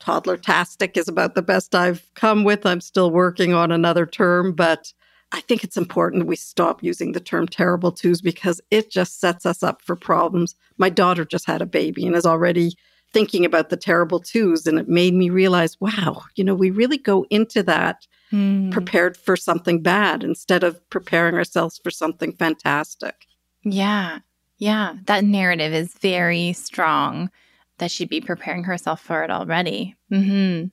toddler 0.00 0.36
tastic 0.36 0.96
is 0.96 1.08
about 1.08 1.34
the 1.34 1.42
best 1.42 1.74
I've 1.74 2.08
come 2.14 2.42
with. 2.42 2.66
I'm 2.66 2.80
still 2.80 3.10
working 3.10 3.52
on 3.52 3.70
another 3.70 4.06
term, 4.06 4.54
but 4.54 4.92
I 5.30 5.40
think 5.42 5.62
it's 5.62 5.76
important 5.76 6.26
we 6.26 6.36
stop 6.36 6.82
using 6.82 7.12
the 7.12 7.20
term 7.20 7.46
terrible 7.46 7.92
twos 7.92 8.22
because 8.22 8.60
it 8.70 8.90
just 8.90 9.20
sets 9.20 9.44
us 9.44 9.62
up 9.62 9.82
for 9.82 9.94
problems. 9.94 10.54
My 10.78 10.88
daughter 10.88 11.24
just 11.24 11.46
had 11.46 11.60
a 11.60 11.66
baby 11.66 12.06
and 12.06 12.16
is 12.16 12.24
already 12.24 12.72
thinking 13.12 13.44
about 13.44 13.68
the 13.68 13.76
terrible 13.76 14.20
twos. 14.20 14.66
And 14.66 14.78
it 14.78 14.88
made 14.88 15.14
me 15.14 15.28
realize, 15.28 15.78
wow, 15.80 16.22
you 16.36 16.44
know, 16.44 16.54
we 16.54 16.70
really 16.70 16.98
go 16.98 17.26
into 17.30 17.62
that 17.64 18.06
mm. 18.32 18.70
prepared 18.70 19.16
for 19.16 19.36
something 19.36 19.82
bad 19.82 20.24
instead 20.24 20.64
of 20.64 20.88
preparing 20.90 21.34
ourselves 21.34 21.78
for 21.82 21.90
something 21.90 22.32
fantastic. 22.32 23.26
Yeah. 23.62 24.20
Yeah. 24.58 24.94
That 25.06 25.24
narrative 25.24 25.72
is 25.72 25.94
very 25.94 26.52
strong 26.52 27.30
that 27.78 27.90
she'd 27.90 28.08
be 28.08 28.20
preparing 28.20 28.64
herself 28.64 29.00
for 29.00 29.22
it 29.22 29.30
already. 29.30 29.96
Mm-hmm. 30.12 30.66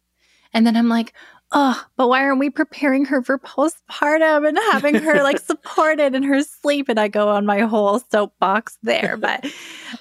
And 0.53 0.67
then 0.67 0.75
I'm 0.75 0.89
like, 0.89 1.13
oh, 1.51 1.85
but 1.95 2.09
why 2.09 2.21
aren't 2.23 2.39
we 2.39 2.49
preparing 2.49 3.05
her 3.05 3.21
for 3.21 3.37
postpartum 3.37 4.47
and 4.47 4.57
having 4.71 4.95
her 4.95 5.21
like 5.21 5.39
supported 5.45 6.15
in 6.15 6.23
her 6.23 6.41
sleep? 6.43 6.89
And 6.89 6.99
I 6.99 7.07
go 7.07 7.29
on 7.29 7.45
my 7.45 7.61
whole 7.61 7.99
soapbox 8.11 8.77
there, 8.83 9.17
but 9.19 9.45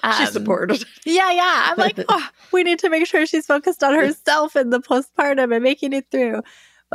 um, 0.03 0.13
she's 0.13 0.31
supported. 0.31 0.83
Yeah, 1.05 1.31
yeah. 1.31 1.67
I'm 1.69 1.77
like, 1.77 1.99
oh, 2.09 2.29
we 2.51 2.63
need 2.63 2.79
to 2.79 2.89
make 2.89 3.05
sure 3.07 3.25
she's 3.25 3.45
focused 3.45 3.83
on 3.83 3.93
herself 3.93 4.55
in 4.55 4.69
the 4.69 4.79
postpartum 4.79 5.53
and 5.53 5.63
making 5.63 5.93
it 5.93 6.09
through. 6.11 6.41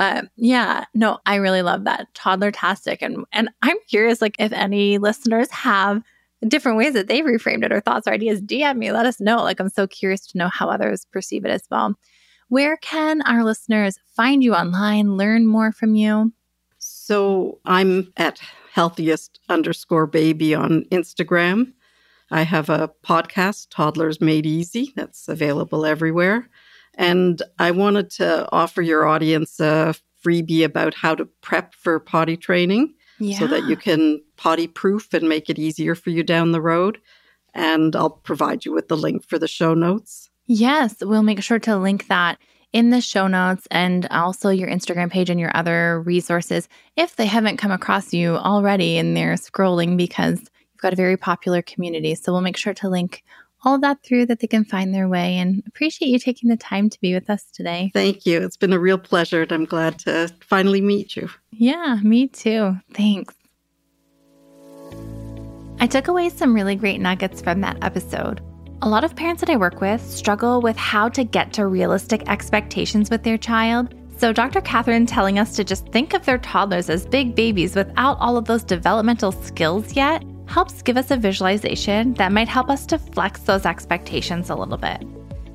But 0.01 0.31
yeah, 0.37 0.87
no, 0.95 1.19
I 1.27 1.35
really 1.35 1.61
love 1.61 1.85
that 1.85 2.09
toddler 2.15 2.51
tastic. 2.51 3.03
And 3.03 3.27
and 3.33 3.51
I'm 3.61 3.77
curious, 3.87 4.23
like 4.23 4.35
if 4.39 4.51
any 4.51 4.97
listeners 4.97 5.51
have 5.51 6.01
different 6.49 6.79
ways 6.79 6.95
that 6.95 7.07
they've 7.07 7.23
reframed 7.23 7.67
it 7.67 7.71
or 7.71 7.83
thoughts 7.83 8.09
or 8.09 8.13
ideas, 8.15 8.41
DM 8.41 8.79
me, 8.79 8.93
let 8.93 9.05
us 9.05 9.21
know. 9.21 9.43
Like 9.43 9.61
I'm 9.61 9.69
so 9.69 9.87
curious 9.87 10.27
to 10.29 10.39
know 10.39 10.49
how 10.49 10.71
others 10.71 11.05
perceive 11.13 11.45
it 11.45 11.51
as 11.51 11.65
well. 11.71 11.99
Where 12.49 12.79
can 12.79 13.21
our 13.27 13.45
listeners 13.45 13.99
find 14.17 14.43
you 14.43 14.55
online, 14.55 15.19
learn 15.19 15.47
more 15.47 15.71
from 15.71 15.95
you? 15.95 16.33
So 16.79 17.59
I'm 17.67 18.11
at 18.17 18.41
healthiest 18.73 19.39
underscore 19.51 20.07
baby 20.07 20.55
on 20.55 20.85
Instagram. 20.91 21.75
I 22.31 22.45
have 22.45 22.71
a 22.71 22.91
podcast, 23.05 23.67
Toddlers 23.69 24.19
Made 24.19 24.47
Easy, 24.47 24.95
that's 24.97 25.29
available 25.29 25.85
everywhere. 25.85 26.49
And 26.95 27.43
I 27.59 27.71
wanted 27.71 28.11
to 28.13 28.49
offer 28.53 28.83
your 28.83 29.07
audience 29.07 29.61
a 29.61 29.95
freebie 30.25 30.65
about 30.65 30.95
how 30.95 31.15
to 31.15 31.25
prep 31.25 31.75
for 31.75 31.99
potty 31.99 32.37
training 32.37 32.95
yeah. 33.19 33.39
so 33.39 33.47
that 33.47 33.65
you 33.65 33.77
can 33.77 34.21
potty 34.37 34.67
proof 34.67 35.15
and 35.15 35.29
make 35.29 35.49
it 35.49 35.59
easier 35.59 35.95
for 35.95 36.11
you 36.11 36.23
down 36.23 36.53
the 36.53 36.61
road. 36.61 36.99
And 37.55 37.97
I'll 37.97 38.11
provide 38.11 38.65
you 38.65 38.73
with 38.73 38.89
the 38.89 38.97
link 38.97 39.25
for 39.27 39.39
the 39.39 39.49
show 39.49 39.75
notes. 39.75 40.31
Yes, 40.47 40.97
we'll 41.01 41.23
make 41.23 41.43
sure 41.43 41.59
to 41.61 41.77
link 41.77 42.09
that 42.09 42.39
in 42.73 42.91
the 42.91 43.01
show 43.01 43.27
notes 43.27 43.67
and 43.71 44.07
also 44.11 44.51
your 44.51 44.69
Instagram 44.69 45.11
page 45.11 45.31
and 45.31 45.41
your 45.41 45.51
other 45.57 46.01
resources 46.03 46.69
if 46.97 47.17
they 47.17 47.27
haven't 47.27 47.57
come 47.57 47.73
across 47.73 48.15
you 48.15 48.37
already 48.37 48.97
and 48.99 49.17
they're 49.17 49.35
scrolling 49.35 49.97
because 49.97 50.39
you've 50.41 50.83
got 50.83 50.93
a 50.93 50.97
very 50.97 51.17
popular 51.17 51.63
community. 51.63 52.15
So 52.15 52.33
we'll 52.33 52.43
make 52.43 52.57
sure 52.57 52.75
to 52.75 52.89
link 52.89 53.25
all 53.65 53.79
that 53.81 54.03
through 54.03 54.27
that 54.27 54.41
they 54.41 54.47
can 54.47 54.65
find 54.65 54.95
their 54.95 55.09
way 55.09 55.37
and 55.39 55.63
appreciate 55.67 56.09
you 56.09 56.19
taking 56.19 56.49
the 56.49 56.57
time 56.57 56.89
to 56.91 57.01
be 57.01 57.15
with 57.15 57.29
us 57.29 57.45
today. 57.53 57.91
Thank 57.95 58.27
you. 58.27 58.41
It's 58.41 58.57
been 58.57 58.73
a 58.73 58.79
real 58.79 58.99
pleasure 58.99 59.43
and 59.43 59.53
I'm 59.53 59.65
glad 59.65 59.99
to 60.01 60.33
finally 60.41 60.81
meet 60.81 61.17
you. 61.17 61.29
Yeah, 61.53 61.99
me 62.03 62.29
too. 62.29 62.77
Thanks. 62.95 63.35
I 65.79 65.87
took 65.87 66.09
away 66.09 66.29
some 66.29 66.55
really 66.55 66.77
great 66.77 67.01
nuggets 67.01 67.41
from 67.41 67.61
that 67.63 67.79
episode. 67.83 68.43
A 68.83 68.89
lot 68.89 69.05
of 69.05 69.17
parents 69.17 69.41
that 69.41 69.51
I 69.51 69.57
work 69.57 69.81
with 69.81 70.01
struggle 70.01 70.61
with 70.61 70.77
how 70.77 71.09
to 71.11 71.25
get 71.25 71.53
to 71.55 71.67
realistic 71.67 72.29
expectations 72.29 73.11
with 73.11 73.23
their 73.23 73.39
child 73.39 73.95
So, 74.21 74.35
Dr. 74.35 74.61
Cathryn 74.61 75.07
telling 75.09 75.39
us 75.39 75.57
to 75.57 75.65
just 75.65 75.87
think 75.89 76.13
of 76.13 76.27
their 76.27 76.37
toddlers 76.37 76.91
as 76.91 77.07
big 77.07 77.35
babies 77.35 77.75
without 77.75 78.19
all 78.21 78.37
of 78.37 78.45
those 78.45 78.63
developmental 78.63 79.33
skills 79.33 79.95
yet 79.97 80.23
helps 80.51 80.83
give 80.83 80.97
us 80.97 81.13
a 81.13 81.17
visualization 81.17 82.13
that 82.15 82.33
might 82.33 82.49
help 82.49 82.69
us 82.69 82.85
to 82.85 82.99
flex 82.99 83.41
those 83.43 83.65
expectations 83.65 84.51
a 84.51 84.55
little 84.55 84.77
bit. 84.77 85.01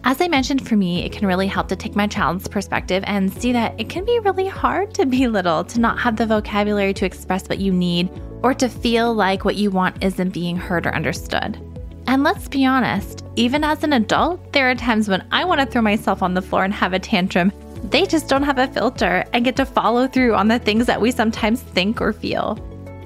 As 0.05 0.21
I 0.21 0.29
mentioned, 0.29 0.65
for 0.65 0.77
me, 0.77 1.03
it 1.03 1.11
can 1.11 1.27
really 1.27 1.47
help 1.47 1.67
to 1.67 1.75
take 1.75 1.95
my 1.95 2.07
child's 2.07 2.47
perspective 2.47 3.03
and 3.05 3.33
see 3.33 3.51
that 3.51 3.77
it 3.77 3.89
can 3.89 4.05
be 4.05 4.19
really 4.19 4.47
hard 4.47 4.93
to 4.93 5.05
be 5.05 5.27
little, 5.27 5.65
to 5.65 5.79
not 5.81 5.99
have 5.99 6.15
the 6.15 6.25
vocabulary 6.25 6.93
to 6.93 7.05
express 7.05 7.49
what 7.49 7.59
you 7.59 7.73
need, 7.73 8.09
or 8.41 8.53
to 8.53 8.69
feel 8.69 9.13
like 9.13 9.43
what 9.43 9.57
you 9.57 9.69
want 9.69 10.01
isn't 10.01 10.29
being 10.29 10.55
heard 10.55 10.85
or 10.85 10.95
understood. 10.95 11.59
And 12.07 12.23
let's 12.23 12.47
be 12.47 12.65
honest, 12.65 13.25
even 13.35 13.63
as 13.63 13.83
an 13.83 13.93
adult, 13.93 14.53
there 14.53 14.69
are 14.69 14.75
times 14.75 15.09
when 15.09 15.27
I 15.31 15.43
want 15.43 15.59
to 15.59 15.65
throw 15.65 15.81
myself 15.81 16.23
on 16.23 16.35
the 16.35 16.41
floor 16.41 16.63
and 16.63 16.73
have 16.73 16.93
a 16.93 16.99
tantrum 16.99 17.51
they 17.91 18.05
just 18.05 18.27
don't 18.27 18.43
have 18.43 18.57
a 18.57 18.67
filter 18.67 19.23
and 19.33 19.45
get 19.45 19.55
to 19.57 19.65
follow 19.65 20.07
through 20.07 20.33
on 20.33 20.47
the 20.47 20.57
things 20.57 20.87
that 20.87 20.99
we 20.99 21.11
sometimes 21.11 21.61
think 21.61 22.01
or 22.01 22.13
feel. 22.13 22.57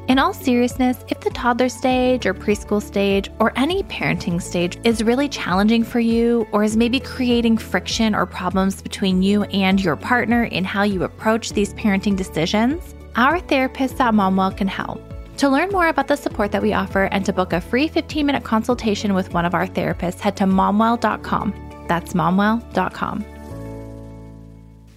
In 0.09 0.17
all 0.17 0.33
seriousness, 0.33 1.05
if 1.09 1.19
the 1.19 1.29
toddler 1.29 1.69
stage 1.69 2.25
or 2.25 2.33
preschool 2.33 2.81
stage 2.81 3.29
or 3.39 3.53
any 3.55 3.83
parenting 3.83 4.41
stage 4.41 4.79
is 4.83 5.03
really 5.03 5.29
challenging 5.29 5.83
for 5.83 5.99
you 5.99 6.47
or 6.51 6.63
is 6.63 6.75
maybe 6.75 6.99
creating 6.99 7.59
friction 7.59 8.15
or 8.15 8.25
problems 8.25 8.81
between 8.81 9.21
you 9.21 9.43
and 9.43 9.79
your 9.79 9.95
partner 9.95 10.45
in 10.45 10.63
how 10.63 10.81
you 10.81 11.03
approach 11.03 11.53
these 11.53 11.75
parenting 11.75 12.17
decisions, 12.17 12.95
our 13.17 13.39
therapists 13.39 13.99
at 13.99 14.15
Momwell 14.15 14.57
can 14.57 14.67
help. 14.67 14.99
To 15.37 15.47
learn 15.47 15.69
more 15.69 15.89
about 15.89 16.07
the 16.07 16.15
support 16.15 16.51
that 16.53 16.63
we 16.63 16.73
offer 16.73 17.03
and 17.03 17.23
to 17.27 17.31
book 17.31 17.53
a 17.53 17.61
free 17.61 17.87
15 17.87 18.25
minute 18.25 18.43
consultation 18.43 19.13
with 19.13 19.31
one 19.35 19.45
of 19.45 19.53
our 19.53 19.67
therapists, 19.67 20.21
head 20.21 20.35
to 20.37 20.45
momwell.com. 20.45 21.85
That's 21.87 22.13
momwell.com. 22.13 23.38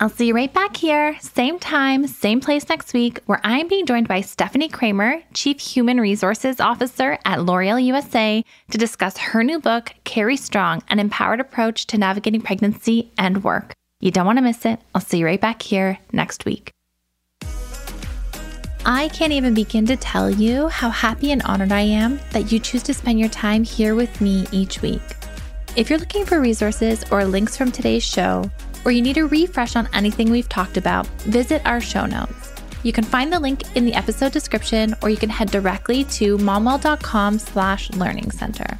I'll 0.03 0.09
see 0.09 0.27
you 0.27 0.35
right 0.35 0.53
back 0.53 0.77
here, 0.77 1.17
same 1.21 1.61
time, 1.61 2.09
same 2.09 2.41
place 2.41 2.69
next 2.69 2.93
week, 2.93 3.21
where 3.27 3.41
I'm 3.45 3.69
being 3.69 3.87
joined 3.87 4.09
by 4.09 4.21
Stephanie 4.21 4.69
Kramer, 4.69 5.23
Chief 5.33 5.61
Human 5.61 6.01
Resources 6.01 6.59
Officer 6.59 7.19
at 7.25 7.41
L'Oreal 7.45 7.81
USA, 7.81 8.45
to 8.73 8.79
discuss 8.79 9.17
her 9.17 9.45
new 9.45 9.61
book, 9.61 9.95
Carry 10.03 10.37
Strong 10.37 10.83
An 10.89 10.99
Empowered 10.99 11.39
Approach 11.39 11.87
to 11.87 11.99
Navigating 11.99 12.41
Pregnancy 12.41 13.13
and 13.17 13.45
Work. 13.45 13.75
You 14.01 14.11
don't 14.11 14.27
want 14.27 14.39
to 14.39 14.43
miss 14.43 14.67
it. 14.67 14.81
I'll 14.93 15.01
see 15.01 15.19
you 15.19 15.27
right 15.27 15.41
back 15.41 15.63
here 15.63 16.01
next 16.13 16.47
week. 16.47 16.73
I 18.85 19.09
can't 19.15 19.33
even 19.33 19.55
begin 19.55 19.87
to 19.87 19.95
tell 19.95 20.29
you 20.29 20.67
how 20.67 20.91
happy 20.91 21.31
and 21.31 21.43
honored 21.43 21.71
I 21.71 21.83
am 21.83 22.19
that 22.33 22.51
you 22.51 22.59
choose 22.59 22.83
to 22.83 22.95
spend 22.95 23.21
your 23.21 23.29
time 23.29 23.63
here 23.63 23.95
with 23.95 24.21
me 24.21 24.49
each 24.51 24.83
week. 24.83 25.01
If 25.77 25.89
you're 25.89 26.01
looking 26.01 26.27
for 26.27 26.41
resources 26.41 27.05
or 27.13 27.25
links 27.25 27.57
from 27.57 27.71
today's 27.71 28.03
show, 28.03 28.51
or 28.85 28.91
you 28.91 29.03
need 29.03 29.19
a 29.19 29.27
refresh 29.27 29.77
on 29.77 29.89
anything 29.93 30.31
we've 30.31 30.49
talked 30.49 30.77
about, 30.77 31.07
visit 31.25 31.63
our 31.65 31.81
show 31.81 32.07
notes. 32.07 32.53
You 32.83 32.93
can 32.93 33.05
find 33.05 33.33
the 33.33 33.39
link 33.39 33.77
in 33.77 33.85
the 33.85 33.95
episode 33.95 34.33
description, 34.33 34.95
or 35.03 35.09
you 35.09 35.17
can 35.17 35.31
head 35.31 35.51
directly 35.51 36.05
to 36.05 36.37
momwell.com 36.39 37.39
slash 37.39 37.91
learning 37.91 38.31
center. 38.31 38.79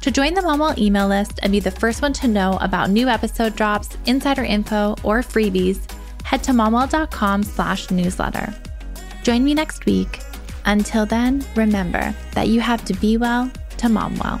To 0.00 0.10
join 0.10 0.34
the 0.34 0.42
Momwell 0.42 0.76
email 0.76 1.08
list 1.08 1.40
and 1.42 1.50
be 1.50 1.60
the 1.60 1.70
first 1.70 2.02
one 2.02 2.12
to 2.14 2.28
know 2.28 2.58
about 2.60 2.90
new 2.90 3.08
episode 3.08 3.56
drops, 3.56 3.96
insider 4.04 4.44
info, 4.44 4.96
or 5.02 5.20
freebies, 5.20 5.90
head 6.24 6.42
to 6.44 6.52
momwell.com 6.52 7.42
slash 7.42 7.90
newsletter. 7.90 8.54
Join 9.22 9.44
me 9.44 9.54
next 9.54 9.86
week. 9.86 10.20
Until 10.66 11.06
then, 11.06 11.44
remember 11.56 12.14
that 12.32 12.48
you 12.48 12.60
have 12.60 12.84
to 12.84 12.94
be 12.94 13.16
well 13.16 13.50
to 13.78 13.88
mom 13.88 14.18
well. 14.18 14.40